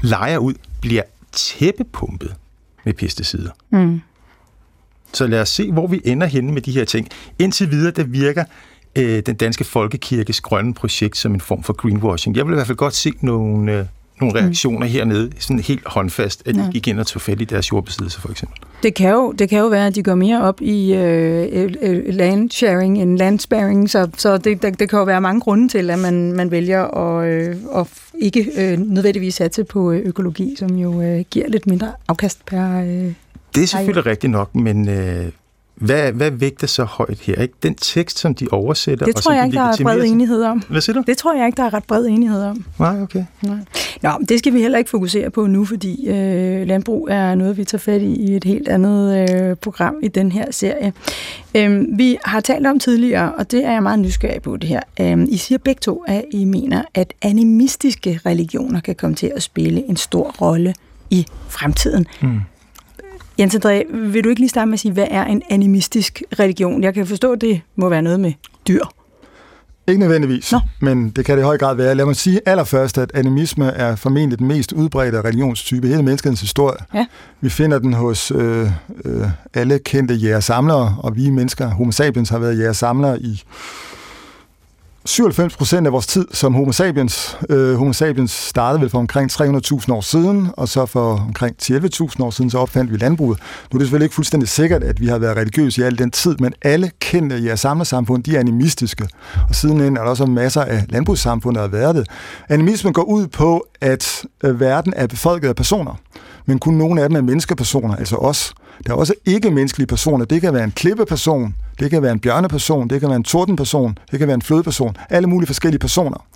leger 0.02 0.38
ud, 0.38 0.54
bliver 0.80 1.02
tæppepumpet 1.32 2.34
med 2.84 2.94
pesticider. 2.94 3.50
Mm. 3.70 4.00
Så 5.12 5.26
lad 5.26 5.40
os 5.40 5.48
se, 5.48 5.72
hvor 5.72 5.86
vi 5.86 6.00
ender 6.04 6.26
henne 6.26 6.52
med 6.52 6.62
de 6.62 6.72
her 6.72 6.84
ting. 6.84 7.08
Indtil 7.38 7.70
videre, 7.70 7.90
der 7.90 8.04
virker 8.04 8.44
øh, 8.98 9.22
den 9.26 9.36
danske 9.36 9.64
folkekirkes 9.64 10.40
grønne 10.40 10.74
projekt 10.74 11.16
som 11.16 11.34
en 11.34 11.40
form 11.40 11.62
for 11.62 11.72
greenwashing. 11.72 12.36
Jeg 12.36 12.46
vil 12.46 12.52
i 12.52 12.54
hvert 12.54 12.66
fald 12.66 12.78
godt 12.78 12.94
se 12.94 13.12
nogle, 13.20 13.72
øh, 13.72 13.84
nogle 14.20 14.32
mm. 14.32 14.44
reaktioner 14.44 14.86
mm. 14.86 14.92
hernede, 14.92 15.30
sådan 15.38 15.58
helt 15.58 15.82
håndfast, 15.86 16.42
at 16.46 16.54
de 16.54 16.62
ja. 16.62 16.70
gik 16.70 16.88
ind 16.88 17.00
og 17.00 17.06
tog 17.06 17.22
fat 17.22 17.40
i 17.40 17.44
deres 17.44 17.72
jordbesiddelse 17.72 18.20
for 18.20 18.30
eksempel. 18.30 18.58
Det 18.82 18.94
kan 18.94 19.10
jo, 19.10 19.32
det 19.32 19.48
kan 19.48 19.58
jo 19.58 19.66
være, 19.66 19.86
at 19.86 19.94
de 19.94 20.02
går 20.02 20.14
mere 20.14 20.42
op 20.42 20.60
i 20.60 20.94
øh, 20.94 21.70
øh, 21.82 22.14
land 22.14 22.50
sharing 22.50 23.02
end 23.02 23.18
land 23.18 23.40
sparing, 23.40 23.90
så, 23.90 24.08
så 24.16 24.38
det, 24.38 24.62
det, 24.62 24.80
det 24.80 24.88
kan 24.88 24.98
jo 24.98 25.04
være 25.04 25.20
mange 25.20 25.40
grunde 25.40 25.68
til, 25.68 25.90
at 25.90 25.98
man, 25.98 26.32
man 26.32 26.50
vælger 26.50 26.84
at, 26.84 27.28
øh, 27.28 27.56
at 27.76 27.86
ikke 28.18 28.50
øh, 28.58 28.78
nødvendigvis 28.78 29.34
satse 29.34 29.64
på 29.64 29.92
økologi, 29.92 30.54
som 30.58 30.76
jo 30.76 31.02
øh, 31.02 31.24
giver 31.30 31.48
lidt 31.48 31.66
mindre 31.66 31.92
afkast 32.08 32.46
per... 32.46 32.80
Øh, 32.80 33.12
det 33.54 33.62
er 33.62 33.66
selvfølgelig 33.66 34.06
rigtigt 34.06 34.30
nok, 34.30 34.54
men 34.54 34.88
øh, 34.88 35.26
hvad, 35.80 36.12
hvad 36.12 36.30
vægter 36.30 36.66
så 36.66 36.84
højt 36.84 37.18
her? 37.18 37.42
Ikke? 37.42 37.54
Den 37.62 37.74
tekst, 37.74 38.18
som 38.18 38.34
de 38.34 38.48
oversætter... 38.52 39.06
Det 39.06 39.16
tror 39.16 39.30
og 39.30 39.36
jeg 39.36 39.46
ikke, 39.46 39.56
der 39.56 39.62
er 39.62 39.76
bred 39.82 40.04
enighed 40.04 40.42
om. 40.42 40.62
Hvad 40.68 40.80
siger 40.80 40.94
du? 40.94 41.04
Det 41.06 41.16
tror 41.16 41.34
jeg 41.34 41.46
ikke, 41.46 41.56
der 41.56 41.64
er 41.64 41.74
ret 41.74 41.84
bred 41.84 42.06
enighed 42.06 42.42
om. 42.42 42.64
Nej, 42.78 43.02
okay. 43.02 43.24
Nej. 43.42 43.56
Nå, 44.02 44.10
det 44.28 44.38
skal 44.38 44.52
vi 44.52 44.60
heller 44.60 44.78
ikke 44.78 44.90
fokusere 44.90 45.30
på 45.30 45.46
nu, 45.46 45.64
fordi 45.64 46.08
øh, 46.08 46.66
landbrug 46.66 47.08
er 47.10 47.34
noget, 47.34 47.56
vi 47.56 47.64
tager 47.64 47.80
fat 47.80 48.00
i 48.02 48.18
i 48.18 48.36
et 48.36 48.44
helt 48.44 48.68
andet 48.68 49.30
øh, 49.30 49.56
program 49.56 49.94
i 50.02 50.08
den 50.08 50.32
her 50.32 50.50
serie. 50.50 50.92
Øh, 51.54 51.84
vi 51.98 52.18
har 52.24 52.40
talt 52.40 52.66
om 52.66 52.78
tidligere, 52.78 53.32
og 53.32 53.50
det 53.50 53.64
er 53.64 53.72
jeg 53.72 53.82
meget 53.82 53.98
nysgerrig 53.98 54.42
på 54.42 54.56
det 54.56 54.68
her. 54.68 54.80
Øh, 55.00 55.26
I 55.28 55.36
siger 55.36 55.58
begge 55.58 55.80
to, 55.80 56.04
at 56.08 56.24
I 56.30 56.44
mener, 56.44 56.82
at 56.94 57.12
animistiske 57.22 58.20
religioner 58.26 58.80
kan 58.80 58.94
komme 58.94 59.16
til 59.16 59.32
at 59.36 59.42
spille 59.42 59.88
en 59.88 59.96
stor 59.96 60.34
rolle 60.40 60.74
i 61.10 61.26
fremtiden. 61.48 62.06
Mm. 62.22 62.40
Jens 63.38 63.54
André, 63.54 63.96
vil 63.96 64.24
du 64.24 64.28
ikke 64.28 64.40
lige 64.40 64.48
starte 64.48 64.66
med 64.66 64.74
at 64.74 64.80
sige, 64.80 64.92
hvad 64.92 65.06
er 65.10 65.24
en 65.24 65.42
animistisk 65.50 66.22
religion? 66.38 66.82
Jeg 66.82 66.94
kan 66.94 67.06
forstå, 67.06 67.32
at 67.32 67.40
det 67.40 67.60
må 67.76 67.88
være 67.88 68.02
noget 68.02 68.20
med 68.20 68.32
dyr. 68.68 68.84
Ikke 69.88 70.00
nødvendigvis, 70.00 70.52
Nå. 70.52 70.60
men 70.80 71.10
det 71.10 71.24
kan 71.24 71.36
det 71.36 71.42
i 71.42 71.44
høj 71.44 71.58
grad 71.58 71.76
være. 71.76 71.94
Lad 71.94 72.04
mig 72.04 72.16
sige 72.16 72.40
allerførst, 72.46 72.98
at 72.98 73.10
animisme 73.14 73.66
er 73.66 73.96
formentlig 73.96 74.38
den 74.38 74.46
mest 74.46 74.72
udbredte 74.72 75.22
religionstype 75.22 75.86
i 75.86 75.90
hele 75.90 76.02
menneskets 76.02 76.40
historie. 76.40 76.76
Ja. 76.94 77.06
Vi 77.40 77.48
finder 77.48 77.78
den 77.78 77.92
hos 77.92 78.30
øh, 78.30 78.70
øh, 79.04 79.26
alle 79.54 79.78
kendte 79.78 80.14
jægersamlere, 80.14 80.96
og 80.98 81.16
vi 81.16 81.30
mennesker, 81.30 81.68
homo 81.68 81.92
sapiens, 81.92 82.28
har 82.28 82.38
været 82.38 82.58
jægersamlere 82.58 83.20
i 83.20 83.42
97% 85.08 85.86
af 85.86 85.92
vores 85.92 86.06
tid 86.06 86.26
som 86.32 86.54
homo 86.54 86.72
sapiens. 86.72 87.38
Øh, 87.50 87.74
homo 87.74 87.92
sapiens 87.92 88.30
startede 88.30 88.80
vel 88.80 88.90
for 88.90 88.98
omkring 88.98 89.32
300.000 89.32 89.92
år 89.92 90.00
siden, 90.00 90.48
og 90.56 90.68
så 90.68 90.86
for 90.86 91.16
omkring 91.16 91.56
11.000 91.62 92.22
år 92.22 92.30
siden, 92.30 92.50
så 92.50 92.58
opfandt 92.58 92.92
vi 92.92 92.96
landbruget. 92.96 93.38
Nu 93.40 93.76
er 93.76 93.78
det 93.78 93.86
selvfølgelig 93.86 94.04
ikke 94.04 94.14
fuldstændig 94.14 94.48
sikkert, 94.48 94.82
at 94.82 95.00
vi 95.00 95.06
har 95.06 95.18
været 95.18 95.36
religiøse 95.36 95.80
i 95.80 95.84
al 95.84 95.98
den 95.98 96.10
tid, 96.10 96.36
men 96.38 96.52
alle 96.62 96.90
kendte 97.00 97.38
i 97.38 97.46
jeres 97.46 97.88
samfund, 97.88 98.24
de 98.24 98.36
er 98.36 98.40
animistiske. 98.40 99.08
Og 99.48 99.54
sidenhen 99.54 99.96
er 99.96 100.02
der 100.02 100.10
også 100.10 100.26
masser 100.26 100.62
af 100.62 100.84
landbrugssamfund, 100.88 101.54
der 101.56 101.60
har 101.60 101.68
været 101.68 101.96
det. 101.96 102.06
Animismen 102.48 102.92
går 102.92 103.04
ud 103.04 103.26
på, 103.26 103.66
at 103.80 104.24
øh, 104.44 104.60
verden 104.60 104.92
er 104.96 105.06
befolket 105.06 105.48
af 105.48 105.56
personer, 105.56 105.94
men 106.46 106.58
kun 106.58 106.74
nogle 106.74 107.02
af 107.02 107.08
dem 107.08 107.16
er 107.16 107.22
menneskepersoner, 107.22 107.96
altså 107.96 108.16
os. 108.16 108.54
Der 108.86 108.92
er 108.92 108.96
også 108.96 109.14
ikke-menneskelige 109.24 109.86
personer. 109.86 110.24
Det 110.24 110.40
kan 110.40 110.54
være 110.54 110.64
en 110.64 110.70
klippeperson, 110.70 111.54
det 111.80 111.90
kan 111.90 112.02
være 112.02 112.12
en 112.12 112.20
bjørneperson, 112.20 112.88
det 112.88 113.00
kan 113.00 113.08
være 113.08 113.16
en 113.16 113.24
tordenperson, 113.24 113.98
det 114.10 114.18
kan 114.18 114.28
være 114.28 114.34
en 114.34 114.42
flødeperson. 114.42 114.96
Alle 115.10 115.28
mulige 115.28 115.46
forskellige 115.46 115.78
personer. 115.78 116.26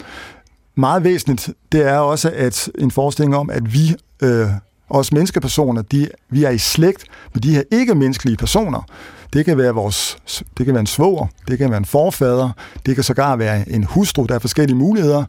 Meget 0.75 1.05
væsentligt, 1.05 1.51
det 1.73 1.89
er 1.89 1.99
også 1.99 2.33
at 2.35 2.69
en 2.79 2.91
forestilling 2.91 3.37
om, 3.37 3.51
at 3.51 3.75
vi, 3.75 3.95
øh, 4.23 4.47
os 4.91 5.13
menneskepersoner, 5.13 5.83
de, 5.83 6.09
vi 6.31 6.45
er 6.45 6.51
i 6.51 6.59
slægt 6.59 7.05
med 7.35 7.43
de 7.43 7.55
her 7.55 7.63
ikke-menneskelige 7.71 8.37
personer. 8.37 8.87
Det 9.33 9.45
kan 9.45 9.59
være 9.59 9.75
vores, 9.75 10.17
det 10.59 10.67
kan 10.67 10.75
være 10.75 10.81
en 10.81 10.87
svoger, 10.87 11.27
det 11.49 11.59
kan 11.59 11.71
være 11.71 11.79
en 11.79 11.85
forfader, 11.85 12.51
det 12.87 12.95
kan 12.95 13.05
sågar 13.05 13.37
være 13.37 13.71
en 13.71 13.85
hustru, 13.85 14.27
der 14.29 14.35
er 14.35 14.39
forskellige 14.39 14.77
muligheder 14.77 15.25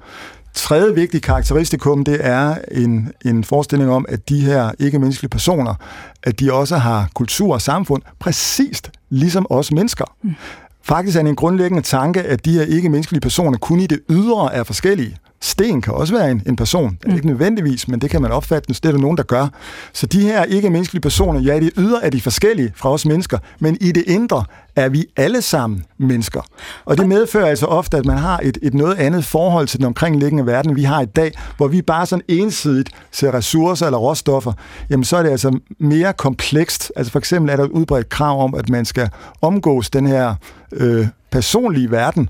tredje 0.54 0.96
vigtige 0.96 1.22
karakteristikum, 1.22 2.04
det 2.04 2.18
er 2.22 2.56
en, 2.72 3.12
en 3.26 3.44
forestilling 3.44 3.92
om, 3.92 4.06
at 4.10 4.30
de 4.30 4.40
her 4.40 4.72
ikke-menneskelige 4.80 5.30
personer, 5.30 5.76
at 6.24 6.40
de 6.40 6.54
også 6.54 6.78
har 6.78 7.10
kultur 7.14 7.54
og 7.54 7.62
samfund 7.62 8.02
præcist 8.20 8.92
ligesom 9.10 9.48
os 9.50 9.72
mennesker. 9.72 10.06
Mm. 10.24 10.36
Faktisk 10.82 11.18
er 11.18 11.22
det 11.22 11.30
en 11.30 11.36
grundlæggende 11.36 11.82
tanke, 11.82 12.22
at 12.22 12.46
de 12.46 12.54
her 12.54 12.64
ikke-menneskelige 12.64 13.22
personer 13.22 13.58
kun 13.58 13.80
i 13.80 13.88
det 13.88 14.00
ydre 14.10 14.54
er 14.54 14.64
forskellige. 14.64 15.18
Sten 15.44 15.82
kan 15.82 15.94
også 15.94 16.14
være 16.14 16.32
en, 16.32 16.42
en 16.48 16.56
person. 16.56 16.98
Mm. 17.06 17.16
Ikke 17.16 17.28
nødvendigvis, 17.28 17.88
men 17.88 18.02
det 18.02 18.10
kan 18.10 18.22
man 18.22 18.32
opfatte, 18.32 18.74
det 18.74 18.86
er 18.86 18.92
der 18.92 19.00
nogen, 19.00 19.18
der 19.18 19.24
gør. 19.24 19.48
Så 19.94 20.06
de 20.06 20.22
her 20.22 20.44
ikke-menneskelige 20.44 21.02
personer, 21.02 21.40
ja, 21.40 21.56
i 21.56 21.60
det 21.60 21.72
ydre 21.78 22.06
er 22.06 22.10
de 22.10 22.22
forskellige 22.22 22.72
fra 22.76 22.92
os 22.92 23.06
mennesker, 23.06 23.38
men 23.60 23.78
i 23.82 23.92
det 23.92 24.04
indre 24.08 24.44
er 24.76 24.90
vi 24.90 25.06
alle 25.18 25.42
sammen 25.42 25.86
mennesker. 25.98 26.42
Og 26.86 26.98
det 26.98 27.10
medfører 27.10 27.46
altså 27.46 27.66
ofte, 27.66 27.98
at 27.98 28.06
man 28.06 28.18
har 28.18 28.40
et, 28.44 28.58
et 28.62 28.74
noget 28.74 28.96
andet 28.96 29.26
forhold 29.26 29.68
til 29.68 29.80
den 29.80 29.86
omkringliggende 29.86 30.46
verden, 30.46 30.76
vi 30.76 30.84
har 30.84 31.02
i 31.02 31.06
dag, 31.06 31.32
hvor 31.58 31.68
vi 31.68 31.82
bare 31.82 32.06
sådan 32.06 32.26
ensidigt 32.28 32.90
ser 33.12 33.34
ressourcer 33.34 33.86
eller 33.86 34.00
råstoffer, 34.00 34.54
jamen 34.90 35.04
så 35.04 35.18
er 35.18 35.24
det 35.24 35.30
altså 35.30 35.60
mere 35.80 36.14
komplekst. 36.14 36.92
Altså 36.96 37.12
for 37.12 37.20
eksempel 37.20 37.52
er 37.52 37.56
der 37.56 37.64
et 37.64 37.72
udbredt 37.72 38.10
krav 38.10 38.44
om, 38.44 38.56
at 38.56 38.70
man 38.70 38.86
skal 38.86 39.10
omgås 39.42 39.90
den 39.90 40.08
her 40.08 40.36
øh, 40.72 41.08
personlige 41.32 41.92
verden 41.92 42.30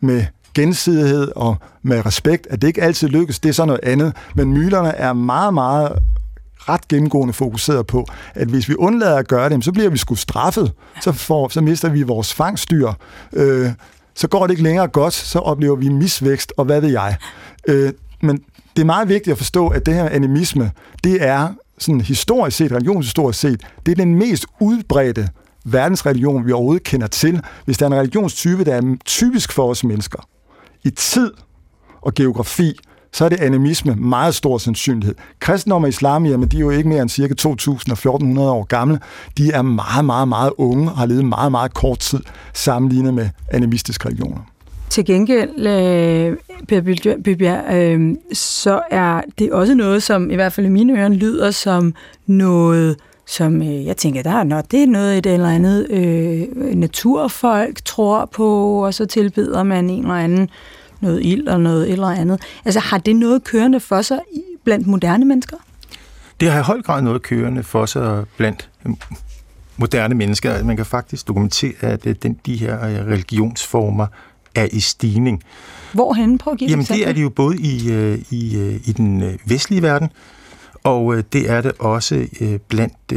med 0.00 0.24
gensidighed 0.54 1.32
og 1.36 1.56
med 1.82 2.06
respekt, 2.06 2.46
at 2.50 2.62
det 2.62 2.68
ikke 2.68 2.82
altid 2.82 3.08
lykkes, 3.08 3.40
det 3.40 3.48
er 3.48 3.52
så 3.52 3.64
noget 3.64 3.80
andet. 3.82 4.12
Men 4.34 4.52
mylerne 4.52 4.88
er 4.88 5.12
meget, 5.12 5.54
meget 5.54 5.98
ret 6.68 6.88
gennemgående 6.88 7.32
fokuseret 7.32 7.86
på, 7.86 8.06
at 8.34 8.48
hvis 8.48 8.68
vi 8.68 8.74
undlader 8.74 9.16
at 9.16 9.28
gøre 9.28 9.48
det, 9.48 9.64
så 9.64 9.72
bliver 9.72 9.90
vi 9.90 9.98
sgu 9.98 10.14
straffet. 10.14 10.72
Så, 11.02 11.12
får, 11.12 11.48
så 11.48 11.60
mister 11.60 11.88
vi 11.88 12.02
vores 12.02 12.34
fangstyr. 12.34 12.92
Øh, 13.32 13.70
så 14.14 14.28
går 14.28 14.46
det 14.46 14.50
ikke 14.50 14.62
længere 14.62 14.88
godt, 14.88 15.14
så 15.14 15.38
oplever 15.38 15.76
vi 15.76 15.88
misvækst, 15.88 16.52
og 16.56 16.64
hvad 16.64 16.80
ved 16.80 16.90
jeg. 16.90 17.16
Øh, 17.68 17.92
men 18.22 18.40
det 18.76 18.82
er 18.82 18.86
meget 18.86 19.08
vigtigt 19.08 19.32
at 19.32 19.38
forstå, 19.38 19.68
at 19.68 19.86
det 19.86 19.94
her 19.94 20.08
animisme, 20.08 20.70
det 21.04 21.22
er 21.22 21.48
sådan 21.78 22.00
historisk 22.00 22.56
set, 22.56 22.72
religionshistorisk 22.72 23.40
set, 23.40 23.60
det 23.86 23.92
er 23.92 23.96
den 23.96 24.14
mest 24.14 24.46
udbredte 24.60 25.28
verdensreligion, 25.64 26.46
vi 26.46 26.52
overhovedet 26.52 26.82
kender 26.82 27.06
til. 27.06 27.40
Hvis 27.64 27.78
der 27.78 27.86
er 27.86 27.90
en 27.90 27.98
religionstype, 27.98 28.64
der 28.64 28.74
er 28.74 28.96
typisk 29.04 29.52
for 29.52 29.70
os 29.70 29.84
mennesker, 29.84 30.28
i 30.84 30.90
tid 30.90 31.30
og 32.02 32.14
geografi, 32.14 32.78
så 33.12 33.24
er 33.24 33.28
det 33.28 33.40
animisme 33.40 33.94
meget 33.94 34.34
stor 34.34 34.58
sandsynlighed. 34.58 35.14
Kristendom 35.40 35.82
og 35.82 35.88
islam, 35.88 36.26
jamen, 36.26 36.48
de 36.48 36.56
er 36.56 36.60
jo 36.60 36.70
ikke 36.70 36.88
mere 36.88 37.02
end 37.02 37.10
cirka 37.10 37.34
2.000 37.40 37.48
1400 37.48 38.50
år 38.50 38.64
gamle. 38.64 38.98
De 39.38 39.50
er 39.50 39.62
meget, 39.62 40.04
meget, 40.04 40.28
meget 40.28 40.52
unge 40.58 40.90
og 40.90 40.98
har 40.98 41.06
levet 41.06 41.24
meget, 41.24 41.50
meget 41.50 41.74
kort 41.74 41.98
tid 41.98 42.20
sammenlignet 42.54 43.14
med 43.14 43.28
animistiske 43.50 44.06
religioner. 44.06 44.40
Til 44.90 45.04
gengæld, 45.04 45.66
øh, 45.66 46.36
Per 46.68 46.80
Bybjerg, 47.24 47.74
øh, 47.74 48.16
så 48.32 48.82
er 48.90 49.20
det 49.38 49.52
også 49.52 49.74
noget, 49.74 50.02
som 50.02 50.30
i 50.30 50.34
hvert 50.34 50.52
fald 50.52 50.66
i 50.66 50.70
mine 50.70 50.98
ører 50.98 51.08
lyder 51.08 51.50
som 51.50 51.94
noget, 52.26 52.96
som 53.26 53.62
øh, 53.62 53.86
jeg 53.86 53.96
tænker, 53.96 54.22
der 54.22 54.30
er 54.30 54.44
noget, 54.44 54.70
det 54.70 54.82
er 54.82 54.86
noget 54.86 55.18
et 55.18 55.26
eller 55.26 55.48
andet 55.48 55.90
øh, 55.90 56.74
naturfolk 56.74 57.84
tror 57.84 58.24
på, 58.24 58.78
og 58.86 58.94
så 58.94 59.06
tilbyder 59.06 59.62
man 59.62 59.90
en 59.90 60.02
eller 60.02 60.14
anden 60.14 60.50
noget 61.00 61.24
ild 61.24 61.48
og 61.48 61.60
noget 61.60 61.90
eller 61.90 62.06
andet. 62.06 62.40
Altså 62.64 62.80
har 62.80 62.98
det 62.98 63.16
noget 63.16 63.44
kørende 63.44 63.80
for 63.80 64.02
sig 64.02 64.18
blandt 64.64 64.86
moderne 64.86 65.24
mennesker? 65.24 65.56
Det 66.40 66.50
har 66.50 66.60
i 66.60 66.62
høj 66.62 66.82
grad 66.82 67.02
noget 67.02 67.22
kørende 67.22 67.62
for 67.62 67.86
sig 67.86 68.24
blandt 68.36 68.70
moderne 69.76 70.14
mennesker. 70.14 70.64
Man 70.64 70.76
kan 70.76 70.86
faktisk 70.86 71.28
dokumentere, 71.28 71.72
at 71.80 72.06
øh, 72.06 72.14
den, 72.22 72.38
de 72.46 72.56
her 72.56 72.86
øh, 72.86 73.06
religionsformer 73.06 74.06
er 74.54 74.68
i 74.72 74.80
stigning. 74.80 75.42
Hvorhen? 75.92 76.38
Prøv 76.38 76.52
at 76.52 76.58
give 76.58 76.70
Jamen, 76.70 76.84
det 76.84 77.08
er 77.08 77.12
det 77.12 77.22
jo 77.22 77.28
både 77.28 77.56
i, 77.58 77.92
øh, 77.92 78.18
i, 78.30 78.56
i 78.84 78.92
den 78.92 79.38
vestlige 79.44 79.82
verden, 79.82 80.08
og 80.84 81.22
det 81.32 81.50
er 81.50 81.60
det 81.60 81.72
også 81.78 82.26
blandt 82.68 83.10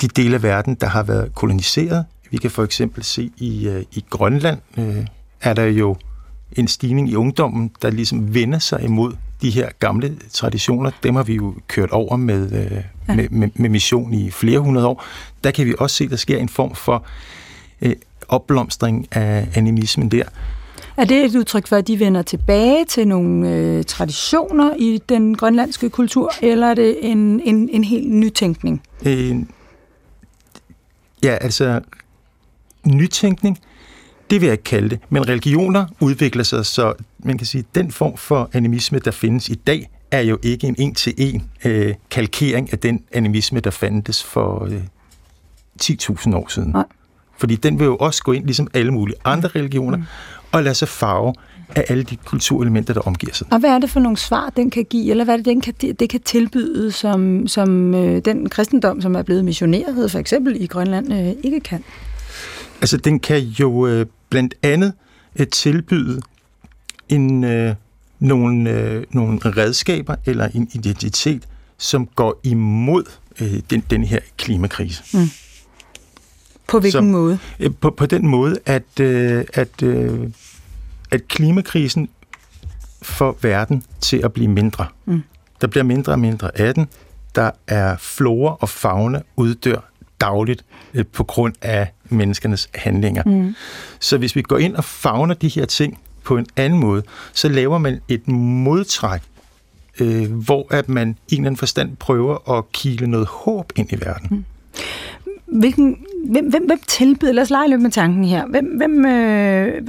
de 0.00 0.08
dele 0.08 0.34
af 0.34 0.42
verden, 0.42 0.74
der 0.74 0.86
har 0.86 1.02
været 1.02 1.34
koloniseret. 1.34 2.04
Vi 2.30 2.36
kan 2.36 2.50
for 2.50 2.64
eksempel 2.64 3.04
se 3.04 3.30
i, 3.36 3.84
i 3.92 4.04
Grønland, 4.10 4.58
er 5.40 5.54
der 5.54 5.64
jo 5.64 5.96
en 6.52 6.68
stigning 6.68 7.08
i 7.08 7.14
ungdommen, 7.14 7.70
der 7.82 7.90
ligesom 7.90 8.34
vender 8.34 8.58
sig 8.58 8.82
imod 8.82 9.12
de 9.42 9.50
her 9.50 9.68
gamle 9.78 10.16
traditioner. 10.32 10.90
Dem 11.02 11.16
har 11.16 11.22
vi 11.22 11.34
jo 11.34 11.54
kørt 11.66 11.90
over 11.90 12.16
med, 12.16 12.52
øh, 12.52 12.72
ja. 13.08 13.14
med, 13.14 13.28
med, 13.28 13.48
med 13.54 13.70
mission 13.70 14.14
i 14.14 14.30
flere 14.30 14.58
hundrede 14.58 14.86
år. 14.86 15.04
Der 15.44 15.50
kan 15.50 15.66
vi 15.66 15.74
også 15.78 15.96
se, 15.96 16.04
at 16.04 16.10
der 16.10 16.16
sker 16.16 16.38
en 16.38 16.48
form 16.48 16.74
for 16.74 17.04
øh, 17.82 17.94
opblomstring 18.28 19.08
af 19.12 19.48
animismen 19.54 20.10
der. 20.10 20.24
Er 21.00 21.04
det 21.04 21.24
et 21.24 21.36
udtryk 21.36 21.66
for, 21.66 21.76
at 21.76 21.86
de 21.86 21.98
vender 22.00 22.22
tilbage 22.22 22.84
til 22.84 23.08
nogle 23.08 23.48
øh, 23.48 23.84
traditioner 23.84 24.74
i 24.78 25.00
den 25.08 25.36
grønlandske 25.36 25.90
kultur, 25.90 26.32
eller 26.42 26.66
er 26.66 26.74
det 26.74 26.96
en, 27.02 27.40
en, 27.40 27.68
en 27.68 27.84
helt 27.84 28.10
nytænkning? 28.10 28.82
Øh, 29.06 29.36
ja, 31.22 31.36
altså 31.40 31.80
nytænkning 32.86 33.58
det 34.30 34.40
vil 34.40 34.46
jeg 34.46 34.52
ikke 34.52 34.64
kalde 34.64 34.88
det. 34.88 34.98
Men 35.08 35.28
religioner 35.28 35.86
udvikler 36.00 36.42
sig, 36.42 36.66
så 36.66 36.94
man 37.18 37.38
kan 37.38 37.46
sige, 37.46 37.64
at 37.68 37.74
den 37.74 37.92
form 37.92 38.16
for 38.16 38.50
animisme, 38.52 38.98
der 38.98 39.10
findes 39.10 39.48
i 39.48 39.54
dag, 39.54 39.90
er 40.10 40.20
jo 40.20 40.38
ikke 40.42 40.66
en 40.66 40.74
en-til-en 40.78 41.50
øh, 41.64 41.94
kalkering 42.10 42.72
af 42.72 42.78
den 42.78 43.04
animisme, 43.12 43.60
der 43.60 43.70
fandtes 43.70 44.24
for 44.24 44.64
øh, 44.64 44.82
10.000 45.82 46.36
år 46.36 46.48
siden. 46.48 46.70
Nej. 46.70 46.84
Fordi 47.38 47.56
den 47.56 47.78
vil 47.78 47.84
jo 47.84 47.96
også 47.96 48.22
gå 48.22 48.32
ind, 48.32 48.44
ligesom 48.44 48.68
alle 48.74 48.92
mulige 48.92 49.16
andre 49.24 49.48
religioner, 49.48 49.96
mm. 49.96 50.04
Og 50.52 50.62
lade 50.62 50.74
sig 50.74 50.88
farve 50.88 51.34
af 51.76 51.84
alle 51.88 52.02
de 52.02 52.16
kulturelementer, 52.16 52.94
der 52.94 53.00
omgiver 53.00 53.34
sig. 53.34 53.46
Og 53.50 53.58
hvad 53.58 53.70
er 53.70 53.78
det 53.78 53.90
for 53.90 54.00
nogle 54.00 54.16
svar, 54.16 54.52
den 54.56 54.70
kan 54.70 54.84
give, 54.84 55.10
eller 55.10 55.24
hvad 55.24 55.34
er 55.34 55.36
det, 55.36 55.46
den 55.46 55.60
kan, 55.60 55.74
det 55.74 56.08
kan 56.08 56.20
tilbyde, 56.20 56.92
som, 56.92 57.48
som 57.48 57.94
øh, 57.94 58.24
den 58.24 58.48
kristendom, 58.48 59.00
som 59.00 59.14
er 59.14 59.22
blevet 59.22 59.44
missioneret, 59.44 60.10
for 60.10 60.18
eksempel 60.18 60.62
i 60.62 60.66
Grønland, 60.66 61.12
øh, 61.12 61.32
ikke 61.42 61.60
kan? 61.60 61.84
Altså, 62.80 62.96
den 62.96 63.20
kan 63.20 63.40
jo 63.40 63.86
øh, 63.86 64.06
blandt 64.30 64.54
andet 64.62 64.92
øh, 65.36 65.46
tilbyde 65.46 66.20
en, 67.08 67.44
øh, 67.44 67.74
nogle, 68.18 68.70
øh, 68.70 69.04
nogle 69.10 69.38
redskaber 69.38 70.16
eller 70.26 70.48
en 70.54 70.68
identitet, 70.72 71.42
som 71.78 72.06
går 72.06 72.40
imod 72.42 73.04
øh, 73.40 73.60
den, 73.70 73.84
den 73.90 74.04
her 74.04 74.20
klimakrise. 74.36 75.02
Mm. 75.14 75.30
På 76.70 76.78
hvilken 76.80 76.98
som, 76.98 77.04
måde? 77.04 77.38
Øh, 77.60 77.70
på, 77.80 77.90
på 77.90 78.06
den 78.06 78.26
måde, 78.26 78.58
at, 78.66 79.00
øh, 79.00 79.44
at, 79.54 79.82
øh, 79.82 80.28
at 81.10 81.28
klimakrisen 81.28 82.08
får 83.02 83.38
verden 83.42 83.84
til 84.00 84.16
at 84.16 84.32
blive 84.32 84.48
mindre. 84.48 84.86
Mm. 85.04 85.22
Der 85.60 85.66
bliver 85.66 85.84
mindre 85.84 86.12
og 86.12 86.18
mindre 86.18 86.60
af 86.60 86.74
den. 86.74 86.88
Der 87.34 87.50
er 87.66 87.96
flora 87.98 88.56
og 88.60 88.68
fauna 88.68 89.22
uddør 89.36 89.90
dagligt 90.20 90.64
øh, 90.94 91.06
på 91.06 91.24
grund 91.24 91.54
af 91.62 91.92
menneskernes 92.08 92.68
handlinger. 92.74 93.22
Mm. 93.26 93.54
Så 94.00 94.18
hvis 94.18 94.36
vi 94.36 94.42
går 94.42 94.58
ind 94.58 94.76
og 94.76 94.84
fagner 94.84 95.34
de 95.34 95.48
her 95.48 95.66
ting 95.66 95.98
på 96.24 96.36
en 96.36 96.46
anden 96.56 96.78
måde, 96.78 97.02
så 97.32 97.48
laver 97.48 97.78
man 97.78 98.00
et 98.08 98.28
modtræk, 98.28 99.20
øh, 100.00 100.32
hvor 100.32 100.66
at 100.70 100.88
man 100.88 101.08
i 101.28 101.34
en 101.34 101.40
eller 101.40 101.46
anden 101.46 101.56
forstand 101.56 101.96
prøver 101.96 102.58
at 102.58 102.72
kile 102.72 103.06
noget 103.06 103.26
håb 103.26 103.72
ind 103.76 103.92
i 103.92 103.96
verden. 104.00 104.28
Mm. 104.30 104.44
Hvilken, 105.52 105.96
hvem, 106.24 106.50
hvem, 106.50 106.66
hvem 106.66 106.80
tilbyder, 106.86 107.32
lad 107.32 107.42
os 107.42 107.50
lege 107.50 107.68
lidt 107.68 107.82
med 107.82 107.90
tanken 107.90 108.24
her, 108.24 108.46
hvem, 108.46 108.64
hvem 108.76 109.06
øh, 109.06 109.82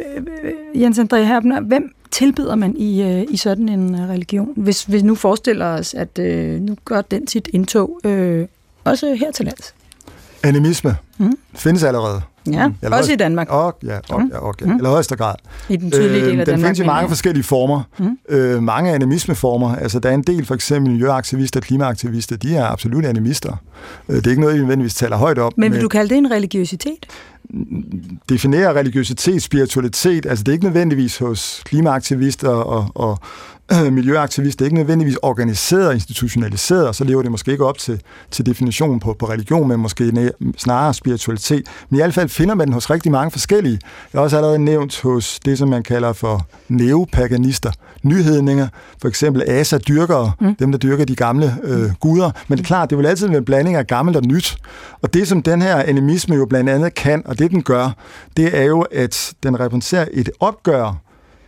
Jens 0.76 1.00
André 1.00 1.18
Herbner, 1.18 1.62
hvem 1.62 1.92
tilbyder 2.12 2.56
man 2.56 2.78
i, 2.78 3.02
øh, 3.02 3.24
i 3.30 3.38
sådan 3.38 3.70
en 3.70 3.96
øh, 3.96 4.10
religion? 4.10 4.54
Hvis 4.56 4.92
vi 4.92 5.02
nu 5.02 5.16
forestiller 5.16 5.66
os, 5.66 5.94
at 5.94 6.20
øh, 6.20 6.62
nu 6.62 6.76
gør 6.86 7.02
den 7.02 7.28
sit 7.28 7.50
indtog 7.54 8.00
øh, 8.06 8.48
også 8.84 9.14
her 9.14 9.32
til 9.32 9.46
lands. 9.46 9.76
Animisme 10.44 10.96
mm. 11.18 11.32
findes 11.56 11.84
allerede. 11.84 12.22
Ja, 12.52 12.68
mm. 12.68 12.76
også 12.92 13.14
i 13.14 13.16
Danmark. 13.16 13.50
Og, 13.50 13.78
ja, 13.84 13.98
og, 14.10 14.22
ja, 14.32 14.38
og, 14.38 14.56
ja, 14.62 14.66
mm. 14.66 14.76
eller 14.76 14.90
højeste 14.90 15.16
grad. 15.16 15.36
I 15.70 15.76
den 15.76 15.92
tydelige 15.92 16.26
del 16.26 16.40
af 16.40 16.42
øh, 16.42 16.46
Den 16.46 16.60
findes 16.62 16.80
i 16.80 16.84
mange 16.84 17.10
forskellige 17.10 17.44
former. 17.44 17.82
Mm. 18.00 18.18
Øh, 18.30 18.64
mange 18.64 18.92
animismeformer. 18.92 19.76
Altså, 19.76 20.00
der 20.00 20.10
er 20.10 20.14
en 20.14 20.22
del, 20.22 20.46
for 20.46 20.56
eksempel 20.56 20.92
miljøaktivister, 20.92 21.60
klimaaktivister, 21.60 22.38
de 22.38 22.56
er 22.56 22.66
absolut 22.66 23.06
animister. 23.06 23.56
Øh, 24.10 24.16
det 24.16 24.28
er 24.28 24.30
ikke 24.30 24.42
noget, 24.42 24.56
vi 24.56 24.60
nødvendigvis 24.60 24.96
taler 24.96 25.18
højt 25.18 25.40
op. 25.40 25.54
Men 25.58 25.72
vil 25.72 25.78
med, 25.78 25.82
du 25.82 25.88
kalde 25.88 26.10
det 26.10 26.18
en 26.18 26.32
religiøsitet? 26.32 27.06
definere 28.30 28.74
religiøsitet, 28.74 29.42
spiritualitet, 29.42 30.26
altså 30.26 30.44
det 30.44 30.52
er 30.52 30.54
ikke 30.54 30.66
nødvendigvis 30.66 31.18
hos 31.18 31.62
klimaaktivister 31.66 32.50
og, 32.50 32.92
og 32.96 33.20
miljøaktivist, 33.92 34.60
det 34.60 34.66
er 34.66 34.68
ikke 34.68 34.78
nødvendigvis 34.78 35.18
organiseret 35.22 35.88
og 35.88 35.94
institutionaliseret, 35.94 36.88
og 36.88 36.96
så 36.96 37.04
lever 37.04 37.22
det 37.22 37.32
måske 37.32 37.52
ikke 37.52 37.66
op 37.66 37.78
til, 37.78 38.02
til 38.32 38.46
definitionen 38.46 39.00
på, 39.00 39.14
på 39.14 39.26
religion, 39.26 39.68
men 39.68 39.80
måske 39.80 40.32
snarere 40.58 40.94
spiritualitet. 40.94 41.68
Men 41.90 42.00
i 42.00 42.02
hvert 42.02 42.14
fald 42.14 42.30
finder 42.30 42.56
man 42.56 42.68
den 42.68 42.74
hos 42.74 42.90
rigtig 42.90 43.12
mange 43.12 43.32
forskellige. 43.32 43.80
Jeg 44.14 44.20
har 44.20 44.24
også 44.24 44.38
allerede 44.38 44.60
nævnt 44.60 45.02
hos 45.02 45.40
det, 45.46 45.58
som 45.58 45.70
man 45.70 45.84
kalder 45.84 46.14
for 46.14 46.48
neopaganister, 46.68 47.72
nyhedninger, 48.04 48.68
for 49.02 49.08
eksempel 49.08 49.44
asa-dyrkere, 49.48 50.32
mm. 50.42 50.56
dem 50.56 50.72
der 50.72 50.80
dyrker 50.80 51.06
de 51.06 51.16
gamle 51.16 51.58
øh, 51.64 51.90
guder. 52.00 52.32
Men 52.48 52.58
det 52.58 52.64
er 52.64 52.68
klart, 52.68 52.90
det 52.90 52.98
vil 52.98 53.06
altid 53.06 53.28
være 53.28 53.38
en 53.38 53.46
blanding 53.46 53.76
af 53.76 53.88
gammelt 53.88 54.18
og 54.18 54.24
nyt. 54.24 54.58
Og 55.02 55.14
det, 55.14 55.28
som 55.28 55.44
den 55.44 55.62
her 55.62 55.76
animisme 55.76 56.36
jo 56.36 56.46
blandt 56.46 56.70
andet 56.70 56.96
kan, 56.96 57.22
og 57.26 57.40
det 57.40 57.52
den 57.52 57.64
gør, 57.64 57.90
det 58.38 58.58
er 58.60 58.64
jo, 58.64 58.82
at 58.82 59.34
den 59.44 59.60
repræsenterer 59.60 60.06
et 60.14 60.30
opgør 60.40 61.02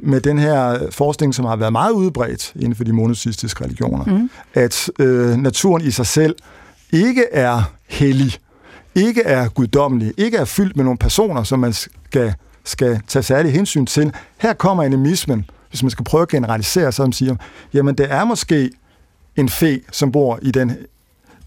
med 0.04 0.22
den 0.22 0.39
her 0.39 0.88
forskning, 0.91 1.36
som 1.36 1.45
har 1.45 1.56
været 1.56 1.72
meget 1.72 1.91
udbredt 1.91 2.54
inden 2.56 2.76
for 2.76 2.84
de 2.84 2.93
monoteistiske 2.93 3.64
religioner, 3.64 4.06
mm. 4.06 4.30
at 4.54 4.89
øh, 4.99 5.38
naturen 5.38 5.82
i 5.82 5.91
sig 5.91 6.08
selv 6.08 6.36
ikke 6.91 7.26
er 7.32 7.74
hellig, 7.89 8.34
ikke 8.95 9.22
er 9.22 9.49
guddommelig, 9.49 10.14
ikke 10.18 10.38
er 10.38 10.45
fyldt 10.45 10.76
med 10.76 10.84
nogle 10.84 10.97
personer, 10.97 11.43
som 11.43 11.60
man 11.60 11.74
skal, 11.74 12.34
skal 12.64 13.01
tage 13.08 13.24
særlig 13.24 13.51
hensyn 13.54 13.86
til. 13.86 14.14
Her 14.38 14.54
kommer 14.54 14.84
animismen 14.84 15.45
hvis 15.74 15.84
man 15.84 15.89
skal 15.89 16.06
prøve 16.06 16.22
at 16.22 16.30
generalisere, 16.30 16.91
så 16.91 17.04
man 17.04 17.14
siger, 17.14 17.36
jamen 17.74 17.95
det 17.95 18.12
er 18.12 18.26
måske 18.26 18.72
en 19.36 19.49
fe, 19.49 19.82
som 19.91 20.12
bor 20.12 20.39
i 20.41 20.51
den, 20.51 20.78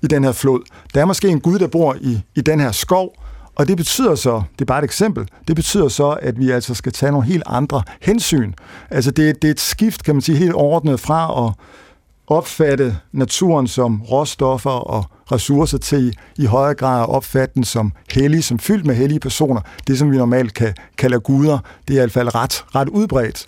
i 0.02 0.06
den 0.06 0.24
her 0.24 0.32
flod. 0.32 0.60
Der 0.94 1.00
er 1.00 1.04
måske 1.04 1.28
en 1.28 1.40
gud, 1.40 1.58
der 1.58 1.66
bor 1.66 1.96
i, 2.00 2.20
i 2.34 2.40
den 2.40 2.60
her 2.60 2.72
skov, 2.72 3.14
og 3.56 3.68
det 3.68 3.76
betyder 3.76 4.14
så, 4.14 4.42
det 4.52 4.60
er 4.60 4.66
bare 4.66 4.78
et 4.78 4.84
eksempel, 4.84 5.28
det 5.48 5.56
betyder 5.56 5.88
så, 5.88 6.10
at 6.10 6.38
vi 6.38 6.50
altså 6.50 6.74
skal 6.74 6.92
tage 6.92 7.12
nogle 7.12 7.26
helt 7.26 7.42
andre 7.46 7.82
hensyn. 8.00 8.52
Altså 8.90 9.10
det, 9.10 9.42
det 9.42 9.48
er 9.48 9.52
et 9.52 9.60
skift, 9.60 10.04
kan 10.04 10.14
man 10.14 10.22
sige, 10.22 10.38
helt 10.38 10.54
ordnet 10.54 11.00
fra 11.00 11.46
at 11.46 11.52
opfatte 12.26 12.96
naturen 13.12 13.66
som 13.66 14.02
råstoffer 14.02 14.70
og 14.70 15.04
ressourcer 15.32 15.78
til 15.78 16.16
i 16.36 16.44
højere 16.44 16.74
grad 16.74 17.02
at 17.02 17.08
opfatte 17.08 17.54
den 17.54 17.64
som 17.64 17.92
hellig, 18.12 18.44
som 18.44 18.58
fyldt 18.58 18.86
med 18.86 18.94
hellige 18.94 19.20
personer. 19.20 19.60
Det, 19.86 19.98
som 19.98 20.10
vi 20.10 20.16
normalt 20.16 20.54
kan 20.54 20.74
kalde 20.98 21.20
guder, 21.20 21.58
det 21.88 21.94
er 21.94 21.98
i 21.98 22.00
hvert 22.00 22.12
fald 22.12 22.34
ret, 22.34 22.64
ret 22.74 22.88
udbredt. 22.88 23.46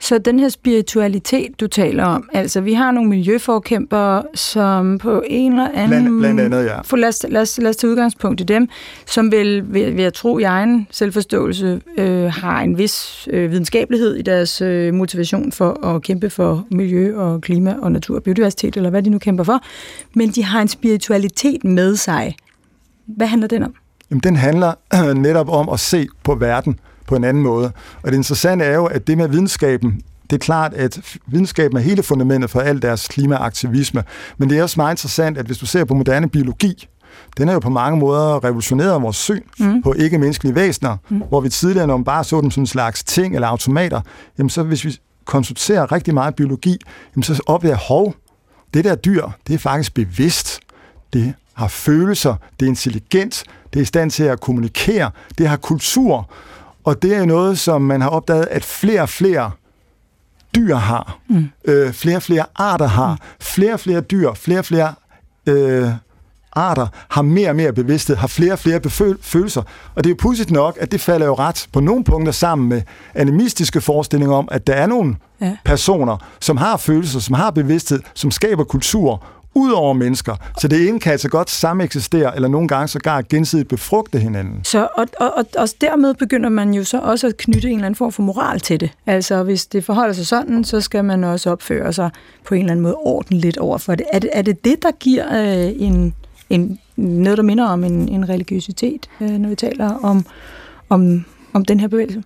Så 0.00 0.18
den 0.18 0.40
her 0.40 0.48
spiritualitet, 0.48 1.60
du 1.60 1.66
taler 1.66 2.04
om, 2.04 2.28
altså 2.32 2.60
vi 2.60 2.72
har 2.72 2.90
nogle 2.90 3.10
miljøforkæmpere, 3.10 4.22
som 4.34 4.98
på 4.98 5.22
en 5.26 5.52
eller 5.52 5.68
anden... 5.74 6.18
Blandt, 6.18 6.20
blandt 6.20 6.40
andet, 6.40 6.64
ja. 6.64 6.80
For 6.80 6.96
lad, 6.96 7.08
os, 7.08 7.26
lad, 7.28 7.42
os, 7.42 7.58
lad 7.58 7.70
os 7.70 7.76
tage 7.76 7.90
udgangspunkt 7.90 8.40
i 8.40 8.44
dem, 8.44 8.68
som 9.06 9.32
vil, 9.32 9.64
vil, 9.74 9.94
jeg 9.96 10.14
tro, 10.14 10.38
i 10.38 10.42
egen 10.42 10.86
selvforståelse 10.90 11.80
øh, 11.98 12.32
har 12.32 12.60
en 12.60 12.78
vis 12.78 13.28
øh, 13.30 13.50
videnskabelighed 13.50 14.14
i 14.14 14.22
deres 14.22 14.60
øh, 14.60 14.94
motivation 14.94 15.52
for 15.52 15.86
at 15.86 16.02
kæmpe 16.02 16.30
for 16.30 16.66
miljø 16.70 17.16
og 17.16 17.40
klima 17.40 17.76
og 17.82 17.92
natur 17.92 18.16
og 18.16 18.22
biodiversitet, 18.22 18.76
eller 18.76 18.90
hvad 18.90 19.02
de 19.02 19.10
nu 19.10 19.18
kæmper 19.18 19.44
for. 19.44 19.60
Men 20.14 20.30
de 20.30 20.44
har 20.44 20.62
en 20.62 20.68
spiritualitet 20.68 21.64
med 21.64 21.96
sig. 21.96 22.36
Hvad 23.06 23.26
handler 23.26 23.48
den 23.48 23.62
om? 23.62 23.74
Jamen, 24.10 24.20
den 24.20 24.36
handler 24.36 24.74
netop 25.14 25.48
om 25.48 25.68
at 25.68 25.80
se 25.80 26.06
på 26.22 26.34
verden 26.34 26.78
på 27.08 27.16
en 27.16 27.24
anden 27.24 27.42
måde. 27.42 27.72
Og 28.02 28.10
det 28.10 28.16
interessante 28.16 28.64
er 28.64 28.74
jo, 28.74 28.86
at 28.86 29.06
det 29.06 29.18
med 29.18 29.28
videnskaben, 29.28 30.02
det 30.30 30.36
er 30.36 30.44
klart, 30.44 30.74
at 30.74 31.00
videnskaben 31.26 31.76
er 31.76 31.80
hele 31.80 32.02
fundamentet 32.02 32.50
for 32.50 32.60
al 32.60 32.82
deres 32.82 33.08
klimaaktivisme, 33.08 34.04
men 34.38 34.50
det 34.50 34.58
er 34.58 34.62
også 34.62 34.80
meget 34.80 34.92
interessant, 34.92 35.38
at 35.38 35.46
hvis 35.46 35.58
du 35.58 35.66
ser 35.66 35.84
på 35.84 35.94
moderne 35.94 36.28
biologi, 36.28 36.88
den 37.38 37.48
er 37.48 37.52
jo 37.52 37.58
på 37.58 37.70
mange 37.70 37.98
måder 37.98 38.44
revolutioneret 38.44 39.02
vores 39.02 39.16
syn 39.16 39.42
mm. 39.58 39.82
på 39.82 39.92
ikke-menneskelige 39.92 40.54
væsener, 40.54 40.96
mm. 41.08 41.22
hvor 41.28 41.40
vi 41.40 41.48
tidligere, 41.48 41.86
når 41.86 41.96
man 41.96 42.04
bare 42.04 42.24
så 42.24 42.40
dem 42.40 42.50
som 42.50 42.62
en 42.62 42.66
slags 42.66 43.04
ting 43.04 43.34
eller 43.34 43.48
automater, 43.48 44.00
jamen 44.38 44.50
så 44.50 44.62
hvis 44.62 44.84
vi 44.84 44.98
konsulterer 45.24 45.92
rigtig 45.92 46.14
meget 46.14 46.34
biologi, 46.34 46.78
jamen 47.14 47.22
så 47.22 47.42
opdager 47.46 47.76
hov, 47.76 48.14
det 48.74 48.84
der 48.84 48.94
dyr, 48.94 49.28
det 49.46 49.54
er 49.54 49.58
faktisk 49.58 49.94
bevidst. 49.94 50.60
Det 51.12 51.34
har 51.54 51.68
følelser, 51.68 52.34
det 52.60 52.66
er 52.66 52.70
intelligent, 52.70 53.44
det 53.72 53.78
er 53.78 53.82
i 53.82 53.86
stand 53.86 54.10
til 54.10 54.24
at 54.24 54.40
kommunikere, 54.40 55.10
det 55.38 55.48
har 55.48 55.56
kultur, 55.56 56.30
og 56.88 57.02
det 57.02 57.16
er 57.16 57.24
noget, 57.24 57.58
som 57.58 57.82
man 57.82 58.00
har 58.00 58.08
opdaget, 58.08 58.48
at 58.50 58.64
flere 58.64 59.02
og 59.02 59.08
flere 59.08 59.50
dyr 60.56 60.74
har. 60.74 61.18
Mm. 61.28 61.48
Øh, 61.64 61.92
flere 61.92 62.16
og 62.16 62.22
flere 62.22 62.44
arter 62.56 62.86
har. 62.86 63.12
Mm. 63.12 63.18
Flere 63.40 63.72
og 63.72 63.80
flere 63.80 64.00
dyr, 64.00 64.32
flere 64.34 64.58
og 64.58 64.64
flere 64.64 64.94
øh, 65.46 65.88
arter 66.52 66.86
har 67.08 67.22
mere 67.22 67.48
og 67.48 67.56
mere 67.56 67.72
bevidsthed, 67.72 68.16
har 68.16 68.26
flere 68.26 68.52
og 68.52 68.58
flere 68.58 68.80
følelser. 69.20 69.62
Og 69.94 70.04
det 70.04 70.06
er 70.06 70.10
jo 70.10 70.16
pudsigt 70.18 70.50
nok, 70.50 70.76
at 70.80 70.92
det 70.92 71.00
falder 71.00 71.26
jo 71.26 71.34
ret 71.34 71.66
på 71.72 71.80
nogle 71.80 72.04
punkter 72.04 72.32
sammen 72.32 72.68
med 72.68 72.82
animistiske 73.14 73.80
forestillinger 73.80 74.36
om, 74.36 74.48
at 74.50 74.66
der 74.66 74.74
er 74.74 74.86
nogle 74.86 75.16
ja. 75.40 75.56
personer, 75.64 76.16
som 76.40 76.56
har 76.56 76.76
følelser, 76.76 77.20
som 77.20 77.34
har 77.34 77.50
bevidsthed, 77.50 78.00
som 78.14 78.30
skaber 78.30 78.64
kultur, 78.64 79.24
ud 79.58 79.70
over 79.70 79.92
mennesker. 79.92 80.36
Så 80.60 80.68
det 80.68 80.88
ene 80.88 81.00
kan 81.00 81.12
altså 81.12 81.28
godt 81.28 81.50
samme 81.50 81.84
eksistere, 81.84 82.34
eller 82.34 82.48
nogle 82.48 82.68
gange 82.68 82.88
sågar 82.88 83.22
gensidigt 83.22 83.68
befrugte 83.68 84.18
hinanden. 84.18 84.64
Så, 84.64 84.88
og, 84.96 85.06
og, 85.20 85.34
og, 85.36 85.44
og 85.58 85.68
dermed 85.80 86.14
begynder 86.14 86.48
man 86.48 86.74
jo 86.74 86.84
så 86.84 86.98
også 86.98 87.26
at 87.26 87.36
knytte 87.36 87.68
en 87.68 87.74
eller 87.74 87.86
anden 87.86 87.98
form 87.98 88.12
for 88.12 88.22
moral 88.22 88.60
til 88.60 88.80
det. 88.80 88.90
Altså 89.06 89.42
hvis 89.42 89.66
det 89.66 89.84
forholder 89.84 90.14
sig 90.14 90.26
sådan, 90.26 90.64
så 90.64 90.80
skal 90.80 91.04
man 91.04 91.24
også 91.24 91.50
opføre 91.50 91.92
sig 91.92 92.10
på 92.44 92.54
en 92.54 92.60
eller 92.60 92.72
anden 92.72 92.82
måde 92.82 92.94
ordentligt 92.94 93.58
over 93.58 93.78
for 93.78 93.94
det. 93.94 94.06
Er 94.12 94.18
det 94.18 94.30
er 94.32 94.42
det, 94.42 94.64
det 94.64 94.82
der 94.82 94.90
giver 95.00 95.26
øh, 95.42 95.72
en, 95.76 96.14
en, 96.50 96.78
noget, 96.96 97.36
der 97.36 97.44
minder 97.44 97.64
om 97.64 97.84
en, 97.84 98.08
en 98.08 98.28
religiøsitet, 98.28 99.08
øh, 99.20 99.30
når 99.30 99.48
vi 99.48 99.54
taler 99.54 99.94
om, 99.94 100.26
om, 100.88 101.24
om 101.52 101.64
den 101.64 101.80
her 101.80 101.88
bevægelse? 101.88 102.22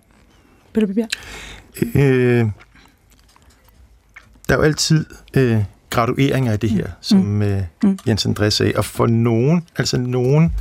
Peter 0.73 0.87
Bibjerg? 0.87 1.09
Øh, 1.95 2.49
der 4.49 4.53
er 4.53 4.57
jo 4.57 4.61
altid 4.61 5.05
øh, 5.33 5.63
gradueringer 5.93 6.51
af 6.51 6.59
det 6.59 6.69
her, 6.69 6.85
mm. 6.85 6.91
som 7.01 7.19
mm. 7.19 7.41
øh, 7.41 7.61
mm. 7.83 7.99
Jens 8.07 8.25
André 8.25 8.49
sagde. 8.49 8.73
Og 8.75 8.85
for 8.85 9.07
nogen, 9.07 9.67
altså 9.77 9.97
nogen 9.97 10.53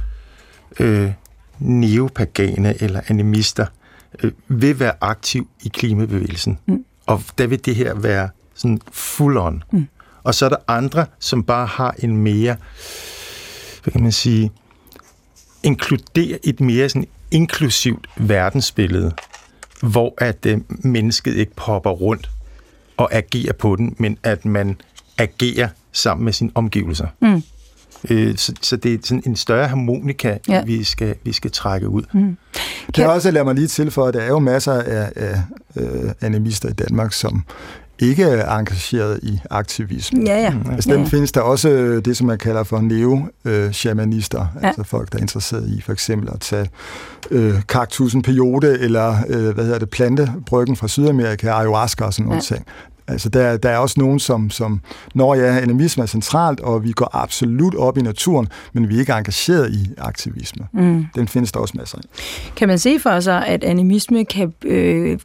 øh, 0.81 1.13
neopagane 1.59 2.83
eller 2.83 3.01
animister, 3.09 3.67
øh, 4.23 4.33
vil 4.49 4.81
være 4.81 4.93
aktiv 5.01 5.49
i 5.63 5.69
klimabevægelsen. 5.69 6.59
Mm. 6.67 6.85
Og 7.07 7.23
der 7.39 7.47
vil 7.47 7.65
det 7.65 7.77
her 7.77 7.95
være 7.95 8.29
sådan 8.55 8.81
full 8.93 9.37
on. 9.37 9.63
Mm. 9.73 9.89
Og 10.23 10.35
så 10.35 10.45
er 10.45 10.49
der 10.49 10.57
andre, 10.69 11.07
som 11.19 11.43
bare 11.45 11.67
har 11.67 11.95
en 11.99 12.17
mere, 12.17 12.57
hvad 13.83 13.93
kan 13.93 14.03
man 14.03 14.13
sige, 14.13 14.51
inkluderer 15.63 16.39
et 16.45 16.61
mere 16.61 16.89
sådan 16.89 17.09
inklusivt 17.31 18.07
verdensbillede, 18.17 19.13
hvor 19.83 20.15
at 20.19 20.47
øh, 20.47 20.61
mennesket 20.69 21.35
ikke 21.37 21.55
popper 21.57 21.91
rundt 21.91 22.31
og 22.97 23.15
agerer 23.15 23.53
på 23.53 23.77
den, 23.77 23.97
men 23.99 24.19
at 24.23 24.45
man 24.45 24.77
agere 25.19 25.69
sammen 25.93 26.25
med 26.25 26.33
sine 26.33 26.51
omgivelser. 26.55 27.07
Mm. 27.21 27.43
Øh, 28.11 28.37
så, 28.37 28.53
så 28.63 28.77
det 28.77 28.95
er 28.95 28.99
sådan 29.05 29.23
en 29.27 29.37
større 29.37 29.69
harmonika, 29.69 30.37
ja. 30.49 30.65
vi, 30.65 30.85
skal, 30.85 31.15
vi 31.25 31.33
skal 31.33 31.51
trække 31.51 31.89
ud. 31.89 32.03
Mm. 32.13 32.37
Det 32.87 32.99
er 32.99 33.09
også, 33.09 33.31
lad 33.31 33.45
mig 33.45 33.55
lige 33.55 33.67
tilføje, 33.67 34.09
at 34.09 34.15
der 34.15 34.21
er 34.21 34.29
jo 34.29 34.39
masser 34.39 34.73
af, 34.73 35.13
af 35.17 35.41
øh, 35.77 36.11
animister 36.21 36.69
i 36.69 36.73
Danmark, 36.73 37.13
som 37.13 37.45
ikke 37.99 38.23
er 38.23 38.59
engageret 38.59 39.21
i 39.23 39.41
aktivisme. 39.51 40.23
Ja, 40.27 40.41
ja. 40.41 40.51
Mm. 40.51 40.71
Altså, 40.71 40.91
dem 40.91 40.99
ja, 40.99 41.03
ja. 41.03 41.09
findes 41.09 41.33
der 41.33 41.41
også 41.41 41.69
øh, 41.69 42.05
det, 42.05 42.17
som 42.17 42.27
man 42.27 42.39
kalder 42.39 42.63
for 42.65 42.81
neo-shamanister, 42.81 44.47
ja. 44.63 44.67
altså 44.67 44.83
folk, 44.83 45.13
der 45.13 45.19
er 45.19 45.23
interesseret 45.23 45.69
i 45.69 45.81
for 45.81 45.93
eksempel 45.93 46.29
at 46.33 46.41
tage 46.41 46.69
øh, 47.31 47.55
kaktusen 47.69 48.23
peyote, 48.23 48.79
eller 48.79 49.17
øh, 49.29 49.55
hvad 49.55 49.65
hedder 49.65 49.79
det, 49.79 49.91
plantebryggen 49.91 50.77
fra 50.77 50.89
Sydamerika, 50.89 51.51
ayahuasca 51.51 52.05
og 52.05 52.15
sådan 52.15 52.25
nogle 52.25 52.43
ja. 52.51 52.55
ting. 52.55 52.67
Altså, 53.09 53.29
der, 53.29 53.57
der 53.57 53.69
er 53.69 53.79
også 53.79 54.01
nogen, 54.01 54.19
som, 54.19 54.51
som 54.51 54.81
når 55.15 55.35
ja, 55.35 55.61
animisme 55.61 56.03
er 56.03 56.07
centralt, 56.07 56.61
og 56.61 56.85
vi 56.85 56.93
går 56.93 57.17
absolut 57.17 57.75
op 57.75 57.99
i 57.99 58.01
naturen, 58.01 58.49
men 58.73 58.89
vi 58.89 58.95
er 58.95 59.01
ikke 59.01 59.13
engageret 59.13 59.73
i 59.73 59.91
aktivisme. 59.99 60.67
Mm. 60.73 61.07
Den 61.15 61.29
findes 61.29 61.53
der 61.53 61.61
også 61.61 61.75
masser 61.77 61.99
af. 61.99 62.03
Kan 62.57 62.69
man 62.69 62.79
se 62.79 62.99
for 62.99 63.21
sig, 63.21 63.47
at 63.47 63.65
animisme 63.65 64.25
kan 64.25 64.53
øh, 64.65 65.19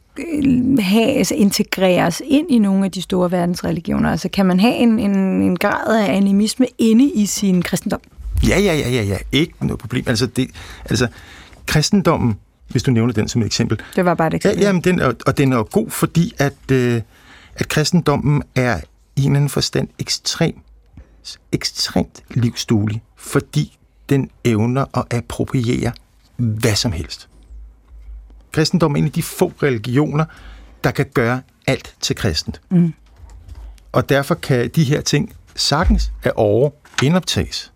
have, 0.80 1.16
altså 1.18 1.34
integreres 1.34 2.22
ind 2.24 2.50
i 2.50 2.58
nogle 2.58 2.84
af 2.84 2.90
de 2.90 3.02
store 3.02 3.30
verdensreligioner? 3.30 4.10
Altså, 4.10 4.28
kan 4.28 4.46
man 4.46 4.60
have 4.60 4.74
en, 4.74 4.98
en, 4.98 5.16
en 5.42 5.56
grad 5.56 5.96
af 5.96 6.16
animisme 6.16 6.66
inde 6.78 7.10
i 7.10 7.26
sin 7.26 7.62
kristendom? 7.62 8.00
Ja, 8.48 8.60
ja, 8.60 8.74
ja, 8.74 8.90
ja, 8.90 9.02
ja. 9.02 9.16
Ikke 9.32 9.52
noget 9.60 9.78
problem. 9.78 10.04
Altså, 10.06 10.26
det, 10.26 10.48
altså 10.84 11.08
kristendommen, 11.66 12.36
hvis 12.68 12.82
du 12.82 12.90
nævner 12.90 13.12
den 13.12 13.28
som 13.28 13.42
et 13.42 13.46
eksempel. 13.46 13.80
Det 13.96 14.04
var 14.04 14.14
bare 14.14 14.28
et 14.28 14.34
eksempel. 14.34 14.60
Ja, 14.60 14.66
jamen, 14.66 14.82
den 14.82 15.00
er, 15.00 15.12
og 15.26 15.38
den 15.38 15.52
er 15.52 15.62
god, 15.62 15.90
fordi 15.90 16.32
at... 16.38 16.70
Øh, 16.72 17.00
at 17.58 17.68
kristendommen 17.68 18.42
er 18.54 18.80
i 19.16 19.24
en 19.24 19.36
anden 19.36 19.50
forstand 19.50 19.88
ekstrem, 19.98 20.54
ekstremt 21.52 22.22
livsduelig, 22.30 23.02
fordi 23.16 23.78
den 24.08 24.30
evner 24.44 24.98
at 24.98 25.04
appropriere 25.10 25.92
hvad 26.36 26.74
som 26.74 26.92
helst. 26.92 27.28
Kristendommen 28.52 28.96
er 28.96 28.98
en 28.98 29.06
af 29.06 29.12
de 29.12 29.22
få 29.22 29.52
religioner, 29.62 30.24
der 30.84 30.90
kan 30.90 31.06
gøre 31.14 31.42
alt 31.66 31.94
til 32.00 32.16
kristent. 32.16 32.60
Mm. 32.70 32.94
Og 33.92 34.08
derfor 34.08 34.34
kan 34.34 34.70
de 34.74 34.84
her 34.84 35.00
ting 35.00 35.32
sagtens 35.56 36.12
af 36.24 36.32
over 36.36 36.70
indoptages 37.02 37.72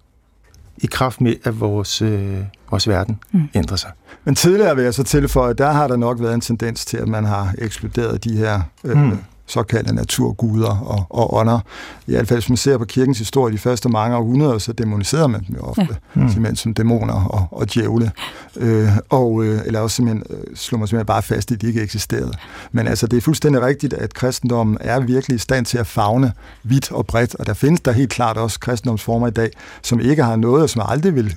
i 0.76 0.86
kraft 0.86 1.20
med, 1.20 1.36
at 1.44 1.60
vores, 1.60 2.02
øh, 2.02 2.38
vores 2.70 2.88
verden 2.88 3.18
mm. 3.32 3.48
ændrer 3.54 3.76
sig. 3.76 3.90
Men 4.24 4.34
tidligere 4.34 4.76
vil 4.76 4.84
jeg 4.84 4.94
så 4.94 5.02
tilføje, 5.02 5.54
der 5.54 5.72
har 5.72 5.88
der 5.88 5.96
nok 5.96 6.20
været 6.20 6.34
en 6.34 6.40
tendens 6.40 6.84
til, 6.84 6.96
at 6.96 7.08
man 7.08 7.24
har 7.24 7.54
ekskluderet 7.58 8.24
de 8.24 8.36
her 8.36 8.60
øh, 8.84 8.96
mm 8.96 9.18
såkaldte 9.46 9.94
naturguder 9.94 10.78
og, 10.78 11.06
og 11.10 11.34
ånder. 11.34 11.60
I 12.06 12.10
hvert 12.10 12.28
fald, 12.28 12.40
hvis 12.40 12.48
man 12.48 12.56
ser 12.56 12.78
på 12.78 12.84
kirkens 12.84 13.18
historie 13.18 13.52
de 13.52 13.58
første 13.58 13.88
mange 13.88 14.16
århundreder, 14.16 14.58
så 14.58 14.72
demoniserede 14.72 15.28
man 15.28 15.44
dem 15.48 15.56
jo 15.56 15.62
ofte, 15.62 15.88
ja. 15.90 16.20
mm. 16.20 16.28
simpelthen 16.28 16.56
som 16.56 16.74
dæmoner 16.74 17.14
og, 17.14 17.46
og 17.50 17.74
djævle. 17.74 18.12
Øh, 18.56 18.88
og, 19.08 19.44
øh, 19.44 19.60
eller 19.66 19.80
også 19.80 19.96
simpelthen, 19.96 20.24
øh, 20.30 20.56
slår 20.56 20.78
man 20.78 20.88
simpelthen 20.88 21.06
bare 21.06 21.22
fast 21.22 21.50
i, 21.50 21.54
at 21.54 21.60
de 21.60 21.66
ikke 21.66 21.82
eksisterede. 21.82 22.32
Men 22.72 22.88
altså, 22.88 23.06
det 23.06 23.16
er 23.16 23.20
fuldstændig 23.20 23.62
rigtigt, 23.62 23.92
at 23.92 24.14
kristendommen 24.14 24.76
er 24.80 25.00
virkelig 25.00 25.34
i 25.34 25.38
stand 25.38 25.66
til 25.66 25.78
at 25.78 25.86
fagne 25.86 26.32
vidt 26.62 26.92
og 26.92 27.06
bredt, 27.06 27.34
og 27.34 27.46
der 27.46 27.54
findes 27.54 27.80
der 27.80 27.92
helt 27.92 28.10
klart 28.10 28.36
også 28.36 28.60
kristendomsformer 28.60 29.26
i 29.26 29.30
dag, 29.30 29.50
som 29.82 30.00
ikke 30.00 30.22
har 30.22 30.36
noget, 30.36 30.62
og 30.62 30.70
som 30.70 30.82
aldrig 30.88 31.14
vil 31.14 31.36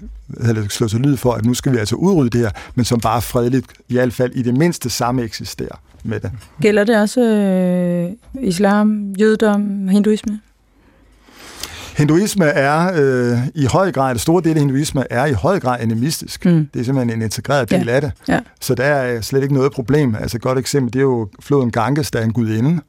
slå 0.70 0.88
sig 0.88 1.00
lyd 1.00 1.18
for, 1.18 1.34
at 1.34 1.46
nu 1.46 1.54
skal 1.54 1.72
vi 1.72 1.78
altså 1.78 1.96
udrydde 1.96 2.30
det 2.30 2.42
her, 2.42 2.52
men 2.76 2.86
som 2.86 3.00
bare 3.00 3.22
fredeligt, 3.22 3.66
i 3.90 3.94
hvert 3.94 4.14
fald 4.14 4.32
i 4.34 4.42
det 4.42 4.58
mindste 4.58 4.90
samme 4.90 5.24
eksisterer 5.24 5.76
med 6.06 6.20
det. 6.20 6.32
Gælder 6.62 6.84
det 6.84 6.98
også 7.02 7.22
øh, 7.22 8.44
islam, 8.48 9.14
jødedom, 9.20 9.88
hinduisme? 9.88 10.40
Hinduisme 11.98 12.46
er 12.46 12.92
øh, 12.96 13.38
i 13.56 13.66
høj 13.66 13.92
grad, 13.92 14.14
det 14.14 14.22
store 14.22 14.44
del 14.44 14.54
af 14.54 14.60
hinduisme 14.60 15.04
er 15.10 15.26
i 15.26 15.34
høj 15.34 15.60
grad 15.60 15.78
animistisk. 15.80 16.46
Mm. 16.46 16.68
Det 16.74 16.80
er 16.80 16.84
simpelthen 16.84 17.18
en 17.18 17.22
integreret 17.22 17.72
del 17.72 17.86
ja. 17.86 17.92
af 17.92 18.02
det. 18.02 18.12
Ja. 18.28 18.40
Så 18.62 18.76
der 18.76 18.84
er 18.84 19.22
slet 19.22 19.44
ikke 19.44 19.54
noget 19.54 19.72
problem. 19.72 20.16
Altså 20.16 20.38
et 20.38 20.42
godt 20.42 20.60
eksempel, 20.60 20.94
det 20.94 21.00
er 21.00 21.04
jo 21.04 21.28
floden 21.40 21.72
Ganges, 21.72 22.12
der 22.12 22.20
er 22.20 22.24
en 22.24 22.34
gudinde. 22.34 22.82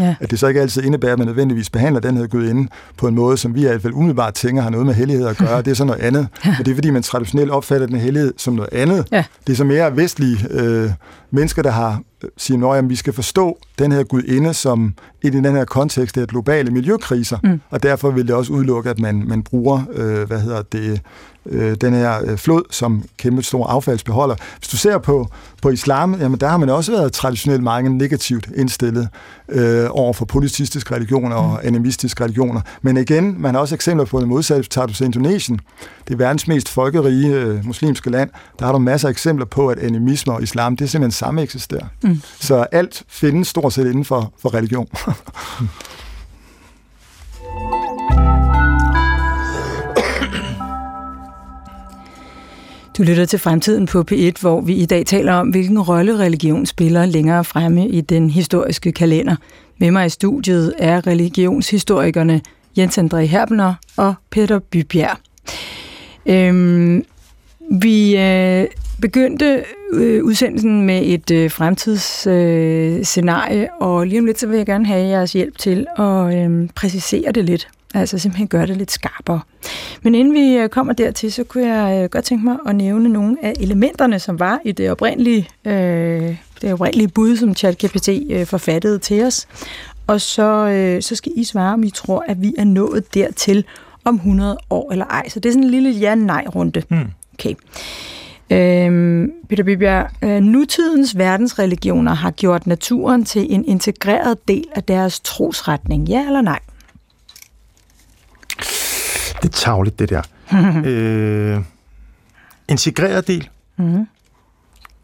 Ja. 0.00 0.14
at 0.20 0.30
det 0.30 0.38
så 0.38 0.46
ikke 0.46 0.60
altid 0.60 0.82
indebærer, 0.82 1.12
at 1.12 1.18
man 1.18 1.26
nødvendigvis 1.26 1.70
behandler 1.70 2.00
den 2.00 2.16
her 2.16 2.26
gudinde 2.26 2.68
på 2.96 3.08
en 3.08 3.14
måde, 3.14 3.36
som 3.36 3.54
vi 3.54 3.60
i 3.60 3.64
hvert 3.64 3.82
fald 3.82 3.92
umiddelbart 3.92 4.34
tænker 4.34 4.62
har 4.62 4.70
noget 4.70 4.86
med 4.86 4.94
hellighed 4.94 5.26
at 5.26 5.36
gøre. 5.36 5.62
det 5.62 5.70
er 5.70 5.74
så 5.74 5.84
noget 5.84 6.00
andet. 6.00 6.28
Ja. 6.44 6.54
Men 6.58 6.64
det 6.64 6.70
er 6.70 6.74
fordi, 6.74 6.90
man 6.90 7.02
traditionelt 7.02 7.50
opfatter 7.50 7.86
den 7.86 7.96
hellighed 7.96 8.34
som 8.36 8.54
noget 8.54 8.70
andet. 8.72 9.08
Ja. 9.12 9.24
Det 9.46 9.52
er 9.52 9.56
så 9.56 9.64
mere 9.64 9.96
vestlige 9.96 10.38
øh, 10.50 10.90
mennesker, 11.30 11.62
der 11.62 11.70
har 11.70 12.02
siger, 12.36 12.68
at 12.68 12.88
vi 12.90 12.96
skal 12.96 13.12
forstå 13.12 13.58
den 13.78 13.92
her 13.92 14.02
gudinde 14.02 14.54
som 14.54 14.94
i 15.22 15.30
den 15.30 15.44
her 15.44 15.64
kontekst 15.64 16.18
af 16.18 16.28
globale 16.28 16.70
miljøkriser, 16.70 17.38
mm. 17.44 17.60
og 17.70 17.82
derfor 17.82 18.10
vil 18.10 18.26
det 18.26 18.34
også 18.34 18.52
udelukke, 18.52 18.90
at 18.90 18.98
man, 18.98 19.24
man 19.28 19.42
bruger 19.42 19.82
øh, 19.92 20.22
hvad 20.26 20.40
hedder 20.40 20.62
det, 20.62 21.00
øh, 21.46 21.76
den 21.80 21.94
her 21.94 22.20
øh, 22.24 22.38
flod 22.38 22.62
som 22.70 23.04
kæmpe 23.16 23.42
stor 23.42 23.66
affaldsbeholder. 23.66 24.36
Hvis 24.58 24.68
du 24.68 24.76
ser 24.76 24.98
på, 24.98 25.28
på 25.62 25.68
islam, 25.68 26.14
jamen 26.20 26.40
der 26.40 26.48
har 26.48 26.56
man 26.56 26.68
også 26.68 26.92
været 26.92 27.12
traditionelt 27.12 27.62
meget 27.62 27.92
negativt 27.92 28.48
indstillet 28.56 29.08
øh, 29.48 29.86
over 29.90 30.12
for 30.12 30.24
politistiske 30.24 30.94
religioner 30.94 31.36
og 31.36 31.50
mm. 31.62 31.68
animistiske 31.68 32.24
religioner. 32.24 32.60
Men 32.82 32.96
igen, 32.96 33.42
man 33.42 33.54
har 33.54 33.60
også 33.60 33.74
eksempler 33.74 34.04
på 34.04 34.20
det 34.20 34.28
modsatte. 34.28 34.68
Tager 34.68 34.86
du 34.86 34.92
til 34.92 35.04
Indonesien, 35.04 35.60
det 36.08 36.14
er 36.14 36.18
verdens 36.18 36.48
mest 36.48 36.68
folkerige 36.68 37.34
øh, 37.34 37.66
muslimske 37.66 38.10
land, 38.10 38.30
der 38.58 38.64
har 38.64 38.72
du 38.72 38.78
masser 38.78 39.08
af 39.08 39.12
eksempler 39.12 39.46
på, 39.46 39.68
at 39.68 39.78
animisme 39.78 40.32
og 40.32 40.42
islam, 40.42 40.76
det 40.76 40.84
er 40.84 40.88
simpelthen 40.88 41.18
samme 41.18 41.42
eksisterer. 41.42 41.86
Mm. 42.02 42.22
Så 42.40 42.66
alt 42.72 43.02
findes 43.08 43.48
stort 43.48 43.72
set 43.72 43.86
inden 43.86 44.04
for, 44.04 44.32
for 44.42 44.54
religion. 44.54 44.88
Du 53.00 53.04
lytter 53.04 53.24
til 53.24 53.38
Fremtiden 53.38 53.86
på 53.86 54.04
P1, 54.12 54.32
hvor 54.40 54.60
vi 54.60 54.74
i 54.74 54.86
dag 54.86 55.06
taler 55.06 55.32
om, 55.32 55.48
hvilken 55.48 55.80
rolle 55.80 56.18
religion 56.18 56.66
spiller 56.66 57.06
længere 57.06 57.44
fremme 57.44 57.88
i 57.88 58.00
den 58.00 58.30
historiske 58.30 58.92
kalender. 58.92 59.36
Med 59.78 59.90
mig 59.90 60.06
i 60.06 60.08
studiet 60.08 60.74
er 60.78 61.06
religionshistorikerne 61.06 62.40
Jens 62.78 62.98
André 62.98 63.16
Herbner 63.16 63.74
og 63.96 64.14
Peter 64.30 64.58
Bybjerg. 64.58 65.16
Øhm, 66.26 67.04
vi 67.70 68.16
øh, 68.16 68.66
begyndte 69.00 69.64
øh, 69.92 70.24
udsendelsen 70.24 70.86
med 70.86 71.02
et 71.06 71.30
øh, 71.30 71.50
fremtidsscenarie, 71.50 73.62
øh, 73.62 73.68
og 73.80 74.06
lige 74.06 74.18
om 74.18 74.26
lidt 74.26 74.40
så 74.40 74.46
vil 74.46 74.56
jeg 74.56 74.66
gerne 74.66 74.86
have 74.86 75.08
jeres 75.08 75.32
hjælp 75.32 75.58
til 75.58 75.86
at 75.98 76.34
øh, 76.34 76.68
præcisere 76.74 77.32
det 77.32 77.44
lidt. 77.44 77.68
Altså 77.94 78.18
simpelthen 78.18 78.48
gøre 78.48 78.66
det 78.66 78.76
lidt 78.76 78.90
skarpere. 78.90 79.40
Men 80.02 80.14
inden 80.14 80.34
vi 80.34 80.56
øh, 80.56 80.68
kommer 80.68 80.92
dertil, 80.92 81.32
så 81.32 81.44
kunne 81.44 81.66
jeg 81.66 82.02
øh, 82.02 82.10
godt 82.10 82.24
tænke 82.24 82.44
mig 82.44 82.56
at 82.66 82.76
nævne 82.76 83.08
nogle 83.08 83.36
af 83.42 83.52
elementerne, 83.60 84.18
som 84.18 84.40
var 84.40 84.60
i 84.64 84.72
det 84.72 84.90
oprindelige, 84.90 85.48
øh, 85.64 86.36
det 86.62 86.72
oprindelige 86.72 87.08
bud, 87.08 87.36
som 87.36 87.54
ChatGPT 87.54 88.08
øh, 88.30 88.46
forfattede 88.46 88.98
til 88.98 89.24
os. 89.24 89.48
Og 90.06 90.20
så, 90.20 90.68
øh, 90.68 91.02
så 91.02 91.16
skal 91.16 91.32
I 91.36 91.44
svare, 91.44 91.74
om 91.74 91.82
I 91.82 91.90
tror, 91.90 92.24
at 92.28 92.42
vi 92.42 92.54
er 92.58 92.64
nået 92.64 93.14
dertil 93.14 93.64
om 94.04 94.14
100 94.14 94.58
år 94.70 94.92
eller 94.92 95.04
ej. 95.04 95.28
Så 95.28 95.40
det 95.40 95.48
er 95.48 95.52
sådan 95.52 95.64
en 95.64 95.70
lille 95.70 95.90
ja-nej-runde. 95.90 96.82
Hmm. 96.88 97.10
Okay. 97.34 97.54
Øhm, 98.52 99.32
Peter 99.48 99.64
Bibjerg, 99.64 100.10
øh, 100.22 100.40
nutidens 100.40 101.18
verdensreligioner 101.18 102.14
har 102.14 102.30
gjort 102.30 102.66
naturen 102.66 103.24
til 103.24 103.54
en 103.54 103.64
integreret 103.64 104.48
del 104.48 104.64
af 104.74 104.84
deres 104.84 105.20
trosretning. 105.20 106.08
Ja 106.08 106.26
eller 106.26 106.40
nej? 106.40 106.58
Det 109.42 109.48
er 109.48 109.52
tavligt, 109.52 109.98
det 109.98 110.10
der. 110.10 110.22
øh, 110.86 111.60
integreret 112.68 113.26
del? 113.26 113.48
Mm-hmm. 113.76 114.06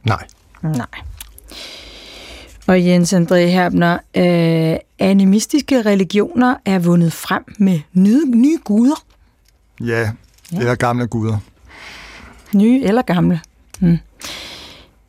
Nej. 0.04 0.26
Nej. 0.62 0.86
Og 2.66 2.86
Jens 2.86 3.12
André 3.12 3.34
Herbner, 3.34 3.98
øh, 4.16 4.76
animistiske 4.98 5.82
religioner 5.82 6.54
er 6.64 6.78
vundet 6.78 7.12
frem 7.12 7.44
med 7.58 7.80
nye, 7.92 8.26
nye 8.26 8.58
guder. 8.64 9.04
Ja, 9.80 10.00
ja, 10.52 10.58
eller 10.58 10.74
gamle 10.74 11.06
guder. 11.06 11.38
Nye 12.54 12.82
eller 12.84 13.02
gamle. 13.02 13.40
Hmm. 13.80 13.98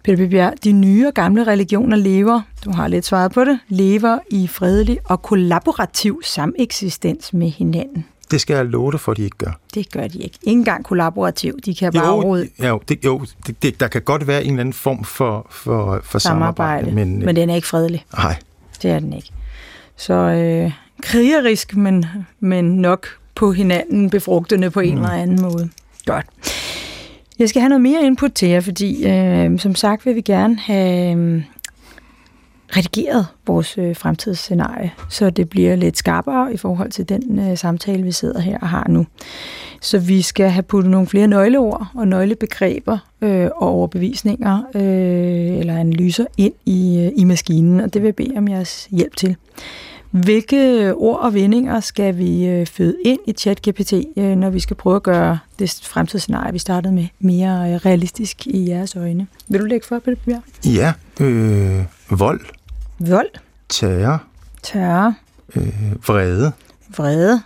Peter 0.03 0.17
Bibjerg, 0.17 0.53
de 0.63 0.71
nye 0.71 1.07
og 1.07 1.13
gamle 1.13 1.47
religioner 1.47 1.97
lever, 1.97 2.41
du 2.65 2.71
har 2.71 2.87
lidt 2.87 3.05
svaret 3.05 3.31
på 3.31 3.43
det, 3.43 3.59
lever 3.67 4.19
i 4.29 4.47
fredelig 4.47 4.99
og 5.05 5.21
kollaborativ 5.21 6.21
sameksistens 6.23 7.33
med 7.33 7.49
hinanden. 7.49 8.05
Det 8.31 8.41
skal 8.41 8.55
jeg 8.55 8.65
love 8.65 8.91
dig 8.91 8.99
for, 8.99 9.11
at 9.11 9.17
de 9.17 9.23
ikke 9.23 9.37
gør. 9.37 9.59
Det 9.73 9.91
gør 9.91 10.07
de 10.07 10.17
ikke. 10.17 10.39
Ingen 10.43 10.65
gang 10.65 10.85
kollaborativ. 10.85 11.59
De 11.65 11.75
kan 11.75 11.93
bare 11.93 12.11
råde. 12.11 12.49
Jo, 12.63 12.81
det, 12.89 13.05
jo 13.05 13.25
det, 13.47 13.63
det, 13.63 13.79
der 13.79 13.87
kan 13.87 14.01
godt 14.01 14.27
være 14.27 14.43
en 14.43 14.49
eller 14.49 14.59
anden 14.59 14.73
form 14.73 15.03
for, 15.03 15.47
for, 15.49 15.99
for 16.03 16.19
samarbejde. 16.19 16.85
samarbejde 16.85 16.91
men, 16.91 17.25
men 17.25 17.35
den 17.35 17.49
er 17.49 17.55
ikke 17.55 17.67
fredelig. 17.67 18.05
Nej. 18.17 18.35
Det 18.81 18.91
er 18.91 18.99
den 18.99 19.13
ikke. 19.13 19.29
Så 19.95 20.13
øh, 20.13 20.71
krigerisk, 21.01 21.75
men, 21.75 22.05
men 22.39 22.65
nok 22.65 23.07
på 23.35 23.51
hinanden 23.51 24.09
befrugtende 24.09 24.69
på 24.69 24.79
en 24.79 24.95
mm. 24.95 25.03
eller 25.03 25.15
anden 25.15 25.41
måde. 25.41 25.69
Godt. 26.05 26.25
Jeg 27.39 27.49
skal 27.49 27.61
have 27.61 27.69
noget 27.69 27.81
mere 27.81 28.03
input 28.03 28.31
til 28.31 28.49
jer, 28.49 28.61
fordi 28.61 29.07
øh, 29.07 29.59
som 29.59 29.75
sagt 29.75 30.05
vil 30.05 30.15
vi 30.15 30.21
gerne 30.21 30.59
have 30.59 31.17
øh, 31.17 31.43
redigeret 32.75 33.27
vores 33.47 33.77
øh, 33.77 33.95
fremtidsscenarie, 33.95 34.91
så 35.09 35.29
det 35.29 35.49
bliver 35.49 35.75
lidt 35.75 35.97
skarpere 35.97 36.53
i 36.53 36.57
forhold 36.57 36.91
til 36.91 37.09
den 37.09 37.39
øh, 37.39 37.57
samtale, 37.57 38.03
vi 38.03 38.11
sidder 38.11 38.39
her 38.39 38.57
og 38.61 38.69
har 38.69 38.85
nu. 38.89 39.05
Så 39.81 39.99
vi 39.99 40.21
skal 40.21 40.49
have 40.49 40.63
puttet 40.63 40.91
nogle 40.91 41.07
flere 41.07 41.27
nøgleord 41.27 41.87
og 41.95 42.07
nøglebegreber 42.07 42.97
øh, 43.21 43.49
og 43.55 43.69
overbevisninger 43.69 44.61
øh, 44.75 45.59
eller 45.59 45.77
analyser 45.77 46.25
ind 46.37 46.53
i, 46.65 47.05
øh, 47.05 47.11
i 47.15 47.23
maskinen, 47.23 47.79
og 47.79 47.93
det 47.93 48.01
vil 48.01 48.07
jeg 48.07 48.15
bede 48.15 48.33
om 48.37 48.47
jeres 48.47 48.87
hjælp 48.91 49.15
til. 49.15 49.35
Hvilke 50.11 50.93
ord 50.95 51.19
og 51.19 51.33
vendinger 51.33 51.79
skal 51.79 52.17
vi 52.17 52.45
øh, 52.45 52.65
føde 52.65 52.95
ind 53.05 53.19
i 53.27 53.31
ChatGPT, 53.31 53.93
øh, 54.17 54.35
når 54.35 54.49
vi 54.49 54.59
skal 54.59 54.75
prøve 54.75 54.95
at 54.95 55.03
gøre 55.03 55.39
det 55.59 55.81
fremtidsscenarie, 55.83 56.53
vi 56.53 56.59
startede 56.59 56.93
med, 56.93 57.07
mere 57.19 57.73
øh, 57.73 57.75
realistisk 57.75 58.47
i 58.47 58.69
jeres 58.69 58.95
øjne? 58.95 59.27
Vil 59.47 59.61
du 59.61 59.65
lægge 59.65 59.85
for 59.87 59.99
Peter? 59.99 60.39
Ja, 60.65 60.93
øh, 61.19 61.85
vold. 62.09 62.41
Vold. 62.99 63.29
Terror. 63.69 64.23
Terror. 64.63 65.13
Øh, 65.55 65.91
vrede. 66.07 66.51
Vrede. 66.97 67.41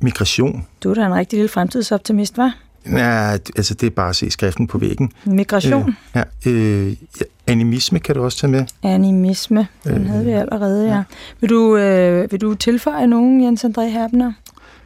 Migration. 0.00 0.66
Du 0.82 0.90
er 0.90 0.94
da 0.94 1.06
en 1.06 1.14
rigtig 1.14 1.36
lille 1.36 1.48
fremtidsoptimist, 1.48 2.36
var? 2.36 2.54
Ja, 2.86 3.32
altså 3.56 3.74
det 3.74 3.86
er 3.86 3.90
bare 3.90 4.08
at 4.08 4.16
se 4.16 4.30
skriften 4.30 4.66
på 4.66 4.78
væggen. 4.78 5.12
Migration. 5.24 5.88
Øh, 5.88 6.22
ja, 6.46 6.50
øh, 6.50 6.90
ja, 6.90 7.24
animisme 7.46 7.98
kan 7.98 8.14
du 8.14 8.24
også 8.24 8.38
tage 8.38 8.50
med. 8.50 8.64
Animisme, 8.82 9.68
den 9.84 10.02
øh, 10.02 10.06
havde 10.06 10.24
vi 10.24 10.30
allerede, 10.30 10.88
ja. 10.88 10.94
ja. 10.94 11.02
Vil, 11.40 11.50
du, 11.50 11.76
øh, 11.76 12.32
vil 12.32 12.40
du 12.40 12.54
tilføje 12.54 13.06
nogen, 13.06 13.44
Jens 13.44 13.64
André 13.64 13.82
Herbner? 13.82 14.32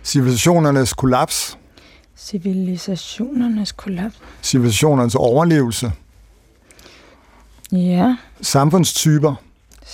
Civilisationernes 0.04 0.92
kollaps. 0.92 1.58
Civilisationernes 2.16 3.72
kollaps. 3.72 4.18
Civilisationernes 4.42 5.14
overlevelse. 5.14 5.92
Ja. 7.72 8.16
Samfundstyper. 8.40 9.34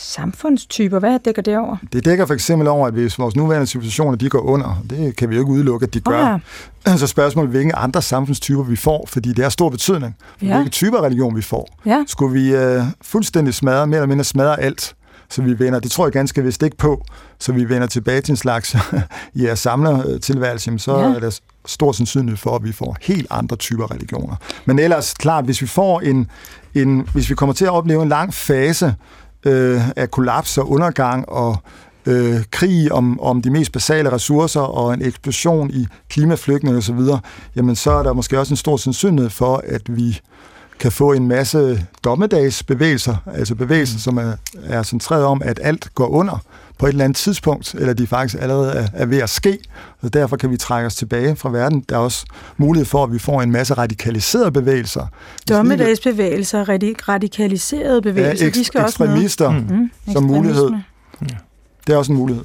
Samfundstyper, 0.06 0.98
hvad 0.98 1.18
dækker 1.24 1.42
det 1.42 1.58
over? 1.58 1.76
Det 1.92 2.04
dækker 2.04 2.26
for 2.26 2.34
eksempel 2.34 2.68
over, 2.68 2.86
at 2.86 2.92
hvis 2.92 3.18
vores 3.18 3.36
nuværende 3.36 3.66
civilisationer 3.66 4.16
de 4.16 4.28
går 4.28 4.40
under, 4.40 4.84
det 4.90 5.16
kan 5.16 5.30
vi 5.30 5.34
jo 5.34 5.40
ikke 5.40 5.52
udelukke, 5.52 5.84
at 5.84 5.94
de 5.94 6.00
gør. 6.00 6.34
Oh, 6.34 6.40
ja. 6.86 6.96
Så 7.02 7.06
spørgsmålet, 7.06 7.50
hvilke 7.50 7.76
andre 7.76 8.02
samfundstyper 8.02 8.62
vi 8.62 8.76
får, 8.76 9.06
fordi 9.08 9.32
det 9.32 9.44
har 9.44 9.50
stor 9.50 9.70
betydning, 9.70 10.16
ja. 10.42 10.54
hvilke 10.54 10.70
typer 10.70 11.02
religion 11.02 11.36
vi 11.36 11.42
får. 11.42 11.68
Ja. 11.86 12.04
Skulle 12.06 12.40
vi 12.40 12.54
uh, 12.54 12.84
fuldstændig 13.02 13.54
smadre, 13.54 13.86
mere 13.86 13.96
eller 13.96 14.08
mindre 14.08 14.24
smadre 14.24 14.60
alt, 14.60 14.94
så 15.28 15.42
vi 15.42 15.58
vender, 15.58 15.80
det 15.80 15.90
tror 15.90 16.06
jeg 16.06 16.12
ganske 16.12 16.42
vist 16.42 16.62
ikke 16.62 16.76
på, 16.76 17.04
så 17.38 17.52
vi 17.52 17.68
vender 17.68 17.86
tilbage 17.86 18.20
til 18.20 18.32
en 18.32 18.36
slags 18.36 18.76
ja, 19.34 19.54
samlertilværelse, 19.54 20.78
så 20.78 20.98
ja. 20.98 21.04
er 21.04 21.18
der 21.18 21.38
stor 21.66 21.92
sandsynlighed 21.92 22.36
for, 22.36 22.56
at 22.56 22.64
vi 22.64 22.72
får 22.72 22.96
helt 23.00 23.26
andre 23.30 23.56
typer 23.56 23.90
religioner. 23.90 24.36
Men 24.64 24.78
ellers, 24.78 25.14
klart, 25.14 25.44
hvis 25.44 25.62
vi 25.62 25.66
får 25.66 26.00
en, 26.00 26.30
en 26.74 27.08
hvis 27.12 27.30
vi 27.30 27.34
kommer 27.34 27.52
til 27.52 27.64
at 27.64 27.70
opleve 27.70 28.02
en 28.02 28.08
lang 28.08 28.34
fase 28.34 28.94
øh, 29.44 29.88
af 29.96 30.10
kollaps 30.10 30.58
og 30.58 30.70
undergang 30.70 31.28
og 31.28 31.56
øh, 32.06 32.44
krig 32.50 32.92
om, 32.92 33.20
om 33.20 33.42
de 33.42 33.50
mest 33.50 33.72
basale 33.72 34.12
ressourcer 34.12 34.60
og 34.60 34.94
en 34.94 35.02
eksplosion 35.02 35.70
i 35.70 35.86
klimaflygtninge 36.08 36.78
osv., 36.78 37.00
jamen 37.56 37.76
så 37.76 37.90
er 37.90 38.02
der 38.02 38.12
måske 38.12 38.38
også 38.38 38.52
en 38.52 38.56
stor 38.56 38.76
sandsynlighed 38.76 39.30
for, 39.30 39.62
at 39.66 39.82
vi 39.96 40.20
kan 40.78 40.92
få 40.92 41.12
en 41.12 41.28
masse 41.28 41.86
dommedagsbevægelser, 42.04 43.16
altså 43.26 43.54
bevægelser, 43.54 43.98
som 43.98 44.18
er, 44.18 44.32
er 44.64 44.82
centreret 44.82 45.24
om, 45.24 45.42
at 45.44 45.60
alt 45.62 45.94
går 45.94 46.06
under 46.06 46.38
på 46.78 46.86
et 46.86 46.90
eller 46.90 47.04
andet 47.04 47.16
tidspunkt, 47.16 47.74
eller 47.74 47.92
de 47.94 48.06
faktisk 48.06 48.42
allerede 48.42 48.72
er, 48.72 48.86
er 48.92 49.06
ved 49.06 49.18
at 49.18 49.30
ske, 49.30 49.58
og 50.00 50.14
derfor 50.14 50.36
kan 50.36 50.50
vi 50.50 50.56
trække 50.56 50.86
os 50.86 50.94
tilbage 50.94 51.36
fra 51.36 51.50
verden. 51.50 51.80
Der 51.88 51.94
er 51.96 52.00
også 52.00 52.26
mulighed 52.56 52.86
for, 52.86 53.04
at 53.04 53.12
vi 53.12 53.18
får 53.18 53.42
en 53.42 53.52
masse 53.52 53.74
radikaliserede 53.74 54.52
bevægelser. 54.52 55.06
Dommedagsbevægelser, 55.48 56.68
radikaliserede 57.08 58.02
bevægelser, 58.02 58.44
ja, 58.46 58.50
ek- 58.50 58.54
de 58.54 58.64
skal 58.64 58.80
ekstremister 58.82 59.46
også 59.46 59.58
med. 59.68 59.76
Mm. 59.78 59.90
som 60.12 60.22
mulighed. 60.24 60.70
Ja. 61.22 61.26
Det 61.86 61.92
er 61.92 61.96
også 61.96 62.12
en 62.12 62.18
mulighed. 62.18 62.44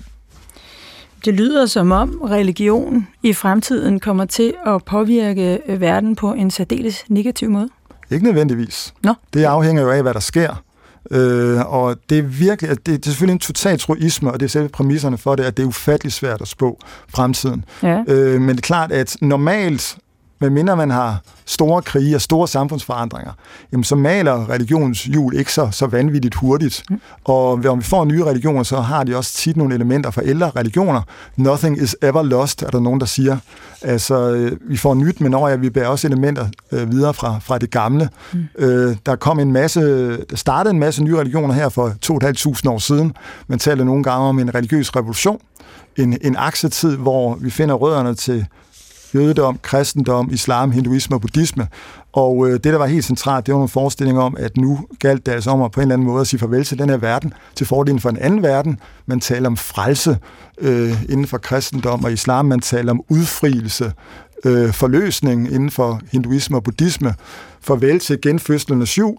Det 1.25 1.33
lyder 1.33 1.65
som 1.65 1.91
om 1.91 2.21
religion 2.29 3.07
i 3.23 3.33
fremtiden 3.33 3.99
kommer 3.99 4.25
til 4.25 4.53
at 4.67 4.83
påvirke 4.85 5.59
verden 5.67 6.15
på 6.15 6.33
en 6.33 6.51
særdeles 6.51 7.03
negativ 7.09 7.49
måde. 7.49 7.69
Ikke 8.11 8.25
nødvendigvis. 8.25 8.93
Nå. 9.03 9.13
Det 9.33 9.43
afhænger 9.43 9.81
jo 9.81 9.89
af, 9.91 10.01
hvad 10.01 10.13
der 10.13 10.19
sker. 10.19 10.63
Øh, 11.11 11.73
og 11.73 11.95
det 12.09 12.17
er 12.17 12.21
virkelig, 12.21 12.69
det, 12.69 12.85
det 12.85 13.05
er 13.05 13.09
selvfølgelig 13.09 13.33
en 13.33 13.39
total 13.39 13.79
troisme, 13.79 14.31
og 14.31 14.39
det 14.39 14.45
er 14.45 14.49
selv 14.49 14.69
præmisserne 14.69 15.17
for 15.17 15.35
det, 15.35 15.43
at 15.43 15.57
det 15.57 15.63
er 15.63 15.67
ufattelig 15.67 16.13
svært 16.13 16.41
at 16.41 16.47
spå 16.47 16.79
fremtiden. 17.09 17.65
Ja. 17.83 18.03
Øh, 18.07 18.41
men 18.41 18.49
det 18.49 18.57
er 18.57 18.67
klart, 18.67 18.91
at 18.91 19.17
normalt, 19.21 19.97
medmindre 20.41 20.75
man 20.75 20.91
har 20.91 21.21
store 21.45 21.81
krige 21.81 22.15
og 22.15 22.21
store 22.21 22.47
samfundsforandringer, 22.47 23.31
jamen 23.71 23.83
så 23.83 23.95
maler 23.95 24.49
religions 24.49 25.07
jul 25.07 25.35
ikke 25.35 25.53
så, 25.53 25.69
så 25.71 25.87
vanvittigt 25.87 26.35
hurtigt. 26.35 26.83
Mm. 26.89 27.01
Og 27.23 27.47
om 27.51 27.79
vi 27.79 27.83
får 27.83 28.05
nye 28.05 28.23
religioner, 28.23 28.63
så 28.63 28.81
har 28.81 29.03
de 29.03 29.17
også 29.17 29.33
tit 29.33 29.57
nogle 29.57 29.75
elementer 29.75 30.11
fra 30.11 30.21
ældre 30.25 30.49
religioner. 30.55 31.01
Nothing 31.35 31.81
is 31.81 31.95
ever 32.01 32.23
lost, 32.23 32.63
er 32.63 32.69
der 32.69 32.79
nogen, 32.79 32.99
der 32.99 33.05
siger. 33.05 33.37
Altså, 33.81 34.31
øh, 34.31 34.51
vi 34.61 34.77
får 34.77 34.93
nyt, 34.93 35.21
men 35.21 35.33
over 35.33 35.49
ja, 35.49 35.55
vi 35.55 35.69
bærer 35.69 35.87
også 35.87 36.07
elementer 36.07 36.47
øh, 36.71 36.91
videre 36.91 37.13
fra, 37.13 37.39
fra 37.39 37.57
det 37.57 37.71
gamle. 37.71 38.09
Mm. 38.33 38.47
Øh, 38.57 38.95
der 39.05 39.15
kom 39.15 39.39
en 39.39 39.51
masse, 39.51 39.81
der 40.17 40.35
startede 40.35 40.73
en 40.73 40.79
masse 40.79 41.03
nye 41.03 41.17
religioner 41.17 41.53
her 41.53 41.69
for 41.69 41.89
2.500 42.67 42.69
år 42.69 42.77
siden. 42.77 43.13
Man 43.47 43.59
taler 43.59 43.83
nogle 43.83 44.03
gange 44.03 44.27
om 44.27 44.39
en 44.39 44.55
religiøs 44.55 44.95
revolution. 44.95 45.39
En, 45.97 46.17
en 46.21 46.35
aksetid, 46.37 46.97
hvor 46.97 47.35
vi 47.35 47.49
finder 47.49 47.75
rødderne 47.75 48.15
til 48.15 48.45
jødedom, 49.15 49.59
kristendom, 49.61 50.29
islam, 50.31 50.71
hinduisme 50.71 51.15
og 51.15 51.21
buddhisme. 51.21 51.67
Og 52.13 52.47
øh, 52.47 52.53
det, 52.53 52.63
der 52.63 52.77
var 52.77 52.85
helt 52.85 53.05
centralt, 53.05 53.45
det 53.45 53.53
var 53.53 53.57
nogle 53.57 53.69
forestillinger 53.69 54.21
om, 54.21 54.35
at 54.39 54.57
nu 54.57 54.79
galt 54.99 55.25
det 55.25 55.31
altså 55.31 55.49
om 55.49 55.61
at 55.61 55.71
på 55.71 55.79
en 55.79 55.81
eller 55.81 55.95
anden 55.95 56.07
måde 56.07 56.21
at 56.21 56.27
sige 56.27 56.39
farvel 56.39 56.63
til 56.63 56.79
den 56.79 56.89
her 56.89 56.97
verden, 56.97 57.33
til 57.55 57.67
fordelen 57.67 57.99
for 57.99 58.09
en 58.09 58.17
anden 58.17 58.43
verden. 58.43 58.79
Man 59.05 59.19
taler 59.19 59.49
om 59.49 59.57
frelse 59.57 60.17
øh, 60.57 61.03
inden 61.09 61.27
for 61.27 61.37
kristendom 61.37 62.03
og 62.03 62.11
islam. 62.11 62.45
Man 62.45 62.59
taler 62.59 62.91
om 62.91 63.01
udfrielse, 63.09 63.93
øh, 64.45 64.73
forløsning 64.73 65.51
inden 65.51 65.71
for 65.71 66.01
hinduisme 66.11 66.57
og 66.57 66.63
buddhisme. 66.63 67.13
Farvel 67.61 67.99
til 67.99 68.21
genfødslen 68.21 68.81
jul. 68.81 69.17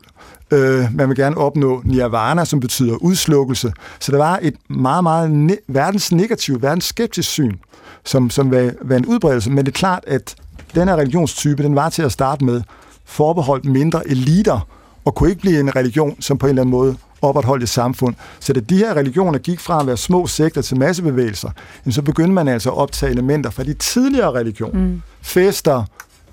Øh, 0.51 0.85
man 0.95 1.09
vil 1.09 1.17
gerne 1.17 1.37
opnå 1.37 1.83
nirvana, 1.85 2.45
som 2.45 2.61
betyder 2.61 2.95
udslukkelse. 2.95 3.73
Så 4.01 4.13
der 4.13 4.19
var 4.19 4.39
et 4.43 4.55
meget, 4.69 5.03
meget 5.03 5.51
ne- 5.51 5.65
verdens 5.69 6.13
negativt, 6.13 6.63
verdens 6.63 6.85
skeptisk 6.85 7.29
syn 7.29 7.57
som, 8.05 8.31
som 8.31 8.51
var, 8.51 8.71
var 8.81 8.97
en 8.97 9.07
udbredelse. 9.07 9.51
Men 9.51 9.67
det 9.67 9.73
er 9.73 9.79
klart, 9.79 10.05
at 10.07 10.35
den 10.75 10.89
her 10.89 10.97
religionstype, 10.97 11.63
den 11.63 11.75
var 11.75 11.89
til 11.89 12.03
at 12.03 12.13
starte 12.13 12.45
med 12.45 12.63
forbeholdt 13.05 13.65
mindre 13.65 14.09
eliter, 14.09 14.69
og 15.05 15.15
kunne 15.15 15.31
ikke 15.31 15.41
blive 15.41 15.61
en 15.61 15.77
religion, 15.77 16.17
som 16.21 16.39
på 16.39 16.47
en 16.47 16.51
eller 16.51 16.63
anden 16.63 16.71
måde 16.71 16.97
opretholdt 17.23 17.63
et 17.63 17.69
samfund. 17.69 18.15
Så 18.41 18.53
da 18.53 18.61
de 18.61 18.77
her 18.77 18.95
religioner 18.95 19.39
gik 19.39 19.61
fra 19.61 19.81
at 19.81 19.87
være 19.87 19.97
små 19.97 20.27
sekter 20.27 20.63
til 20.63 20.79
massebevægelser, 20.79 21.51
så 21.91 22.03
begyndte 22.03 22.33
man 22.33 22.49
altså 22.49 22.71
at 22.71 22.77
optage 22.77 23.13
elementer 23.13 23.51
fra 23.51 23.65
de 23.65 23.75
tidligere 23.75 24.33
religioner. 24.33 24.81
Mm. 24.81 25.03
Fester, 25.23 25.85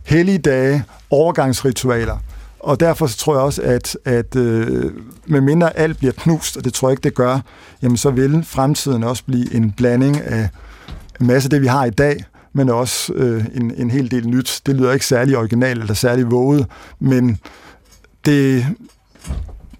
hellige 0.05 0.37
dage, 0.37 0.83
overgangsritualer. 1.09 2.17
Og 2.59 2.79
derfor 2.79 3.07
så 3.07 3.17
tror 3.17 3.33
jeg 3.33 3.41
også, 3.41 3.61
at, 3.61 3.97
at 4.05 4.35
øh, 4.35 4.91
med 5.25 5.41
mindre 5.41 5.77
alt 5.77 5.97
bliver 5.97 6.13
knust, 6.13 6.57
og 6.57 6.63
det 6.65 6.73
tror 6.73 6.89
jeg 6.89 6.93
ikke, 6.93 7.03
det 7.03 7.13
gør, 7.13 7.39
jamen 7.81 7.97
så 7.97 8.09
vil 8.09 8.43
fremtiden 8.43 9.03
også 9.03 9.23
blive 9.23 9.53
en 9.53 9.71
blanding 9.71 10.21
af 10.21 10.49
en 11.21 11.27
masse 11.27 11.47
af 11.47 11.49
det, 11.49 11.61
vi 11.61 11.67
har 11.67 11.85
i 11.85 11.89
dag, 11.89 12.23
men 12.53 12.69
også 12.69 13.13
øh, 13.13 13.45
en, 13.55 13.73
en 13.77 13.91
hel 13.91 14.11
del 14.11 14.27
nyt. 14.27 14.61
Det 14.65 14.75
lyder 14.75 14.93
ikke 14.93 15.05
særlig 15.05 15.37
originalt 15.37 15.81
eller 15.81 15.93
særlig 15.93 16.31
våget, 16.31 16.65
men 16.99 17.39
det, 18.25 18.65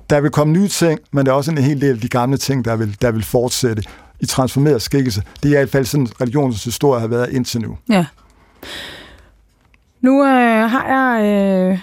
der 0.09 0.21
vil 0.21 0.31
komme 0.31 0.53
nye 0.53 0.67
ting, 0.67 0.99
men 1.11 1.25
der 1.25 1.31
er 1.31 1.35
også 1.35 1.51
en 1.51 1.57
hel 1.57 1.81
del 1.81 1.91
af 1.91 1.99
de 1.99 2.09
gamle 2.09 2.37
ting, 2.37 2.65
der 2.65 2.75
vil, 2.75 2.97
der 3.01 3.11
vil 3.11 3.23
fortsætte 3.23 3.83
i 4.19 4.25
transformeret 4.25 4.81
skikkelse. 4.81 5.23
Det 5.43 5.51
er 5.51 5.55
i 5.55 5.57
hvert 5.57 5.69
fald 5.69 5.85
sådan, 5.85 6.07
religionens 6.21 6.63
historie 6.63 7.01
har 7.01 7.07
været 7.07 7.29
indtil 7.29 7.61
nu. 7.61 7.77
Ja. 7.89 8.05
Nu 10.01 10.23
øh, 10.23 10.69
har 10.69 10.85
jeg 10.87 11.25
øh, 11.25 11.79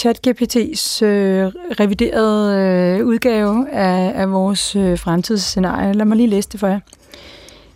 ChatGPT's 0.00 1.04
øh, 1.04 1.46
reviderede 1.80 2.58
øh, 3.00 3.06
udgave 3.06 3.70
af, 3.70 4.12
af 4.14 4.32
vores 4.32 4.76
øh, 4.76 4.98
fremtidsscenarie. 4.98 5.92
Lad 5.92 6.04
mig 6.04 6.16
lige 6.16 6.26
læse 6.26 6.48
det 6.52 6.60
for 6.60 6.66
jer. 6.66 6.80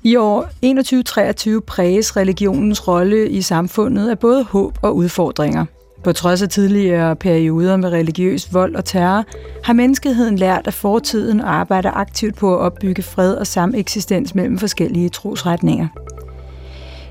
I 0.06 0.16
år 0.16 0.42
2123 0.42 1.62
præges 1.62 2.16
religionens 2.16 2.88
rolle 2.88 3.28
i 3.28 3.42
samfundet 3.42 4.10
af 4.10 4.18
både 4.18 4.44
håb 4.44 4.78
og 4.82 4.96
udfordringer. 4.96 5.64
På 6.02 6.12
trods 6.12 6.42
af 6.42 6.48
tidligere 6.48 7.16
perioder 7.16 7.76
med 7.76 7.88
religiøs 7.88 8.54
vold 8.54 8.74
og 8.74 8.84
terror, 8.84 9.24
har 9.64 9.72
menneskeheden 9.72 10.36
lært 10.36 10.66
af 10.66 10.74
fortiden 10.74 11.40
og 11.40 11.54
arbejder 11.54 11.90
aktivt 11.90 12.36
på 12.36 12.54
at 12.54 12.60
opbygge 12.60 13.02
fred 13.02 13.34
og 13.34 13.46
sameksistens 13.46 14.34
mellem 14.34 14.58
forskellige 14.58 15.08
trosretninger. 15.08 15.88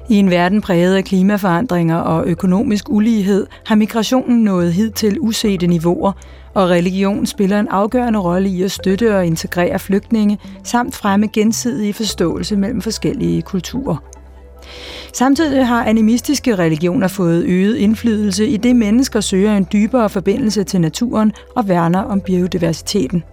I 0.10 0.16
en 0.16 0.30
verden 0.30 0.62
præget 0.62 0.96
af 0.96 1.04
klimaforandringer 1.04 1.98
og 1.98 2.26
økonomisk 2.26 2.90
ulighed 2.90 3.48
har 3.66 3.76
migrationen 3.76 4.44
nået 4.44 4.74
hidtil 4.74 5.18
usete 5.20 5.68
niveauer, 5.68 6.12
og 6.54 6.70
religion 6.70 7.26
spiller 7.26 7.60
en 7.60 7.68
afgørende 7.68 8.20
rolle 8.20 8.50
i 8.50 8.64
at 8.64 8.72
støtte 8.72 9.18
og 9.18 9.26
integrere 9.26 9.80
flygtninge, 9.80 10.40
samt 10.64 10.96
fremme 10.96 11.28
gensidig 11.28 11.96
forståelse 11.96 12.56
mellem 12.56 12.82
forskellige 12.82 13.42
kulturer. 13.42 13.96
Samtidig 15.14 15.68
har 15.68 15.86
animistiske 15.86 16.56
religioner 16.56 17.08
fået 17.08 17.44
øget 17.44 17.76
indflydelse 17.76 18.48
i 18.48 18.58
det 18.58 18.76
mennesker 18.76 19.22
søger 19.22 19.58
en 19.58 19.68
dybere 19.74 20.10
forbindelse 20.10 20.64
til 20.64 20.82
naturen 20.82 21.32
og 21.56 21.68
værner 21.68 22.02
om 22.02 22.22
biodiversiteten. 22.22 23.24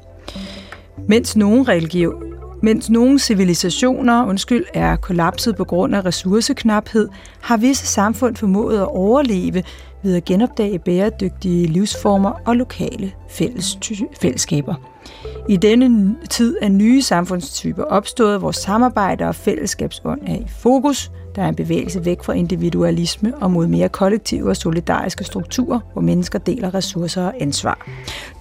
Mens 1.08 1.36
nogle 1.36 1.62
religion, 1.62 2.22
mens 2.62 2.90
nogle 2.90 3.18
civilisationer 3.18 4.26
undskyld, 4.26 4.64
er 4.74 4.96
kollapset 4.96 5.56
på 5.56 5.64
grund 5.64 5.94
af 5.94 6.04
ressourceknaphed, 6.04 7.08
har 7.40 7.56
visse 7.56 7.86
samfund 7.86 8.36
formået 8.36 8.78
at 8.78 8.86
overleve 8.86 9.62
ved 10.02 10.16
at 10.16 10.24
genopdage 10.24 10.78
bæredygtige 10.78 11.66
livsformer 11.66 12.32
og 12.46 12.56
lokale 12.56 13.12
fælles 13.28 13.78
fællesskaber. 14.20 14.74
I 15.48 15.56
denne 15.56 16.16
tid 16.30 16.56
er 16.62 16.68
nye 16.68 17.02
samfundstyper 17.02 17.82
opstået, 17.84 18.38
hvor 18.38 18.50
samarbejde 18.50 19.24
og 19.24 19.34
fællesskabsånd 19.34 20.20
er 20.26 20.34
i 20.34 20.46
fokus. 20.48 21.10
Der 21.36 21.42
er 21.42 21.48
en 21.48 21.54
bevægelse 21.54 22.04
væk 22.04 22.22
fra 22.22 22.32
individualisme 22.32 23.32
og 23.40 23.50
mod 23.50 23.66
mere 23.66 23.88
kollektive 23.88 24.48
og 24.48 24.56
solidariske 24.56 25.24
strukturer, 25.24 25.80
hvor 25.92 26.02
mennesker 26.02 26.38
deler 26.38 26.74
ressourcer 26.74 27.22
og 27.22 27.34
ansvar. 27.40 27.88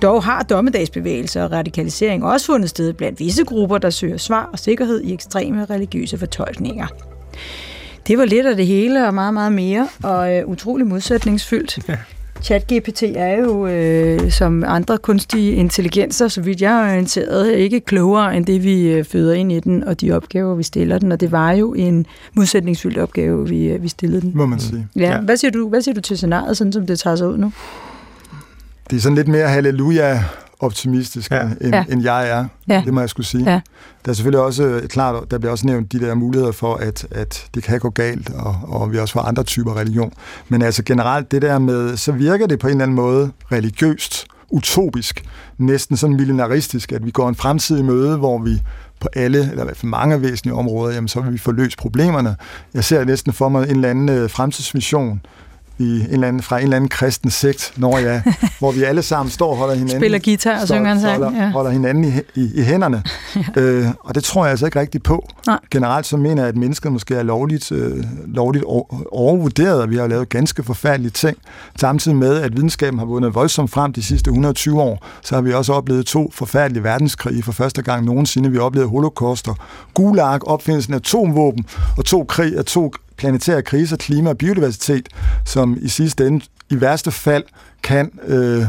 Dog 0.01 0.23
har 0.23 0.43
dommedagsbevægelser 0.43 1.43
og 1.43 1.51
radikalisering 1.51 2.25
også 2.25 2.45
fundet 2.45 2.69
sted 2.69 2.93
blandt 2.93 3.19
visse 3.19 3.45
grupper, 3.45 3.77
der 3.77 3.89
søger 3.89 4.17
svar 4.17 4.49
og 4.53 4.59
sikkerhed 4.59 5.01
i 5.01 5.13
ekstreme 5.13 5.65
religiøse 5.65 6.17
fortolkninger. 6.17 6.87
Det 8.09 8.17
var 8.17 8.25
lidt 8.25 8.45
af 8.45 8.55
det 8.55 8.67
hele 8.67 9.07
og 9.07 9.13
meget, 9.13 9.33
meget 9.33 9.51
mere, 9.51 9.87
og 10.03 10.35
øh, 10.35 10.47
utrolig 10.47 10.87
modsætningsfyldt. 10.87 11.79
Ja. 11.89 11.97
ChatGPT 12.41 13.03
er 13.03 13.37
jo, 13.37 13.67
øh, 13.67 14.31
som 14.31 14.63
andre 14.67 14.97
kunstige 14.97 15.51
intelligenser, 15.51 16.27
så 16.27 16.41
vidt 16.41 16.61
jeg 16.61 16.79
er 16.79 16.91
orienteret, 16.91 17.53
ikke 17.53 17.79
klogere 17.79 18.37
end 18.37 18.45
det, 18.45 18.63
vi 18.63 18.81
øh, 18.81 19.05
føder 19.05 19.33
ind 19.33 19.51
i 19.51 19.59
den, 19.59 19.83
og 19.83 20.01
de 20.01 20.11
opgaver, 20.11 20.55
vi 20.55 20.63
stiller 20.63 20.99
den. 20.99 21.11
Og 21.11 21.19
det 21.19 21.31
var 21.31 21.51
jo 21.51 21.73
en 21.73 22.05
modsætningsfyldt 22.33 22.97
opgave, 22.97 23.49
vi, 23.49 23.65
øh, 23.65 23.83
vi 23.83 23.87
stillede 23.87 24.21
den. 24.21 24.31
Må 24.35 24.45
man 24.45 24.59
sige. 24.59 24.87
Ja. 24.95 25.01
ja. 25.01 25.19
Hvad, 25.19 25.37
siger 25.37 25.51
du, 25.51 25.69
hvad 25.69 25.81
siger 25.81 25.95
du 25.95 26.01
til 26.01 26.17
scenariet, 26.17 26.57
sådan 26.57 26.73
som 26.73 26.87
det 26.87 26.99
tager 26.99 27.15
sig 27.15 27.27
ud 27.27 27.37
nu? 27.37 27.51
Det 28.89 28.97
er 28.97 29.01
sådan 29.01 29.15
lidt 29.15 29.27
mere 29.27 29.47
halleluja 29.47 30.23
optimistisk, 30.59 31.31
ja. 31.31 31.41
End, 31.61 31.73
ja. 31.73 31.85
end 31.89 32.03
jeg 32.03 32.29
er. 32.29 32.45
Ja. 32.67 32.81
Det 32.85 32.93
må 32.93 32.99
jeg 32.99 33.09
skulle 33.09 33.27
sige. 33.27 33.51
Ja. 33.51 33.61
Der 34.05 34.11
er 34.11 34.13
selvfølgelig 34.13 34.45
også 34.45 34.63
øh, 34.63 34.87
klart, 34.87 35.31
der 35.31 35.37
bliver 35.37 35.51
også 35.51 35.67
nævnt 35.67 35.91
de 35.91 35.99
der 35.99 36.15
muligheder 36.15 36.51
for, 36.51 36.75
at, 36.75 37.07
at 37.11 37.47
det 37.53 37.63
kan 37.63 37.79
gå 37.79 37.89
galt, 37.89 38.29
og, 38.29 38.55
og 38.63 38.91
vi 38.91 38.99
også 38.99 39.13
får 39.13 39.21
andre 39.21 39.43
typer 39.43 39.77
religion. 39.77 40.13
Men 40.49 40.61
altså 40.61 40.83
generelt 40.83 41.31
det 41.31 41.41
der 41.41 41.59
med, 41.59 41.97
så 41.97 42.11
virker 42.11 42.47
det 42.47 42.59
på 42.59 42.67
en 42.67 42.71
eller 42.71 42.83
anden 42.83 42.95
måde 42.95 43.31
religiøst, 43.51 44.25
utopisk, 44.49 45.25
næsten 45.57 45.97
sådan 45.97 46.15
millenaristisk, 46.15 46.91
at 46.91 47.05
vi 47.05 47.11
går 47.11 47.29
en 47.29 47.35
fremtid 47.35 47.79
i 47.79 47.83
møde, 47.83 48.17
hvor 48.17 48.37
vi 48.37 48.61
på 48.99 49.07
alle, 49.15 49.39
eller 49.39 49.63
i 49.63 49.65
hvert 49.65 49.77
fald 49.77 49.89
mange 49.89 50.21
væsentlige 50.21 50.55
områder, 50.55 50.93
jamen 50.93 51.07
så 51.07 51.21
vil 51.21 51.33
vi 51.33 51.37
få 51.37 51.51
løst 51.51 51.77
problemerne. 51.77 52.35
Jeg 52.73 52.83
ser 52.83 53.05
næsten 53.05 53.33
for 53.33 53.49
mig 53.49 53.63
en 53.63 53.75
eller 53.75 53.89
anden 53.89 54.09
øh, 54.09 54.29
fremtidsvision, 54.29 55.21
i 55.79 55.99
en 55.99 56.07
eller 56.09 56.27
anden, 56.27 56.41
fra 56.41 56.57
en 56.57 56.63
eller 56.63 56.75
anden 56.75 56.89
kristen 56.89 57.29
sekt, 57.29 57.73
når 57.77 57.97
ja, 57.97 58.21
hvor 58.59 58.71
vi 58.71 58.83
alle 58.83 59.01
sammen 59.01 59.31
står 59.31 59.49
og 59.49 59.57
holder 59.57 59.73
hinanden. 59.73 59.99
Spiller 59.99 60.19
guitar 60.19 60.61
og 60.61 60.67
synger 60.67 60.91
en 60.91 61.01
sang. 61.01 61.23
Holder, 61.23 61.43
ja. 61.43 61.49
holder 61.49 61.71
hinanden 61.71 62.03
i, 62.03 62.39
i, 62.39 62.51
i 62.55 62.61
hænderne. 62.61 63.03
ja. 63.55 63.61
øh, 63.61 63.87
og 63.99 64.15
det 64.15 64.23
tror 64.23 64.43
jeg 64.43 64.51
altså 64.51 64.65
ikke 64.65 64.79
rigtigt 64.79 65.03
på. 65.03 65.29
Nej. 65.47 65.59
Generelt 65.71 66.05
så 66.05 66.17
mener 66.17 66.41
jeg, 66.41 66.49
at 66.49 66.57
mennesker 66.57 66.89
måske 66.89 67.15
er 67.15 67.23
lovligt, 67.23 67.71
øh, 67.71 68.03
lovligt 68.25 68.63
overvurderet, 69.11 69.81
og 69.81 69.89
vi 69.89 69.97
har 69.97 70.07
lavet 70.07 70.29
ganske 70.29 70.63
forfærdelige 70.63 71.11
ting. 71.11 71.37
Samtidig 71.75 72.17
med, 72.17 72.41
at 72.41 72.55
videnskaben 72.55 72.99
har 72.99 73.05
vundet 73.05 73.35
voldsomt 73.35 73.71
frem 73.71 73.93
de 73.93 74.03
sidste 74.03 74.29
120 74.29 74.81
år, 74.81 75.05
så 75.21 75.35
har 75.35 75.41
vi 75.41 75.53
også 75.53 75.73
oplevet 75.73 76.05
to 76.05 76.31
forfærdelige 76.33 76.83
verdenskrige 76.83 77.43
for 77.43 77.51
første 77.51 77.81
gang 77.81 78.05
nogensinde. 78.05 78.51
Vi 78.51 78.57
har 78.57 78.63
oplevet 78.63 78.89
holocauster, 78.89 79.53
gulag, 79.93 80.47
opfindelsen 80.47 80.93
af 80.93 80.97
atomvåben 80.97 81.65
og 81.97 82.05
to 82.05 82.23
krig, 82.23 82.65
to 82.65 82.93
planetære 83.19 83.61
kriser, 83.61 83.97
klima 83.97 84.29
og 84.29 84.37
biodiversitet, 84.37 85.09
som 85.45 85.77
i 85.81 85.87
sidste 85.87 86.27
ende 86.27 86.45
i 86.69 86.81
værste 86.81 87.11
fald 87.11 87.43
kan 87.83 88.11
øh, 88.27 88.65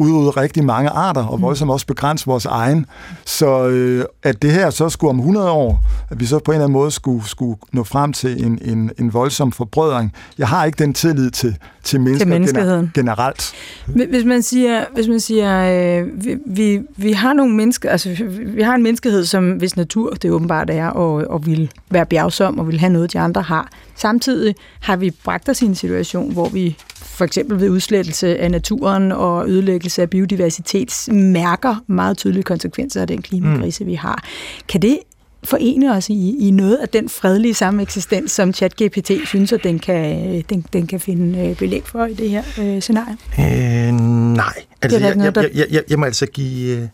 udrydde 0.00 0.30
rigtig 0.30 0.64
mange 0.64 0.90
arter, 0.90 1.26
og 1.26 1.42
voldsomt 1.42 1.70
også 1.70 1.86
begrænse 1.86 2.26
vores 2.26 2.46
egen. 2.46 2.86
Så 3.24 3.68
øh, 3.68 4.04
at 4.22 4.42
det 4.42 4.52
her 4.52 4.70
så 4.70 4.88
skulle 4.88 5.08
om 5.10 5.18
100 5.18 5.50
år, 5.50 5.82
at 6.10 6.20
vi 6.20 6.26
så 6.26 6.38
på 6.38 6.50
en 6.50 6.54
eller 6.54 6.64
anden 6.64 6.72
måde 6.72 6.90
skulle, 6.90 7.28
skulle 7.28 7.56
nå 7.72 7.84
frem 7.84 8.12
til 8.12 8.44
en, 8.44 8.58
en, 8.62 8.90
en 8.98 9.14
voldsom 9.14 9.52
forbrødring. 9.52 10.12
Jeg 10.38 10.48
har 10.48 10.64
ikke 10.64 10.76
den 10.84 10.94
tillid 10.94 11.30
til, 11.30 11.56
til 11.82 12.00
mennesker 12.00 12.24
til 12.24 12.28
menneskeheden. 12.28 12.90
generelt. 12.94 13.52
Hvis 13.86 14.24
man 14.24 14.42
siger, 14.42 14.84
hvis 14.94 15.08
man 15.08 15.20
siger 15.20 16.00
øh, 16.00 16.24
vi, 16.24 16.36
vi, 16.46 16.80
vi 16.96 17.12
har 17.12 17.32
nogle 17.32 17.54
mennesker, 17.54 17.90
altså 17.90 18.16
vi 18.46 18.62
har 18.62 18.74
en 18.74 18.82
menneskehed, 18.82 19.24
som 19.24 19.52
hvis 19.52 19.76
natur 19.76 20.10
det 20.10 20.30
åbenbart 20.30 20.70
er, 20.70 20.86
og, 20.86 21.12
og 21.14 21.46
vil 21.46 21.72
være 21.90 22.06
bjergsom 22.06 22.58
og 22.58 22.66
vil 22.66 22.80
have 22.80 22.92
noget, 22.92 23.12
de 23.12 23.18
andre 23.18 23.42
har. 23.42 23.68
Samtidig 23.96 24.54
har 24.80 24.96
vi 24.96 25.10
bragt 25.24 25.48
os 25.48 25.62
i 25.62 25.64
en 25.64 25.74
situation, 25.74 26.32
hvor 26.32 26.48
vi 26.48 26.76
for 27.20 27.24
eksempel 27.24 27.60
ved 27.60 27.68
udslettelse 27.68 28.38
af 28.38 28.50
naturen 28.50 29.12
og 29.12 29.48
ødelæggelse 29.48 30.02
af 30.02 30.10
biodiversitet 30.10 31.08
mærker 31.12 31.84
meget 31.86 32.16
tydelige 32.16 32.42
konsekvenser 32.42 33.00
af 33.00 33.06
den 33.06 33.22
klimakrise, 33.22 33.84
mm. 33.84 33.90
vi 33.90 33.94
har. 33.94 34.24
Kan 34.68 34.82
det 34.82 34.98
forene 35.44 35.92
os 35.92 36.08
i, 36.08 36.36
i 36.48 36.50
noget 36.50 36.76
af 36.76 36.88
den 36.88 37.08
fredelige 37.08 37.54
sameksistens, 37.54 38.32
som 38.32 38.52
ChatGPT 38.52 39.10
synes, 39.24 39.52
at 39.52 39.64
den 39.64 39.78
kan, 39.78 40.44
den, 40.48 40.64
den 40.72 40.86
kan 40.86 41.00
finde 41.00 41.48
øh, 41.48 41.56
belæg 41.56 41.82
for 41.84 42.04
i 42.04 42.14
det 42.14 42.30
her 42.30 42.42
øh, 42.60 42.80
scenarie? 42.80 43.16
Øh, 43.38 43.94
nej. 44.34 44.52
Altså, 44.82 44.98
det 44.98 45.06
er 45.06 45.24
jeg, 45.24 45.36
jeg, 45.36 45.50
jeg, 45.54 45.66
jeg, 45.70 45.82
jeg 45.90 45.98
må 45.98 46.04
altså 46.04 46.26
give, 46.26 46.82
uh, 46.82 46.88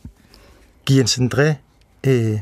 give 0.86 0.98
Jens 0.98 1.18
André 1.18 1.42
øh, 2.06 2.38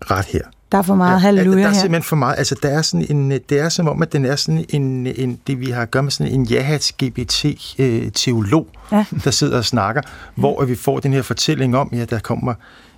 ret 0.00 0.24
her. 0.24 0.44
Der 0.72 0.78
er 0.78 0.82
for 0.82 0.94
meget 0.94 1.12
ja, 1.12 1.18
halleluja. 1.18 1.62
Der 1.62 1.68
er 1.68 1.72
simpelthen 1.72 2.02
for 2.02 2.16
meget. 2.16 2.38
Altså, 2.38 2.56
der 2.62 2.68
er 2.68 2.82
sådan 2.82 3.06
en, 3.10 3.30
det 3.30 3.52
er 3.52 3.68
som 3.68 3.88
om, 3.88 4.02
at 4.02 4.12
den 4.12 4.24
er 4.24 4.36
sådan 4.36 4.64
en, 4.68 5.06
en 5.06 5.38
det 5.46 5.60
vi 5.60 5.70
har 5.70 5.84
gør 5.84 6.00
med 6.00 6.10
sådan 6.10 6.32
en 6.32 6.44
jahats 6.44 6.92
GPT-teolog, 6.92 8.66
øh, 8.92 8.96
ja. 8.98 9.04
der 9.24 9.30
sidder 9.30 9.58
og 9.58 9.64
snakker, 9.64 10.02
hvor 10.34 10.64
vi 10.64 10.74
får 10.74 11.00
den 11.00 11.12
her 11.12 11.22
fortælling 11.22 11.76
om, 11.76 11.90
ja, 11.92 12.04
der 12.04 12.18
kommer 12.18 12.54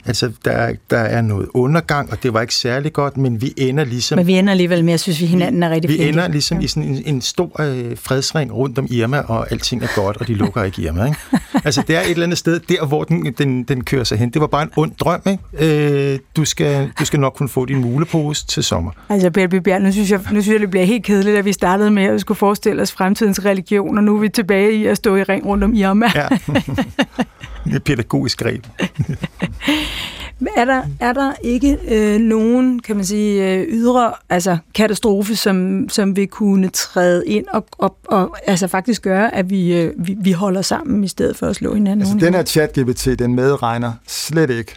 Altså, 0.07 0.33
der, 0.45 0.73
der 0.91 0.99
er 0.99 1.21
noget 1.21 1.49
undergang, 1.55 2.11
og 2.13 2.23
det 2.23 2.35
var 2.35 2.41
ikke 2.41 2.55
særlig 2.55 2.93
godt, 2.93 3.17
men 3.17 3.43
vi 3.43 3.55
ender 3.57 3.85
ligesom... 3.85 4.19
Men 4.19 4.27
vi 4.27 4.33
ender 4.33 4.51
alligevel 4.51 4.85
med, 4.85 4.93
at 4.93 5.01
synes, 5.01 5.21
vi 5.21 5.27
hinanden 5.27 5.63
er 5.63 5.71
rigtig 5.71 5.91
Vi 5.91 5.97
fjende. 5.97 6.09
ender 6.09 6.29
ligesom 6.29 6.59
ja. 6.59 6.65
i 6.65 6.67
sådan 6.67 6.89
en, 6.89 7.03
en 7.07 7.21
stor 7.21 7.61
øh, 7.61 7.97
fredsring 7.97 8.55
rundt 8.55 8.79
om 8.79 8.87
Irma, 8.91 9.19
og 9.19 9.53
alting 9.53 9.83
er 9.83 9.89
godt, 9.97 10.17
og 10.17 10.27
de 10.27 10.35
lukker 10.35 10.63
ikke 10.63 10.83
Irma, 10.83 11.05
ikke? 11.05 11.17
altså, 11.65 11.83
det 11.87 11.97
er 11.97 12.01
et 12.01 12.11
eller 12.11 12.23
andet 12.23 12.39
sted, 12.39 12.61
der 12.61 12.87
hvor 12.87 13.05
den, 13.05 13.35
den, 13.39 13.63
den 13.63 13.85
kører 13.85 14.05
sig 14.05 14.19
hen. 14.19 14.31
Det 14.31 14.41
var 14.41 14.47
bare 14.47 14.63
en 14.63 14.71
ond 14.77 14.93
drøm, 15.01 15.21
ikke? 15.27 16.13
Øh, 16.13 16.19
du, 16.37 16.45
skal, 16.45 16.91
du 16.99 17.05
skal 17.05 17.21
nok 17.21 17.35
kunne 17.37 17.49
få 17.49 17.65
din 17.65 17.81
mulepose 17.81 18.47
til 18.47 18.65
sommer. 18.65 18.91
Altså, 19.09 19.31
Bjerg, 19.31 19.63
Bjerg, 19.65 19.83
nu 19.83 19.93
synes, 19.93 20.11
jeg, 20.11 20.21
nu 20.33 20.43
synes 20.43 20.55
jeg, 20.55 20.61
det 20.61 20.71
bliver 20.71 20.85
helt 20.85 21.05
kedeligt, 21.05 21.37
at 21.39 21.45
vi 21.45 21.53
startede 21.53 21.91
med 21.91 22.05
at 22.05 22.21
skulle 22.21 22.39
forestille 22.39 22.83
os 22.83 22.93
fremtidens 22.93 23.45
religion, 23.45 23.99
og 23.99 24.05
nu 24.05 24.17
er 24.17 24.21
vi 24.21 24.29
tilbage 24.29 24.73
i 24.73 24.87
at 24.87 24.97
stå 24.97 25.17
i 25.17 25.23
ring 25.23 25.47
rundt 25.47 25.65
om 25.65 25.75
Irma. 25.75 26.11
Ja. 26.15 26.29
det 27.65 27.85
pædagogisk 27.85 28.39
greb. 28.39 28.67
er 30.57 30.65
der, 30.65 30.83
er 31.01 31.13
der 31.13 31.33
ikke 31.43 31.79
øh, 31.89 32.21
nogen, 32.21 32.81
kan 32.81 32.97
man 32.97 33.05
sige, 33.05 33.55
øh, 33.55 33.67
ydre 33.69 34.13
altså 34.29 34.59
katastrofe, 34.75 35.37
som, 35.37 35.89
som 35.89 36.17
vil 36.17 36.29
kunne 36.29 36.69
træde 36.69 37.27
ind 37.27 37.47
og, 37.53 37.67
og, 37.79 37.97
og 38.05 38.37
altså 38.47 38.69
faktisk 38.69 39.03
gøre, 39.03 39.35
at 39.35 39.51
vi, 39.51 39.75
øh, 39.75 39.93
vi, 39.97 40.17
vi 40.21 40.33
holder 40.33 40.63
sammen 40.63 41.05
i 41.05 41.09
stedet 41.09 41.37
for 41.37 41.47
at 41.47 41.57
slå 41.57 41.75
hinanden? 41.75 42.01
Altså 42.01 42.27
den 42.27 42.35
her 42.35 42.43
chat-GPT, 42.45 43.15
den 43.15 43.35
medregner 43.35 43.93
slet 44.07 44.51
ikke 44.51 44.75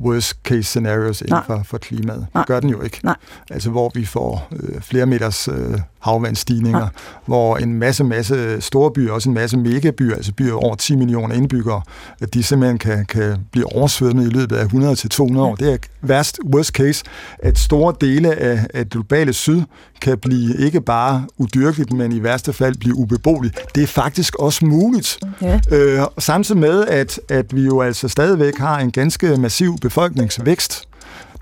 worst 0.00 0.38
case 0.44 0.62
scenarios 0.62 1.20
inden 1.20 1.42
for, 1.46 1.62
for 1.64 1.78
klimaet. 1.78 2.26
Det 2.36 2.46
gør 2.46 2.60
den 2.60 2.70
jo 2.70 2.82
ikke. 2.82 3.00
Nej. 3.02 3.16
Altså 3.50 3.70
hvor 3.70 3.90
vi 3.94 4.04
får 4.04 4.48
øh, 4.52 4.80
flere 4.80 5.06
meters 5.06 5.48
øh, 5.48 5.78
havvandsstigninger, 6.04 6.78
Nej. 6.78 6.88
hvor 7.26 7.56
en 7.56 7.74
masse, 7.74 8.04
masse 8.04 8.60
store 8.60 8.90
byer, 8.90 9.12
også 9.12 9.28
en 9.28 9.34
masse 9.34 9.56
megabyer, 9.56 10.14
altså 10.14 10.32
byer 10.32 10.54
over 10.54 10.74
10 10.74 10.96
millioner 10.96 11.34
indbyggere, 11.34 11.82
at 12.20 12.34
de 12.34 12.42
simpelthen 12.42 12.78
kan, 12.78 13.06
kan 13.06 13.36
blive 13.52 13.76
oversvømmet 13.76 14.26
i 14.26 14.30
løbet 14.30 14.56
af 14.56 14.64
100-200 14.64 15.38
år. 15.38 15.54
Det 15.54 15.72
er 15.72 15.76
værst, 16.02 16.38
worst 16.54 16.70
case, 16.70 17.04
at 17.38 17.58
store 17.58 17.94
dele 18.00 18.34
af, 18.34 18.66
af 18.74 18.84
det 18.84 18.92
globale 18.92 19.32
syd 19.32 19.62
kan 20.00 20.18
blive 20.18 20.56
ikke 20.56 20.80
bare 20.80 21.26
udyrkeligt, 21.38 21.92
men 21.92 22.12
i 22.12 22.22
værste 22.22 22.52
fald 22.52 22.74
blive 22.74 22.94
ubeboeligt. 22.94 23.58
Det 23.74 23.82
er 23.82 23.86
faktisk 23.86 24.34
også 24.34 24.64
muligt. 24.66 25.18
Ja. 25.42 25.60
Øh, 25.70 26.00
samtidig 26.18 26.60
med, 26.60 26.86
at, 26.86 27.20
at 27.28 27.56
vi 27.56 27.62
jo 27.62 27.80
altså 27.80 28.08
stadigvæk 28.08 28.58
har 28.58 28.78
en 28.78 28.90
ganske 28.90 29.36
massiv 29.36 29.78
befolkningsvækst, 29.82 30.88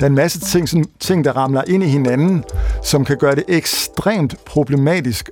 der 0.02 0.06
er 0.06 0.10
en 0.10 0.16
masse 0.16 0.40
ting, 0.40 0.68
sådan, 0.68 0.84
ting, 1.00 1.24
der 1.24 1.32
ramler 1.32 1.62
ind 1.66 1.84
i 1.84 1.86
hinanden, 1.86 2.44
som 2.82 3.04
kan 3.04 3.16
gøre 3.16 3.34
det 3.34 3.44
ekstremt 3.48 4.44
problematisk 4.44 5.30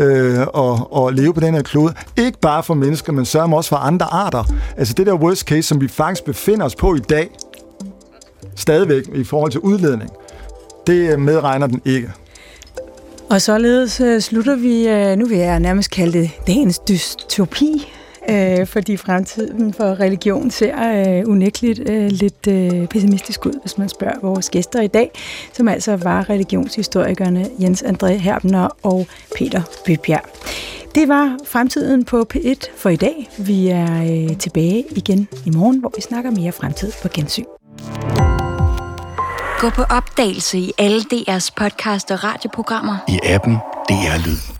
øh, 0.00 0.40
at, 0.40 0.46
at 0.96 1.14
leve 1.14 1.34
på 1.34 1.40
den 1.40 1.54
her 1.54 1.62
klode. 1.62 1.94
Ikke 2.16 2.38
bare 2.40 2.62
for 2.62 2.74
mennesker, 2.74 3.12
men 3.12 3.24
sørger 3.24 3.56
også 3.56 3.70
for 3.70 3.76
andre 3.76 4.06
arter. 4.06 4.44
Altså 4.76 4.94
det 4.94 5.06
der 5.06 5.14
worst 5.14 5.42
case, 5.42 5.62
som 5.62 5.80
vi 5.80 5.88
faktisk 5.88 6.24
befinder 6.24 6.66
os 6.66 6.74
på 6.74 6.94
i 6.94 6.98
dag, 6.98 7.30
stadigvæk 8.54 9.04
i 9.14 9.24
forhold 9.24 9.50
til 9.50 9.60
udledning, 9.60 10.10
det 10.86 11.12
øh, 11.12 11.20
medregner 11.20 11.66
den 11.66 11.80
ikke. 11.84 12.10
Og 13.30 13.42
således 13.42 14.00
øh, 14.00 14.20
slutter 14.20 14.56
vi, 14.56 14.88
øh, 14.88 15.16
nu 15.16 15.26
vil 15.26 15.38
jeg 15.38 15.60
nærmest 15.60 15.90
kalde 15.90 16.18
det 16.18 16.30
dagens 16.46 16.78
dystopi, 16.78 17.92
øh, 18.30 18.66
fordi 18.66 18.96
fremtiden 18.96 19.74
for 19.74 20.00
religion 20.00 20.50
ser 20.50 20.74
øh, 21.18 21.28
unægteligt 21.28 21.90
øh, 21.90 22.10
lidt 22.10 22.46
øh, 22.48 22.86
pessimistisk 22.88 23.46
ud, 23.46 23.60
hvis 23.62 23.78
man 23.78 23.88
spørger 23.88 24.18
vores 24.22 24.50
gæster 24.50 24.80
i 24.80 24.86
dag, 24.86 25.10
som 25.52 25.68
altså 25.68 25.96
var 25.96 26.30
religionshistorikerne 26.30 27.46
Jens 27.60 27.82
André 27.82 28.06
Herbner 28.12 28.68
og 28.82 29.06
Peter 29.36 29.62
Bybjerg. 29.86 30.24
Det 30.94 31.08
var 31.08 31.36
fremtiden 31.44 32.04
på 32.04 32.26
P1 32.34 32.76
for 32.76 32.88
i 32.88 32.96
dag. 32.96 33.30
Vi 33.38 33.68
er 33.68 34.02
øh, 34.02 34.36
tilbage 34.38 34.84
igen 34.90 35.28
i 35.46 35.50
morgen, 35.50 35.80
hvor 35.80 35.92
vi 35.96 36.00
snakker 36.00 36.30
mere 36.30 36.52
fremtid 36.52 36.92
på 37.02 37.08
gensyn. 37.14 37.44
Gå 39.60 39.70
på 39.70 39.82
opdagelse 39.82 40.58
i 40.58 40.72
alle 40.78 41.00
DR's 41.00 41.50
podcast 41.56 42.10
og 42.10 42.24
radioprogrammer. 42.24 42.96
I 43.08 43.18
appen 43.24 43.56
DR 43.88 44.26
Lyd. 44.26 44.55